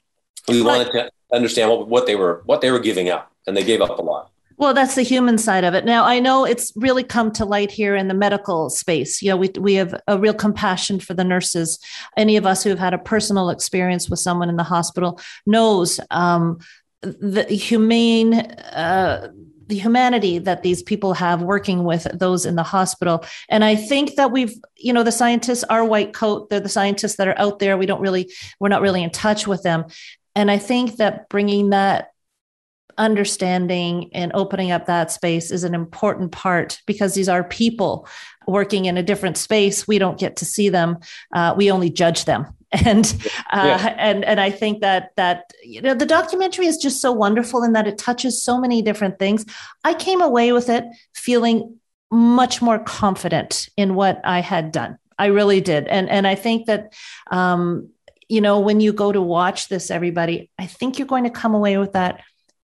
We 0.48 0.62
wanted 0.62 0.92
to 0.92 1.10
understand 1.32 1.70
what, 1.70 1.88
what 1.88 2.06
they 2.06 2.14
were 2.14 2.42
what 2.46 2.60
they 2.60 2.70
were 2.70 2.78
giving 2.78 3.08
up, 3.08 3.32
and 3.46 3.56
they 3.56 3.64
gave 3.64 3.80
up 3.80 3.98
a 3.98 4.02
lot. 4.02 4.30
Well, 4.58 4.72
that's 4.72 4.94
the 4.94 5.02
human 5.02 5.36
side 5.36 5.64
of 5.64 5.74
it. 5.74 5.84
Now, 5.84 6.04
I 6.04 6.18
know 6.18 6.44
it's 6.44 6.72
really 6.76 7.04
come 7.04 7.30
to 7.32 7.44
light 7.44 7.70
here 7.70 7.94
in 7.94 8.08
the 8.08 8.14
medical 8.14 8.70
space. 8.70 9.20
You 9.20 9.30
know, 9.30 9.36
we, 9.36 9.50
we 9.58 9.74
have 9.74 10.00
a 10.06 10.18
real 10.18 10.32
compassion 10.32 10.98
for 10.98 11.12
the 11.12 11.24
nurses. 11.24 11.78
Any 12.16 12.36
of 12.36 12.46
us 12.46 12.64
who 12.64 12.70
have 12.70 12.78
had 12.78 12.94
a 12.94 12.98
personal 12.98 13.50
experience 13.50 14.08
with 14.08 14.18
someone 14.18 14.48
in 14.48 14.56
the 14.56 14.62
hospital 14.62 15.20
knows 15.44 16.00
um, 16.10 16.58
the 17.02 17.44
humane 17.44 18.34
uh, 18.34 19.30
the 19.68 19.78
humanity 19.78 20.38
that 20.38 20.62
these 20.62 20.82
people 20.82 21.12
have 21.12 21.42
working 21.42 21.82
with 21.84 22.06
those 22.16 22.46
in 22.46 22.54
the 22.54 22.62
hospital 22.62 23.24
and 23.48 23.64
i 23.64 23.74
think 23.74 24.14
that 24.14 24.30
we've 24.30 24.54
you 24.76 24.92
know 24.92 25.02
the 25.02 25.12
scientists 25.12 25.64
are 25.64 25.84
white 25.84 26.12
coat 26.12 26.48
they're 26.48 26.60
the 26.60 26.68
scientists 26.68 27.16
that 27.16 27.26
are 27.26 27.38
out 27.38 27.58
there 27.58 27.76
we 27.76 27.86
don't 27.86 28.00
really 28.00 28.32
we're 28.60 28.68
not 28.68 28.80
really 28.80 29.02
in 29.02 29.10
touch 29.10 29.46
with 29.46 29.62
them 29.62 29.84
and 30.36 30.50
i 30.50 30.58
think 30.58 30.96
that 30.96 31.28
bringing 31.28 31.70
that 31.70 32.12
understanding 32.98 34.10
and 34.12 34.32
opening 34.34 34.70
up 34.70 34.86
that 34.86 35.10
space 35.10 35.50
is 35.50 35.64
an 35.64 35.74
important 35.74 36.32
part 36.32 36.80
because 36.86 37.14
these 37.14 37.28
are 37.28 37.44
people 37.44 38.08
working 38.46 38.84
in 38.84 38.96
a 38.96 39.02
different 39.02 39.36
space 39.36 39.86
we 39.86 39.98
don't 39.98 40.18
get 40.18 40.36
to 40.36 40.44
see 40.44 40.68
them 40.68 40.98
uh, 41.34 41.54
we 41.56 41.70
only 41.70 41.90
judge 41.90 42.24
them 42.24 42.46
and 42.84 43.16
uh, 43.52 43.78
yeah. 43.78 43.94
and 43.98 44.24
and 44.24 44.40
I 44.40 44.50
think 44.50 44.80
that 44.80 45.10
that 45.16 45.52
you 45.62 45.80
know 45.80 45.94
the 45.94 46.06
documentary 46.06 46.66
is 46.66 46.76
just 46.76 47.00
so 47.00 47.12
wonderful 47.12 47.62
in 47.62 47.72
that 47.74 47.86
it 47.86 47.96
touches 47.96 48.42
so 48.42 48.58
many 48.58 48.82
different 48.82 49.18
things. 49.18 49.44
I 49.84 49.94
came 49.94 50.20
away 50.20 50.52
with 50.52 50.68
it 50.68 50.84
feeling 51.14 51.78
much 52.10 52.60
more 52.60 52.78
confident 52.78 53.68
in 53.76 53.94
what 53.94 54.20
I 54.24 54.40
had 54.40 54.72
done. 54.72 54.98
I 55.18 55.26
really 55.26 55.60
did, 55.60 55.86
and 55.86 56.08
and 56.08 56.26
I 56.26 56.34
think 56.34 56.66
that. 56.66 56.92
Um, 57.30 57.90
you 58.28 58.40
know, 58.40 58.58
when 58.58 58.80
you 58.80 58.92
go 58.92 59.12
to 59.12 59.22
watch 59.22 59.68
this, 59.68 59.88
everybody, 59.88 60.50
I 60.58 60.66
think 60.66 60.98
you're 60.98 61.06
going 61.06 61.22
to 61.22 61.30
come 61.30 61.54
away 61.54 61.78
with 61.78 61.92
that 61.92 62.24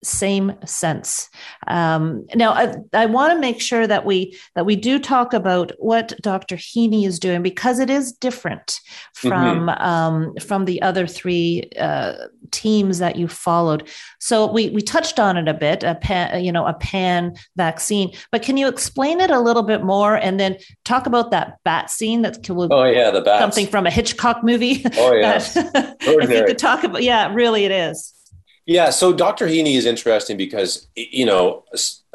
same 0.06 0.53
sense. 0.66 1.30
Um, 1.68 2.26
now, 2.36 2.51
I, 2.51 2.76
I 2.93 3.06
want 3.06 3.34
to 3.34 3.39
make 3.39 3.60
sure 3.60 3.88
that 3.88 4.06
we 4.06 4.38
that 4.56 4.66
we 4.66 4.76
do 4.76 4.99
talk 4.99 5.34
about 5.34 5.72
what 5.80 6.14
Dr. 6.22 6.56
Heeney 6.56 7.06
is 7.06 7.20
doing 7.20 7.41
because 7.41 7.80
it 7.80 7.89
is 7.89 8.12
different 8.12 8.80
from 9.14 9.68
mm-hmm. 9.68 9.84
um, 9.84 10.36
from 10.38 10.66
the 10.66 10.82
other 10.82 11.08
three 11.08 11.70
uh, 11.80 12.14
teams 12.51 12.99
that 12.99 13.16
you 13.16 13.28
followed. 13.28 13.88
So 14.20 14.51
we 14.51 14.70
we 14.70 14.82
touched 14.82 15.20
on 15.20 15.38
it 15.38 15.47
a 15.47 15.53
bit, 15.53 15.84
a 15.84 15.95
pan, 15.95 16.43
you 16.43 16.51
know, 16.51 16.66
a 16.66 16.74
pan 16.74 17.36
vaccine. 17.56 18.12
But 18.32 18.41
can 18.41 18.58
you 18.58 18.68
explain 18.68 19.20
it 19.20 19.32
a 19.32 19.39
little 19.39 19.64
bit 19.64 19.84
more, 19.84 20.16
and 20.16 20.39
then 20.39 20.58
talk 20.84 21.06
about 21.06 21.32
that 21.32 21.58
bat 21.64 21.89
scene 21.89 22.22
that's 22.22 22.39
oh 22.49 22.84
yeah, 22.86 23.12
the 23.12 23.22
bat 23.22 23.39
something 23.39 23.68
from 23.68 23.86
a 23.86 23.91
Hitchcock 23.91 24.43
movie. 24.43 24.84
Oh 24.97 25.14
yeah, 25.14 25.36
if 25.99 26.30
you 26.30 26.45
could 26.45 26.58
talk 26.58 26.84
about 26.84 27.03
yeah, 27.03 27.34
really 27.34 27.66
it 27.66 27.72
is. 27.72 28.14
Yeah, 28.66 28.89
so 28.89 29.13
Dr. 29.13 29.47
Heeney 29.47 29.76
is 29.76 29.86
interesting 29.86 30.38
because, 30.38 30.88
you 30.95 31.26
know, 31.26 31.66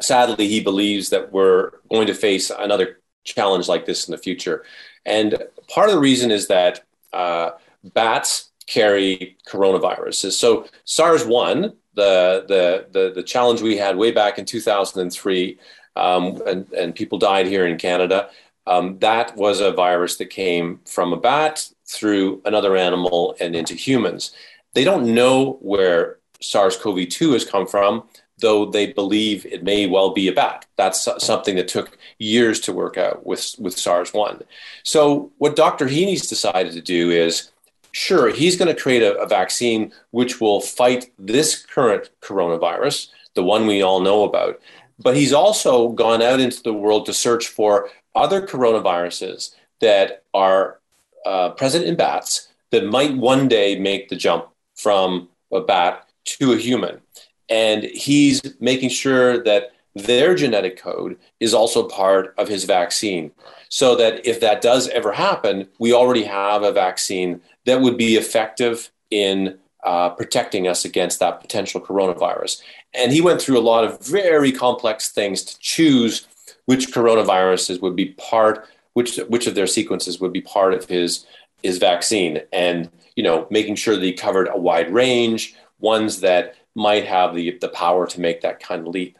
sadly, 0.01 0.47
he 0.47 0.59
believes 0.59 1.09
that 1.09 1.31
we're 1.31 1.71
going 1.89 2.07
to 2.07 2.13
face 2.13 2.49
another 2.49 2.99
challenge 3.23 3.69
like 3.69 3.85
this 3.85 4.07
in 4.07 4.11
the 4.11 4.17
future. 4.17 4.65
And 5.05 5.41
part 5.69 5.87
of 5.87 5.95
the 5.95 6.01
reason 6.01 6.29
is 6.29 6.47
that 6.47 6.83
uh, 7.13 7.51
bats 7.83 8.51
carry 8.67 9.37
coronaviruses. 9.47 10.33
So 10.33 10.67
SARS 10.83 11.25
1, 11.25 11.61
the, 11.93 12.45
the, 12.47 12.87
the, 12.91 13.11
the, 13.15 13.23
challenge 13.23 13.61
we 13.61 13.77
had 13.77 13.97
way 13.97 14.11
back 14.11 14.37
in 14.37 14.45
2003, 14.45 15.59
um, 15.95 16.41
and, 16.45 16.71
and 16.73 16.95
people 16.95 17.17
died 17.17 17.47
here 17.47 17.65
in 17.67 17.77
Canada, 17.77 18.29
um, 18.67 18.97
that 18.99 19.35
was 19.35 19.59
a 19.59 19.71
virus 19.71 20.17
that 20.17 20.29
came 20.29 20.79
from 20.85 21.11
a 21.11 21.17
bat 21.17 21.67
through 21.85 22.41
another 22.45 22.77
animal 22.77 23.35
and 23.39 23.55
into 23.55 23.73
humans. 23.73 24.31
They 24.73 24.83
don't 24.85 25.13
know 25.13 25.57
where 25.61 26.19
SARS-CoV-2 26.41 27.33
has 27.33 27.45
come 27.45 27.67
from, 27.67 28.03
though 28.39 28.65
they 28.65 28.91
believe 28.91 29.45
it 29.45 29.63
may 29.63 29.87
well 29.87 30.11
be 30.11 30.27
a 30.27 30.33
bat. 30.33 30.65
That's 30.75 31.07
something 31.19 31.55
that 31.55 31.67
took 31.67 31.97
years 32.17 32.59
to 32.61 32.73
work 32.73 32.97
out 32.97 33.25
with, 33.25 33.55
with 33.59 33.77
SARS-1. 33.77 34.43
So 34.83 35.31
what 35.37 35.55
Dr. 35.55 35.87
Heeney's 35.87 36.27
decided 36.27 36.73
to 36.73 36.81
do 36.81 37.11
is, 37.11 37.51
sure, 37.91 38.29
he's 38.29 38.57
going 38.57 38.73
to 38.73 38.81
create 38.81 39.03
a, 39.03 39.17
a 39.17 39.27
vaccine 39.27 39.93
which 40.09 40.41
will 40.41 40.59
fight 40.59 41.11
this 41.17 41.63
current 41.63 42.09
coronavirus, 42.21 43.09
the 43.35 43.43
one 43.43 43.67
we 43.67 43.81
all 43.81 44.01
know 44.01 44.23
about. 44.23 44.59
But 44.99 45.15
he's 45.15 45.33
also 45.33 45.89
gone 45.89 46.21
out 46.21 46.39
into 46.39 46.61
the 46.61 46.73
world 46.73 47.05
to 47.05 47.13
search 47.13 47.47
for 47.47 47.89
other 48.15 48.45
coronaviruses 48.45 49.55
that 49.79 50.23
are 50.33 50.79
uh, 51.25 51.51
present 51.51 51.85
in 51.85 51.95
bats 51.95 52.49
that 52.71 52.85
might 52.85 53.15
one 53.15 53.47
day 53.47 53.77
make 53.77 54.09
the 54.09 54.15
jump 54.15 54.47
from 54.75 55.29
a 55.51 55.61
bat 55.61 56.07
to 56.39 56.53
a 56.53 56.57
human. 56.57 57.01
And 57.49 57.83
he's 57.83 58.41
making 58.59 58.89
sure 58.89 59.43
that 59.43 59.71
their 59.95 60.35
genetic 60.35 60.77
code 60.77 61.17
is 61.39 61.53
also 61.53 61.87
part 61.87 62.33
of 62.37 62.47
his 62.47 62.63
vaccine. 62.63 63.31
So 63.69 63.95
that 63.95 64.25
if 64.25 64.39
that 64.39 64.61
does 64.61 64.87
ever 64.89 65.11
happen, 65.11 65.67
we 65.79 65.93
already 65.93 66.23
have 66.23 66.63
a 66.63 66.71
vaccine 66.71 67.41
that 67.65 67.81
would 67.81 67.97
be 67.97 68.15
effective 68.15 68.91
in 69.09 69.57
uh, 69.83 70.09
protecting 70.09 70.67
us 70.67 70.85
against 70.85 71.19
that 71.19 71.41
potential 71.41 71.81
coronavirus. 71.81 72.61
And 72.93 73.11
he 73.11 73.21
went 73.21 73.41
through 73.41 73.57
a 73.57 73.61
lot 73.61 73.83
of 73.83 74.05
very 74.05 74.51
complex 74.51 75.09
things 75.09 75.43
to 75.43 75.59
choose 75.59 76.27
which 76.65 76.91
coronaviruses 76.91 77.81
would 77.81 77.95
be 77.95 78.13
part, 78.13 78.67
which 78.93 79.17
which 79.27 79.47
of 79.47 79.55
their 79.55 79.67
sequences 79.67 80.19
would 80.19 80.33
be 80.33 80.41
part 80.41 80.73
of 80.73 80.85
his 80.85 81.25
his 81.63 81.77
vaccine, 81.77 82.41
and 82.51 82.89
you 83.15 83.23
know 83.23 83.47
making 83.49 83.75
sure 83.75 83.95
that 83.95 84.03
he 84.03 84.13
covered 84.13 84.47
a 84.47 84.57
wide 84.57 84.93
range, 84.93 85.55
ones 85.81 86.21
that 86.21 86.55
might 86.75 87.05
have 87.05 87.35
the, 87.35 87.57
the 87.59 87.69
power 87.69 88.07
to 88.07 88.21
make 88.21 88.41
that 88.41 88.59
kind 88.59 88.81
of 88.81 88.87
leap. 88.87 89.17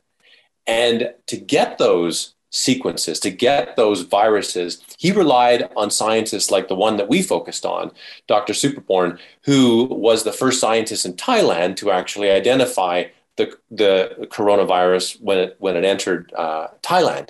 And 0.67 1.13
to 1.27 1.37
get 1.37 1.77
those 1.77 2.33
sequences, 2.51 3.19
to 3.21 3.31
get 3.31 3.75
those 3.75 4.01
viruses, 4.01 4.81
he 4.97 5.11
relied 5.11 5.69
on 5.75 5.89
scientists 5.89 6.51
like 6.51 6.67
the 6.67 6.75
one 6.75 6.97
that 6.97 7.09
we 7.09 7.21
focused 7.21 7.65
on, 7.65 7.91
Dr. 8.27 8.53
Supaporn, 8.53 9.17
who 9.43 9.85
was 9.85 10.23
the 10.23 10.33
first 10.33 10.59
scientist 10.59 11.05
in 11.05 11.13
Thailand 11.13 11.77
to 11.77 11.91
actually 11.91 12.29
identify 12.29 13.05
the, 13.37 13.57
the 13.69 14.27
coronavirus 14.29 15.21
when 15.21 15.37
it, 15.37 15.55
when 15.59 15.75
it 15.77 15.85
entered 15.85 16.31
uh, 16.37 16.67
Thailand. 16.83 17.29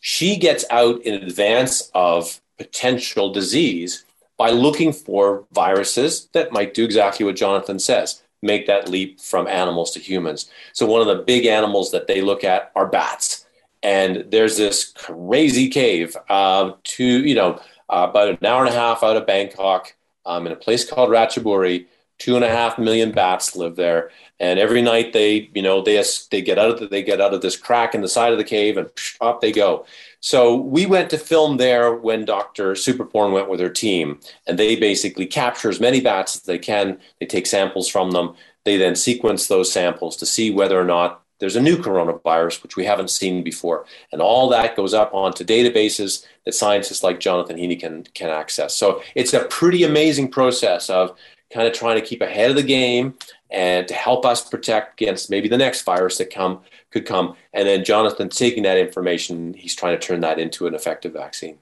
She 0.00 0.36
gets 0.36 0.64
out 0.70 1.02
in 1.02 1.14
advance 1.14 1.90
of 1.94 2.40
potential 2.56 3.32
disease 3.32 4.04
by 4.38 4.50
looking 4.50 4.92
for 4.92 5.44
viruses 5.52 6.28
that 6.32 6.52
might 6.52 6.72
do 6.72 6.84
exactly 6.84 7.26
what 7.26 7.36
Jonathan 7.36 7.78
says 7.78 8.22
make 8.42 8.66
that 8.66 8.88
leap 8.88 9.20
from 9.20 9.46
animals 9.46 9.92
to 9.92 10.00
humans. 10.00 10.50
So, 10.72 10.86
one 10.86 11.00
of 11.00 11.06
the 11.06 11.22
big 11.22 11.46
animals 11.46 11.90
that 11.92 12.06
they 12.06 12.20
look 12.20 12.44
at 12.44 12.72
are 12.74 12.86
bats. 12.86 13.46
And 13.82 14.26
there's 14.30 14.56
this 14.56 14.92
crazy 14.92 15.68
cave 15.68 16.16
uh, 16.28 16.72
to, 16.84 17.04
you 17.04 17.34
know, 17.34 17.60
uh, 17.88 18.06
about 18.10 18.28
an 18.28 18.46
hour 18.46 18.64
and 18.64 18.74
a 18.74 18.78
half 18.78 19.02
out 19.02 19.16
of 19.16 19.26
Bangkok 19.26 19.94
um, 20.26 20.46
in 20.46 20.52
a 20.52 20.56
place 20.56 20.88
called 20.88 21.10
Ratchaburi. 21.10 21.86
Two 22.18 22.36
and 22.36 22.44
a 22.44 22.50
half 22.50 22.78
million 22.78 23.12
bats 23.12 23.56
live 23.56 23.76
there, 23.76 24.10
and 24.38 24.58
every 24.58 24.82
night 24.82 25.14
they, 25.14 25.50
you 25.54 25.62
know, 25.62 25.80
they 25.80 26.04
they 26.30 26.42
get 26.42 26.58
out 26.58 26.70
of 26.70 26.78
the, 26.78 26.86
they 26.86 27.02
get 27.02 27.18
out 27.18 27.32
of 27.32 27.40
this 27.40 27.56
crack 27.56 27.94
in 27.94 28.02
the 28.02 28.08
side 28.08 28.32
of 28.32 28.36
the 28.36 28.44
cave, 28.44 28.76
and 28.76 28.88
psh, 28.88 29.16
up 29.22 29.40
they 29.40 29.52
go. 29.52 29.86
So 30.20 30.54
we 30.54 30.84
went 30.84 31.10
to 31.10 31.18
film 31.18 31.56
there 31.56 31.94
when 31.94 32.26
Dr. 32.26 32.72
Supaporn 32.72 33.32
went 33.32 33.48
with 33.48 33.58
her 33.60 33.70
team, 33.70 34.20
and 34.46 34.58
they 34.58 34.76
basically 34.76 35.26
capture 35.26 35.70
as 35.70 35.80
many 35.80 36.00
bats 36.00 36.36
as 36.36 36.42
they 36.42 36.58
can. 36.58 36.98
They 37.18 37.26
take 37.26 37.46
samples 37.46 37.88
from 37.88 38.10
them. 38.10 38.34
They 38.64 38.76
then 38.76 38.94
sequence 38.94 39.46
those 39.46 39.72
samples 39.72 40.16
to 40.18 40.26
see 40.26 40.50
whether 40.50 40.78
or 40.78 40.84
not 40.84 41.22
there's 41.38 41.56
a 41.56 41.60
new 41.60 41.78
coronavirus, 41.78 42.62
which 42.62 42.76
we 42.76 42.84
haven't 42.84 43.08
seen 43.08 43.42
before. 43.42 43.86
And 44.12 44.20
all 44.20 44.50
that 44.50 44.76
goes 44.76 44.92
up 44.92 45.12
onto 45.14 45.42
databases 45.42 46.26
that 46.44 46.54
scientists 46.54 47.02
like 47.02 47.18
Jonathan 47.18 47.56
Heeney 47.56 47.76
can, 47.76 48.04
can 48.14 48.28
access. 48.28 48.76
So 48.76 49.02
it's 49.14 49.32
a 49.32 49.46
pretty 49.46 49.82
amazing 49.82 50.30
process 50.30 50.90
of 50.90 51.16
kind 51.50 51.66
of 51.66 51.72
trying 51.72 51.96
to 51.96 52.06
keep 52.06 52.20
ahead 52.20 52.50
of 52.50 52.56
the 52.56 52.62
game 52.62 53.14
and 53.50 53.88
to 53.88 53.94
help 53.94 54.24
us 54.24 54.46
protect 54.48 55.00
against 55.00 55.30
maybe 55.30 55.48
the 55.48 55.58
next 55.58 55.82
virus 55.82 56.18
that 56.18 56.32
come 56.32 56.60
could 56.90 57.06
come. 57.06 57.36
And 57.52 57.68
then 57.68 57.84
Jonathan 57.84 58.28
taking 58.28 58.64
that 58.64 58.78
information, 58.78 59.54
he's 59.54 59.74
trying 59.74 59.98
to 59.98 60.06
turn 60.06 60.20
that 60.20 60.38
into 60.38 60.66
an 60.66 60.74
effective 60.74 61.12
vaccine. 61.12 61.58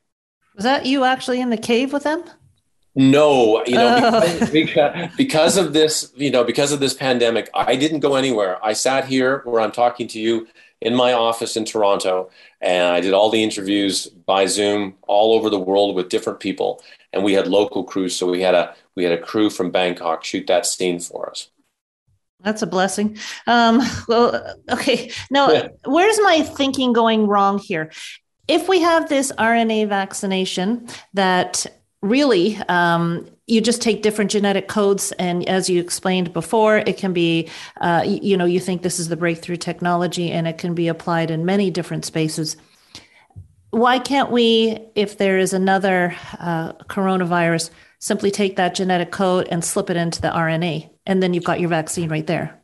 Was 0.55 0.65
that 0.65 0.87
you 0.87 1.05
actually 1.05 1.41
in 1.41 1.51
the 1.51 1.57
cave 1.57 1.93
with 1.93 2.03
them? 2.03 2.25
No, 2.95 3.65
you 3.65 3.75
know, 3.75 4.01
oh. 4.03 4.51
because, 4.53 5.17
because, 5.17 5.57
of 5.57 5.73
this, 5.73 6.13
you 6.17 6.33
know, 6.33 6.43
because 6.43 6.73
of 6.73 6.81
this 6.81 6.95
pandemic, 6.95 7.49
I 7.55 7.77
didn't 7.77 8.01
go 8.01 8.17
anywhere. 8.17 8.59
I 8.65 8.73
sat 8.73 9.07
here 9.07 9.43
where 9.45 9.61
I'm 9.61 9.71
talking 9.71 10.09
to 10.09 10.19
you 10.19 10.49
in 10.81 10.95
my 10.95 11.13
office 11.13 11.57
in 11.57 11.65
Toronto, 11.65 12.31
and 12.61 12.93
I 12.93 13.01
did 13.01 13.13
all 13.13 13.31
the 13.31 13.43
interviews 13.43 14.07
by 14.07 14.47
Zoom 14.47 14.95
all 15.07 15.35
over 15.35 15.49
the 15.51 15.61
world 15.61 15.95
with 15.95 16.09
different 16.09 16.41
people. 16.41 16.83
And 17.13 17.23
we 17.23 17.35
had 17.35 17.47
local 17.47 17.85
crews, 17.85 18.17
so 18.17 18.29
we 18.29 18.43
had 18.43 18.55
a 18.55 18.75
we 18.95 19.05
had 19.05 19.13
a 19.13 19.23
crew 19.23 19.49
from 19.49 19.71
Bangkok 19.71 20.25
shoot 20.25 20.47
that 20.49 20.67
scene 20.67 20.99
for 20.99 21.31
us. 21.31 21.51
That's 22.41 22.63
a 22.63 22.67
blessing. 22.67 23.19
Um, 23.47 23.81
well, 24.09 24.57
okay. 24.71 25.11
Now, 25.31 25.51
yeah. 25.51 25.69
where's 25.85 26.19
my 26.23 26.43
thinking 26.43 26.93
going 26.93 27.27
wrong 27.27 27.59
here? 27.59 27.91
If 28.47 28.69
we 28.69 28.81
have 28.81 29.09
this 29.09 29.33
RNA 29.33 29.89
vaccination 29.89 30.89
that 31.15 31.67
really 32.01 32.57
um, 32.69 33.29
you 33.47 33.61
just 33.61 33.83
take 33.83 34.03
different 34.03 34.31
genetic 34.31 34.69
codes 34.69 35.11
and 35.13 35.49
as 35.49 35.69
you 35.69 35.81
explained 35.81 36.33
before 36.33 36.79
it 36.79 36.97
can 36.97 37.13
be 37.13 37.49
uh, 37.81 38.05
you 38.07 38.37
know 38.37 38.45
you 38.45 38.61
think 38.61 38.83
this 38.83 39.01
is 39.01 39.09
the 39.09 39.17
breakthrough 39.17 39.57
technology 39.57 40.31
and 40.31 40.47
it 40.47 40.59
can 40.59 40.75
be 40.75 40.87
applied 40.87 41.31
in 41.31 41.45
many 41.45 41.71
different 41.71 42.05
spaces 42.05 42.57
why 43.71 43.99
can't 43.99 44.31
we 44.31 44.79
if 44.95 45.19
there 45.19 45.39
is 45.39 45.53
another 45.53 46.15
uh, 46.39 46.73
coronavirus 46.85 47.71
simply 47.99 48.31
take 48.31 48.57
that 48.57 48.77
genetic 48.77 49.11
code 49.11 49.49
and 49.51 49.65
slip 49.65 49.91
it 49.91 49.97
into 49.97 50.21
the 50.21 50.29
rna 50.29 50.89
and 51.09 51.21
then 51.21 51.35
you've 51.35 51.45
got 51.45 51.59
your 51.59 51.71
vaccine 51.71 52.09
right 52.09 52.29
there 52.29 52.59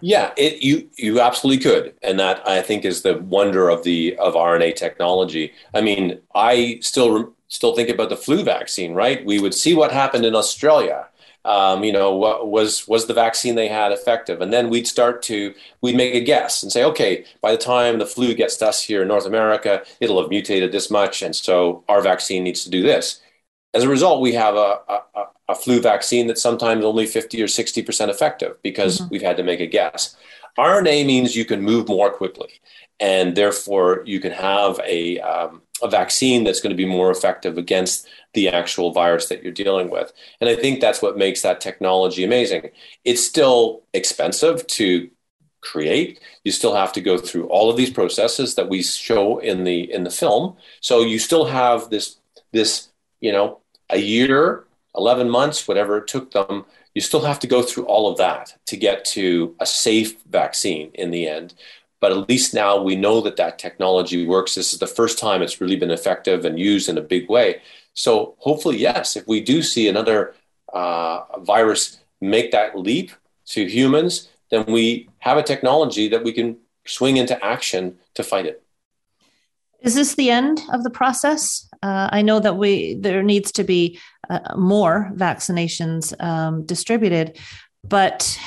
yeah, 0.00 0.32
it, 0.36 0.62
you 0.62 0.88
you 0.96 1.20
absolutely 1.20 1.62
could, 1.62 1.94
and 2.02 2.20
that 2.20 2.46
I 2.46 2.60
think 2.60 2.84
is 2.84 3.02
the 3.02 3.18
wonder 3.18 3.68
of 3.68 3.82
the 3.82 4.16
of 4.18 4.34
RNA 4.34 4.76
technology. 4.76 5.52
I 5.74 5.80
mean, 5.80 6.20
I 6.34 6.78
still 6.82 7.34
still 7.48 7.74
think 7.74 7.88
about 7.88 8.10
the 8.10 8.16
flu 8.16 8.42
vaccine, 8.42 8.92
right? 8.92 9.24
We 9.24 9.40
would 9.40 9.54
see 9.54 9.74
what 9.74 9.92
happened 9.92 10.26
in 10.26 10.34
Australia. 10.34 11.08
Um, 11.44 11.84
you 11.84 11.92
know, 11.92 12.14
what 12.14 12.48
was 12.48 12.86
was 12.86 13.06
the 13.06 13.14
vaccine 13.14 13.54
they 13.54 13.68
had 13.68 13.92
effective? 13.92 14.40
And 14.40 14.52
then 14.52 14.68
we'd 14.68 14.86
start 14.86 15.22
to 15.24 15.54
we'd 15.80 15.96
make 15.96 16.14
a 16.14 16.20
guess 16.20 16.62
and 16.62 16.70
say, 16.70 16.84
okay, 16.84 17.24
by 17.40 17.52
the 17.52 17.58
time 17.58 17.98
the 17.98 18.06
flu 18.06 18.34
gets 18.34 18.56
to 18.58 18.68
us 18.68 18.82
here 18.82 19.02
in 19.02 19.08
North 19.08 19.26
America, 19.26 19.82
it'll 20.00 20.20
have 20.20 20.30
mutated 20.30 20.72
this 20.72 20.90
much, 20.90 21.22
and 21.22 21.34
so 21.34 21.84
our 21.88 22.02
vaccine 22.02 22.44
needs 22.44 22.64
to 22.64 22.70
do 22.70 22.82
this. 22.82 23.20
As 23.74 23.84
a 23.84 23.88
result, 23.88 24.22
we 24.22 24.32
have 24.32 24.56
a, 24.56 24.80
a, 24.88 25.24
a 25.48 25.54
flu 25.54 25.80
vaccine 25.80 26.26
that's 26.26 26.42
sometimes 26.42 26.84
only 26.84 27.06
50 27.06 27.40
or 27.42 27.48
60 27.48 27.82
percent 27.82 28.10
effective 28.10 28.56
because 28.62 28.98
mm-hmm. 28.98 29.08
we've 29.10 29.22
had 29.22 29.36
to 29.36 29.42
make 29.42 29.60
a 29.60 29.66
guess. 29.66 30.16
RNA 30.58 31.06
means 31.06 31.36
you 31.36 31.44
can 31.44 31.62
move 31.62 31.88
more 31.88 32.10
quickly, 32.10 32.60
and 32.98 33.36
therefore 33.36 34.02
you 34.06 34.20
can 34.20 34.32
have 34.32 34.80
a 34.84 35.20
um, 35.20 35.62
a 35.82 35.88
vaccine 35.88 36.44
that's 36.44 36.60
going 36.60 36.70
to 36.70 36.76
be 36.76 36.86
more 36.86 37.10
effective 37.10 37.58
against 37.58 38.08
the 38.34 38.48
actual 38.48 38.92
virus 38.92 39.28
that 39.28 39.42
you're 39.42 39.52
dealing 39.52 39.90
with. 39.90 40.12
And 40.40 40.48
I 40.48 40.56
think 40.56 40.80
that's 40.80 41.02
what 41.02 41.18
makes 41.18 41.42
that 41.42 41.60
technology 41.60 42.24
amazing. 42.24 42.70
It's 43.04 43.24
still 43.24 43.82
expensive 43.92 44.66
to 44.68 45.10
create. 45.60 46.20
You 46.44 46.52
still 46.52 46.74
have 46.74 46.92
to 46.94 47.00
go 47.00 47.18
through 47.18 47.48
all 47.48 47.70
of 47.70 47.76
these 47.76 47.90
processes 47.90 48.54
that 48.54 48.68
we 48.68 48.82
show 48.82 49.38
in 49.38 49.64
the 49.64 49.92
in 49.92 50.04
the 50.04 50.10
film. 50.10 50.56
So 50.80 51.02
you 51.02 51.18
still 51.18 51.46
have 51.46 51.90
this 51.90 52.16
this, 52.52 52.88
you 53.20 53.32
know, 53.32 53.60
a 53.90 53.98
year, 53.98 54.65
11 54.96 55.28
months, 55.28 55.68
whatever 55.68 55.98
it 55.98 56.06
took 56.06 56.32
them, 56.32 56.64
you 56.94 57.00
still 57.00 57.22
have 57.22 57.38
to 57.40 57.46
go 57.46 57.62
through 57.62 57.84
all 57.84 58.10
of 58.10 58.18
that 58.18 58.56
to 58.66 58.76
get 58.76 59.04
to 59.04 59.54
a 59.60 59.66
safe 59.66 60.22
vaccine 60.24 60.90
in 60.94 61.10
the 61.10 61.28
end. 61.28 61.54
But 62.00 62.12
at 62.12 62.28
least 62.28 62.54
now 62.54 62.82
we 62.82 62.96
know 62.96 63.20
that 63.20 63.36
that 63.36 63.58
technology 63.58 64.26
works. 64.26 64.54
This 64.54 64.72
is 64.72 64.78
the 64.78 64.86
first 64.86 65.18
time 65.18 65.42
it's 65.42 65.60
really 65.60 65.76
been 65.76 65.90
effective 65.90 66.44
and 66.44 66.58
used 66.58 66.88
in 66.88 66.98
a 66.98 67.02
big 67.02 67.28
way. 67.28 67.62
So 67.94 68.34
hopefully, 68.38 68.78
yes, 68.78 69.16
if 69.16 69.26
we 69.26 69.40
do 69.40 69.62
see 69.62 69.88
another 69.88 70.34
uh, 70.72 71.38
virus 71.40 71.98
make 72.20 72.52
that 72.52 72.78
leap 72.78 73.12
to 73.46 73.66
humans, 73.66 74.28
then 74.50 74.64
we 74.66 75.08
have 75.18 75.38
a 75.38 75.42
technology 75.42 76.08
that 76.08 76.24
we 76.24 76.32
can 76.32 76.58
swing 76.86 77.16
into 77.16 77.42
action 77.44 77.98
to 78.14 78.22
fight 78.22 78.46
it. 78.46 78.62
Is 79.80 79.94
this 79.94 80.14
the 80.14 80.30
end 80.30 80.62
of 80.72 80.82
the 80.82 80.90
process? 80.90 81.68
Uh, 81.82 82.08
I 82.10 82.22
know 82.22 82.40
that 82.40 82.56
we 82.56 82.94
there 82.94 83.22
needs 83.22 83.52
to 83.52 83.64
be 83.64 83.98
uh, 84.30 84.56
more 84.56 85.10
vaccinations 85.14 86.12
um, 86.22 86.64
distributed, 86.64 87.38
but 87.84 88.38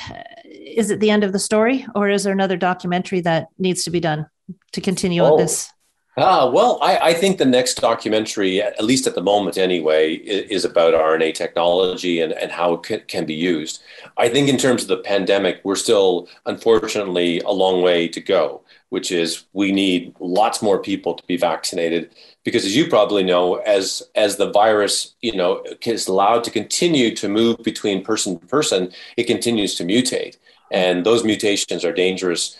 is 0.46 0.90
it 0.90 1.00
the 1.00 1.10
end 1.10 1.24
of 1.24 1.32
the 1.32 1.38
story, 1.38 1.86
or 1.94 2.08
is 2.08 2.24
there 2.24 2.32
another 2.32 2.56
documentary 2.56 3.20
that 3.22 3.48
needs 3.58 3.82
to 3.84 3.90
be 3.90 4.00
done 4.00 4.26
to 4.72 4.80
continue 4.80 5.22
oh. 5.22 5.34
with 5.34 5.44
this? 5.44 5.70
Ah, 6.16 6.50
well, 6.50 6.78
I, 6.82 6.98
I, 6.98 7.14
think 7.14 7.38
the 7.38 7.44
next 7.44 7.74
documentary, 7.74 8.60
at 8.60 8.82
least 8.84 9.06
at 9.06 9.14
the 9.14 9.22
moment 9.22 9.56
anyway, 9.56 10.14
is, 10.14 10.50
is 10.50 10.64
about 10.64 10.92
RNA 10.92 11.34
technology 11.34 12.20
and, 12.20 12.32
and 12.32 12.50
how 12.50 12.74
it 12.74 12.82
can, 12.82 13.00
can, 13.06 13.24
be 13.24 13.34
used. 13.34 13.80
I 14.18 14.28
think 14.28 14.48
in 14.48 14.58
terms 14.58 14.82
of 14.82 14.88
the 14.88 14.98
pandemic, 14.98 15.60
we're 15.62 15.76
still, 15.76 16.28
unfortunately, 16.46 17.40
a 17.40 17.52
long 17.52 17.80
way 17.80 18.08
to 18.08 18.20
go, 18.20 18.60
which 18.90 19.10
is 19.10 19.44
we 19.52 19.72
need 19.72 20.14
lots 20.20 20.60
more 20.62 20.78
people 20.78 21.14
to 21.14 21.24
be 21.26 21.36
vaccinated 21.36 22.14
because 22.44 22.64
as 22.64 22.76
you 22.76 22.86
probably 22.86 23.22
know 23.22 23.56
as 23.56 24.02
as 24.14 24.36
the 24.36 24.50
virus 24.50 25.14
you 25.20 25.34
know 25.34 25.64
is 25.84 26.06
allowed 26.06 26.44
to 26.44 26.50
continue 26.50 27.14
to 27.14 27.28
move 27.28 27.56
between 27.64 28.04
person 28.04 28.38
to 28.38 28.46
person 28.46 28.92
it 29.16 29.24
continues 29.24 29.74
to 29.76 29.84
mutate. 29.84 30.36
And 30.70 31.04
those 31.04 31.24
mutations 31.24 31.84
are 31.84 31.92
dangerous 31.92 32.56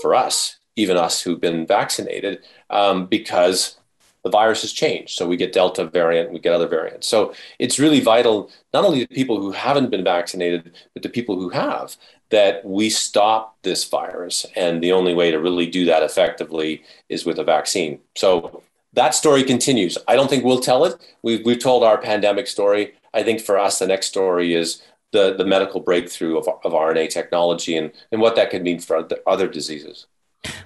for 0.00 0.14
us, 0.14 0.58
even 0.76 0.96
us 0.96 1.20
who've 1.22 1.40
been 1.40 1.66
vaccinated, 1.66 2.44
um, 2.70 3.06
because 3.06 3.76
the 4.24 4.30
virus 4.30 4.62
has 4.62 4.72
changed. 4.72 5.16
So 5.16 5.26
we 5.26 5.36
get 5.36 5.52
Delta 5.52 5.84
variant, 5.84 6.32
we 6.32 6.38
get 6.38 6.52
other 6.52 6.68
variants. 6.68 7.06
So 7.06 7.34
it's 7.58 7.78
really 7.78 8.00
vital, 8.00 8.50
not 8.74 8.84
only 8.84 9.06
to 9.06 9.14
people 9.14 9.40
who 9.40 9.52
haven't 9.52 9.90
been 9.90 10.04
vaccinated, 10.04 10.76
but 10.94 11.02
to 11.02 11.08
people 11.08 11.38
who 11.38 11.50
have, 11.50 11.96
that 12.30 12.64
we 12.64 12.90
stop 12.90 13.56
this 13.62 13.84
virus. 13.84 14.44
And 14.54 14.82
the 14.82 14.92
only 14.92 15.14
way 15.14 15.30
to 15.30 15.38
really 15.38 15.66
do 15.66 15.84
that 15.86 16.02
effectively 16.02 16.82
is 17.08 17.24
with 17.24 17.38
a 17.38 17.44
vaccine. 17.44 18.00
So 18.16 18.62
that 18.92 19.14
story 19.14 19.44
continues. 19.44 19.96
I 20.06 20.16
don't 20.16 20.28
think 20.28 20.44
we'll 20.44 20.60
tell 20.60 20.84
it. 20.84 20.94
We've, 21.22 21.44
we've 21.44 21.58
told 21.58 21.84
our 21.84 21.98
pandemic 21.98 22.46
story. 22.46 22.94
I 23.14 23.22
think 23.22 23.40
for 23.40 23.58
us, 23.58 23.78
the 23.78 23.86
next 23.86 24.06
story 24.06 24.54
is 24.54 24.82
the, 25.12 25.34
the 25.34 25.44
medical 25.44 25.80
breakthrough 25.80 26.38
of, 26.38 26.48
of 26.64 26.72
RNA 26.72 27.10
technology 27.10 27.76
and, 27.76 27.92
and 28.12 28.20
what 28.20 28.36
that 28.36 28.50
could 28.50 28.62
mean 28.62 28.80
for 28.80 29.08
other 29.26 29.48
diseases. 29.48 30.06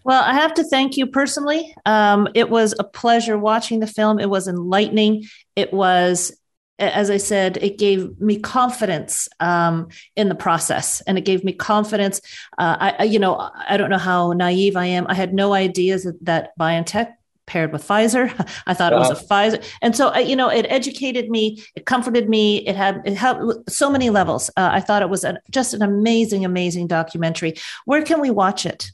Well, 0.04 0.22
I 0.22 0.34
have 0.34 0.54
to 0.54 0.64
thank 0.64 0.96
you 0.96 1.06
personally. 1.06 1.74
Um, 1.86 2.28
it 2.34 2.50
was 2.50 2.74
a 2.78 2.84
pleasure 2.84 3.38
watching 3.38 3.80
the 3.80 3.86
film. 3.86 4.18
It 4.18 4.28
was 4.28 4.48
enlightening. 4.48 5.24
It 5.56 5.72
was, 5.72 6.36
as 6.78 7.10
I 7.10 7.16
said, 7.16 7.56
it 7.58 7.78
gave 7.78 8.20
me 8.20 8.38
confidence 8.38 9.28
um, 9.40 9.88
in 10.16 10.28
the 10.28 10.34
process, 10.34 11.00
and 11.02 11.16
it 11.16 11.24
gave 11.24 11.44
me 11.44 11.52
confidence. 11.52 12.20
Uh, 12.58 12.92
I, 12.98 13.04
you 13.04 13.18
know, 13.18 13.50
I 13.68 13.76
don't 13.76 13.90
know 13.90 13.98
how 13.98 14.32
naive 14.32 14.76
I 14.76 14.86
am. 14.86 15.06
I 15.08 15.14
had 15.14 15.34
no 15.34 15.52
ideas 15.54 16.04
that, 16.04 16.24
that 16.24 16.58
BioNTech 16.58 17.12
paired 17.46 17.72
with 17.72 17.86
Pfizer. 17.86 18.32
I 18.66 18.74
thought 18.74 18.92
it 18.92 18.96
was 18.96 19.10
a 19.10 19.24
Pfizer, 19.24 19.64
and 19.80 19.96
so 19.96 20.16
you 20.16 20.36
know, 20.36 20.48
it 20.48 20.66
educated 20.68 21.30
me, 21.30 21.62
it 21.76 21.86
comforted 21.86 22.28
me, 22.28 22.66
it 22.66 22.76
had 22.76 23.02
it 23.04 23.14
helped 23.14 23.70
so 23.70 23.90
many 23.90 24.10
levels. 24.10 24.50
Uh, 24.56 24.70
I 24.72 24.80
thought 24.80 25.02
it 25.02 25.10
was 25.10 25.24
an, 25.24 25.38
just 25.50 25.74
an 25.74 25.82
amazing, 25.82 26.44
amazing 26.44 26.88
documentary. 26.88 27.54
Where 27.84 28.02
can 28.02 28.20
we 28.20 28.30
watch 28.30 28.66
it? 28.66 28.90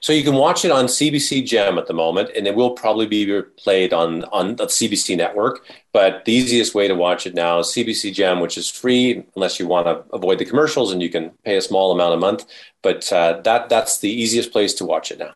So 0.00 0.12
you 0.12 0.22
can 0.22 0.34
watch 0.34 0.64
it 0.64 0.70
on 0.70 0.86
CBC 0.86 1.46
Gem 1.46 1.78
at 1.78 1.86
the 1.86 1.92
moment, 1.92 2.30
and 2.36 2.46
it 2.46 2.54
will 2.54 2.70
probably 2.70 3.06
be 3.06 3.42
played 3.56 3.92
on 3.92 4.24
on 4.24 4.56
the 4.56 4.66
CBC 4.66 5.16
network. 5.16 5.64
But 5.92 6.24
the 6.24 6.32
easiest 6.32 6.74
way 6.74 6.88
to 6.88 6.94
watch 6.94 7.26
it 7.26 7.34
now 7.34 7.58
is 7.58 7.68
CBC 7.68 8.14
Gem, 8.14 8.40
which 8.40 8.56
is 8.56 8.70
free 8.70 9.24
unless 9.34 9.58
you 9.58 9.66
want 9.66 9.86
to 9.86 10.04
avoid 10.14 10.38
the 10.38 10.44
commercials, 10.44 10.92
and 10.92 11.02
you 11.02 11.10
can 11.10 11.30
pay 11.44 11.56
a 11.56 11.62
small 11.62 11.92
amount 11.92 12.14
a 12.14 12.18
month. 12.18 12.46
But 12.82 13.12
uh, 13.12 13.40
that 13.42 13.68
that's 13.68 13.98
the 13.98 14.10
easiest 14.10 14.52
place 14.52 14.74
to 14.74 14.84
watch 14.84 15.10
it 15.10 15.18
now. 15.18 15.32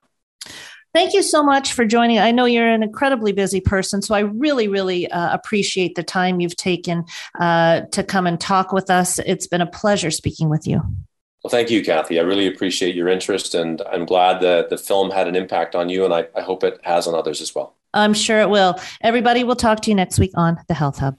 Thank 0.94 1.12
you 1.12 1.24
so 1.24 1.42
much 1.42 1.72
for 1.72 1.84
joining. 1.84 2.20
I 2.20 2.30
know 2.30 2.44
you're 2.44 2.68
an 2.68 2.84
incredibly 2.84 3.32
busy 3.32 3.60
person, 3.60 4.00
so 4.00 4.14
I 4.14 4.20
really, 4.20 4.68
really 4.68 5.10
uh, 5.10 5.34
appreciate 5.34 5.96
the 5.96 6.04
time 6.04 6.40
you've 6.40 6.54
taken 6.54 7.04
uh, 7.40 7.80
to 7.90 8.04
come 8.04 8.28
and 8.28 8.40
talk 8.40 8.72
with 8.72 8.90
us. 8.90 9.18
It's 9.26 9.48
been 9.48 9.60
a 9.60 9.66
pleasure 9.66 10.12
speaking 10.12 10.48
with 10.48 10.68
you. 10.68 10.82
Well, 11.44 11.50
thank 11.50 11.70
you, 11.70 11.84
Kathy. 11.84 12.18
I 12.18 12.22
really 12.22 12.46
appreciate 12.46 12.94
your 12.94 13.06
interest, 13.06 13.54
and 13.54 13.82
I'm 13.92 14.06
glad 14.06 14.40
that 14.40 14.70
the 14.70 14.78
film 14.78 15.10
had 15.10 15.28
an 15.28 15.36
impact 15.36 15.74
on 15.74 15.90
you, 15.90 16.06
and 16.06 16.14
I, 16.14 16.26
I 16.34 16.40
hope 16.40 16.64
it 16.64 16.80
has 16.84 17.06
on 17.06 17.14
others 17.14 17.42
as 17.42 17.54
well. 17.54 17.76
I'm 17.92 18.14
sure 18.14 18.40
it 18.40 18.48
will. 18.48 18.80
Everybody, 19.02 19.44
we'll 19.44 19.54
talk 19.54 19.80
to 19.80 19.90
you 19.90 19.94
next 19.94 20.18
week 20.18 20.32
on 20.36 20.58
the 20.68 20.74
Health 20.74 20.98
Hub. 21.00 21.18